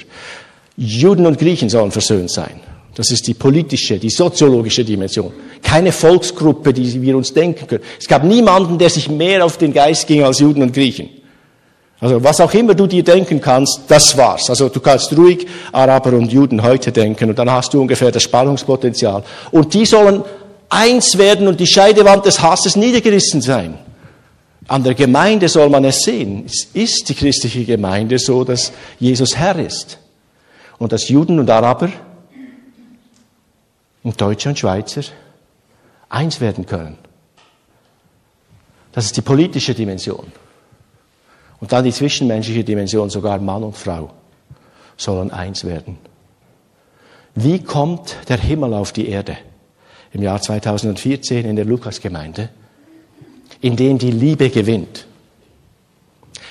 Juden 0.76 1.26
und 1.26 1.40
Griechen 1.40 1.68
sollen 1.68 1.90
versöhnt 1.90 2.30
sein. 2.30 2.60
Das 2.94 3.10
ist 3.10 3.26
die 3.26 3.34
politische, 3.34 3.98
die 3.98 4.10
soziologische 4.10 4.84
Dimension. 4.84 5.32
Keine 5.60 5.90
Volksgruppe, 5.90 6.72
die 6.72 7.02
wir 7.02 7.16
uns 7.16 7.34
denken 7.34 7.66
können. 7.66 7.82
Es 7.98 8.06
gab 8.06 8.22
niemanden, 8.22 8.78
der 8.78 8.90
sich 8.90 9.08
mehr 9.08 9.44
auf 9.44 9.58
den 9.58 9.72
Geist 9.72 10.06
ging 10.06 10.22
als 10.22 10.38
Juden 10.38 10.62
und 10.62 10.72
Griechen. 10.72 11.08
Also 11.98 12.22
was 12.22 12.40
auch 12.40 12.54
immer 12.54 12.76
du 12.76 12.86
dir 12.86 13.02
denken 13.02 13.40
kannst, 13.40 13.80
das 13.88 14.16
war's. 14.16 14.48
Also 14.48 14.68
du 14.68 14.78
kannst 14.78 15.16
ruhig 15.16 15.48
Araber 15.72 16.12
und 16.12 16.32
Juden 16.32 16.62
heute 16.62 16.92
denken 16.92 17.30
und 17.30 17.36
dann 17.40 17.50
hast 17.50 17.74
du 17.74 17.80
ungefähr 17.80 18.12
das 18.12 18.22
Spannungspotenzial. 18.22 19.24
Und 19.50 19.74
die 19.74 19.84
sollen 19.84 20.22
eins 20.68 21.18
werden 21.18 21.48
und 21.48 21.58
die 21.58 21.66
Scheidewand 21.66 22.24
des 22.24 22.40
Hasses 22.40 22.76
niedergerissen 22.76 23.40
sein. 23.40 23.80
An 24.66 24.82
der 24.82 24.94
Gemeinde 24.94 25.48
soll 25.48 25.68
man 25.68 25.84
es 25.84 26.02
sehen. 26.02 26.44
Es 26.46 26.64
ist 26.72 27.08
die 27.08 27.14
christliche 27.14 27.64
Gemeinde 27.64 28.18
so, 28.18 28.44
dass 28.44 28.72
Jesus 28.98 29.36
Herr 29.36 29.58
ist. 29.58 29.98
Und 30.78 30.92
dass 30.92 31.08
Juden 31.08 31.38
und 31.38 31.50
Araber 31.50 31.90
und 34.02 34.20
Deutsche 34.20 34.48
und 34.48 34.58
Schweizer 34.58 35.02
eins 36.08 36.40
werden 36.40 36.66
können. 36.66 36.98
Das 38.92 39.06
ist 39.06 39.16
die 39.16 39.22
politische 39.22 39.74
Dimension. 39.74 40.32
Und 41.60 41.72
dann 41.72 41.84
die 41.84 41.92
zwischenmenschliche 41.92 42.64
Dimension, 42.64 43.10
sogar 43.10 43.38
Mann 43.38 43.62
und 43.62 43.76
Frau 43.76 44.12
sollen 44.96 45.30
eins 45.30 45.64
werden. 45.64 45.98
Wie 47.34 47.62
kommt 47.62 48.16
der 48.28 48.38
Himmel 48.38 48.74
auf 48.74 48.92
die 48.92 49.08
Erde 49.08 49.36
im 50.12 50.22
Jahr 50.22 50.40
2014 50.40 51.44
in 51.44 51.56
der 51.56 51.64
Lukasgemeinde? 51.64 52.50
Indem 53.64 53.96
die 53.96 54.10
Liebe 54.10 54.50
gewinnt. 54.50 55.06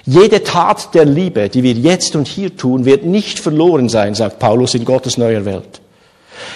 Jede 0.04 0.44
Tat 0.44 0.96
der 0.96 1.06
Liebe, 1.06 1.48
die 1.48 1.62
wir 1.62 1.74
jetzt 1.74 2.16
und 2.16 2.28
hier 2.28 2.58
tun, 2.58 2.86
wird 2.86 3.06
nicht 3.06 3.38
verloren 3.38 3.88
sein, 3.88 4.16
sagt 4.16 4.40
Paulus 4.40 4.74
in 4.74 4.84
Gottes 4.84 5.20
neuer 5.20 5.46
Welt. 5.46 5.80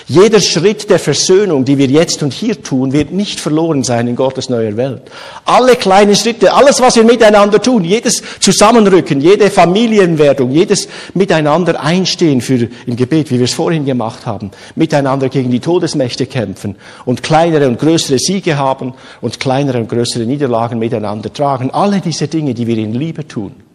Jeder 0.08 0.40
Schritt 0.40 0.90
der 0.90 1.00
Versöhnung, 1.00 1.66
die 1.66 1.78
wir 1.78 1.88
jetzt 1.88 2.24
und 2.24 2.34
hier 2.34 2.62
tun, 2.62 2.94
wird 2.94 3.12
nicht 3.12 3.40
verloren 3.40 3.84
sein 3.84 4.08
in 4.08 4.16
Gottes 4.16 4.50
neuer 4.50 4.78
Welt. 4.78 5.04
Alle 5.46 5.76
kleinen 5.76 6.16
Schritte, 6.16 6.54
alles, 6.54 6.82
was 6.82 6.96
wir 6.96 7.04
miteinander 7.04 7.62
tun, 7.62 7.84
jedes 7.84 8.24
Zusammenrücken, 8.40 9.22
jede 9.22 9.50
Familienwerdung, 9.50 10.52
jedes 10.52 10.88
Miteinander 11.14 11.80
einstehen 11.82 12.42
für, 12.42 12.70
im 12.86 12.96
Gebet, 12.96 13.32
wie 13.32 13.38
wir 13.38 13.46
es 13.46 13.54
vorhin 13.54 13.86
gemacht 13.86 14.26
haben, 14.26 14.52
miteinander 14.76 15.30
gegen 15.30 15.52
die 15.52 15.60
Todesmächte 15.60 16.26
kämpfen 16.26 16.76
und 17.06 17.24
kleinere 17.24 17.68
und 17.68 17.80
größere 17.80 18.20
Siege 18.20 18.58
haben 18.58 18.94
und 19.22 19.40
kleinere 19.40 19.80
und 19.80 19.90
größere 19.90 20.26
Niederlagen 20.26 20.80
miteinander 20.80 21.32
tragen. 21.32 21.72
Alle 21.72 22.00
diese 22.02 22.28
Dinge, 22.28 22.54
die 22.54 22.68
wir 22.68 22.78
in 22.78 22.94
Liebe 22.94 23.28
tun 23.28 23.67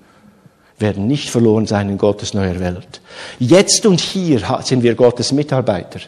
werden 0.82 1.06
nicht 1.06 1.30
verloren 1.30 1.66
sein 1.66 1.88
in 1.88 1.96
Gottes 1.96 2.34
neuer 2.34 2.60
Welt. 2.60 3.00
Jetzt 3.38 3.86
und 3.86 4.00
hier 4.00 4.60
sind 4.62 4.82
wir 4.82 4.94
Gottes 4.94 5.32
Mitarbeiter, 5.32 6.00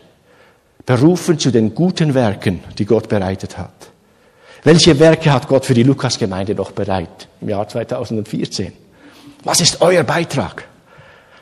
berufen 0.84 1.38
zu 1.38 1.50
den 1.50 1.74
guten 1.74 2.12
Werken, 2.12 2.62
die 2.76 2.84
Gott 2.84 3.08
bereitet 3.08 3.56
hat. 3.56 3.72
Welche 4.64 4.98
Werke 4.98 5.32
hat 5.32 5.48
Gott 5.48 5.64
für 5.64 5.74
die 5.74 5.82
Lukasgemeinde 5.82 6.54
noch 6.54 6.72
bereit 6.72 7.28
im 7.40 7.48
Jahr 7.48 7.66
2014? 7.66 8.72
Was 9.44 9.60
ist 9.60 9.80
euer 9.80 10.04
Beitrag? 10.04 10.66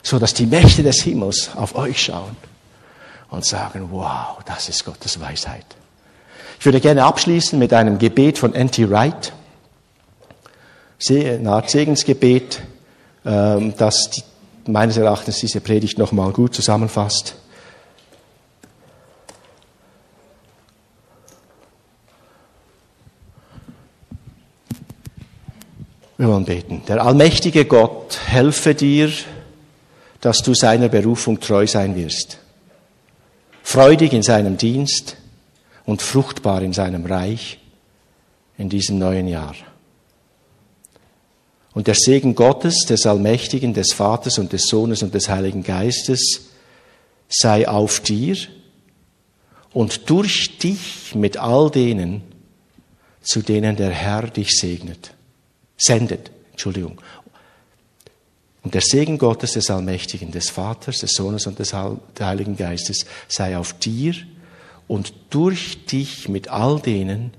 So 0.03 0.19
dass 0.19 0.35
die 0.35 0.47
Mächte 0.47 0.83
des 0.83 1.03
Himmels 1.03 1.51
auf 1.55 1.75
euch 1.75 2.03
schauen 2.03 2.37
und 3.31 3.45
sagen, 3.45 3.89
wow, 3.91 4.39
das 4.45 4.69
ist 4.69 4.85
Gottes 4.85 5.21
Weisheit. 5.21 5.65
Ich 6.59 6.67
würde 6.67 6.81
gerne 6.81 7.05
abschließen 7.05 7.59
mit 7.59 7.73
einem 7.73 7.99
Gebet 7.99 8.39
von 8.39 8.55
N.T. 8.55 8.89
Wright. 8.91 9.33
Eine 11.09 11.51
Art 11.51 11.71
Segensgebet. 11.71 12.63
Ähm, 13.25 13.75
das 13.77 14.25
meines 14.67 14.97
Erachtens 14.97 15.39
diese 15.39 15.61
Predigt 15.61 15.99
nochmal 15.99 16.33
gut 16.33 16.55
zusammenfasst. 16.55 17.37
Wir 26.17 26.29
wollen 26.29 26.45
beten. 26.45 26.83
Der 26.87 27.05
allmächtige 27.05 27.65
Gott 27.65 28.17
helfe 28.27 28.77
dir, 28.77 29.11
dass 30.21 30.43
du 30.43 30.55
seiner 30.55 30.89
Berufung 30.89 31.41
treu 31.41 31.67
sein 31.67 31.97
wirst. 31.97 32.39
Freudig 33.65 34.13
in 34.13 34.23
seinem 34.23 34.57
Dienst 34.57 35.17
und 35.85 36.01
fruchtbar 36.01 36.63
in 36.63 36.73
seinem 36.73 37.07
Reich 37.07 37.59
in 38.57 38.69
diesem 38.69 38.99
neuen 38.99 39.27
Jahr. 39.27 39.55
Und 41.75 41.87
der 41.87 41.95
Segen 41.95 42.35
Gottes, 42.35 42.85
des 42.87 43.07
Allmächtigen, 43.07 43.73
des 43.73 43.93
Vaters 43.93 44.39
und 44.39 44.53
des 44.53 44.67
Sohnes 44.67 45.03
und 45.03 45.15
des 45.15 45.29
Heiligen 45.29 45.63
Geistes 45.63 46.49
sei 47.29 47.67
auf 47.67 48.01
dir 48.01 48.37
und 49.73 50.11
durch 50.11 50.59
dich 50.59 51.15
mit 51.15 51.39
all 51.39 51.71
denen, 51.71 52.23
zu 53.23 53.41
denen 53.41 53.77
der 53.77 53.91
Herr 53.91 54.29
dich 54.29 54.51
segnet, 54.59 55.15
sendet, 55.79 56.31
Entschuldigung. 56.51 57.01
Und 58.63 58.75
der 58.75 58.83
Segen 58.83 59.17
Gottes, 59.17 59.53
des 59.53 59.71
Allmächtigen, 59.71 60.31
des 60.31 60.51
Vaters, 60.51 60.99
des 60.99 61.13
Sohnes 61.13 61.47
und 61.47 61.59
des 61.59 61.73
Heiligen 61.73 62.57
Geistes 62.57 63.07
sei 63.29 63.57
auf 63.57 63.73
dir 63.79 64.15
und 64.89 65.15
durch 65.31 65.87
dich 65.87 66.29
mit 66.29 66.49
all 66.49 66.81
denen, 66.81 67.33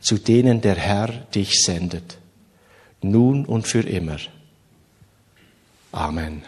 zu 0.00 0.18
denen 0.18 0.60
der 0.60 0.74
Herr 0.74 1.08
dich 1.34 1.62
sendet 1.62 2.18
nun 3.02 3.44
und 3.44 3.66
für 3.66 3.80
immer. 3.80 4.18
Amen. 5.92 6.42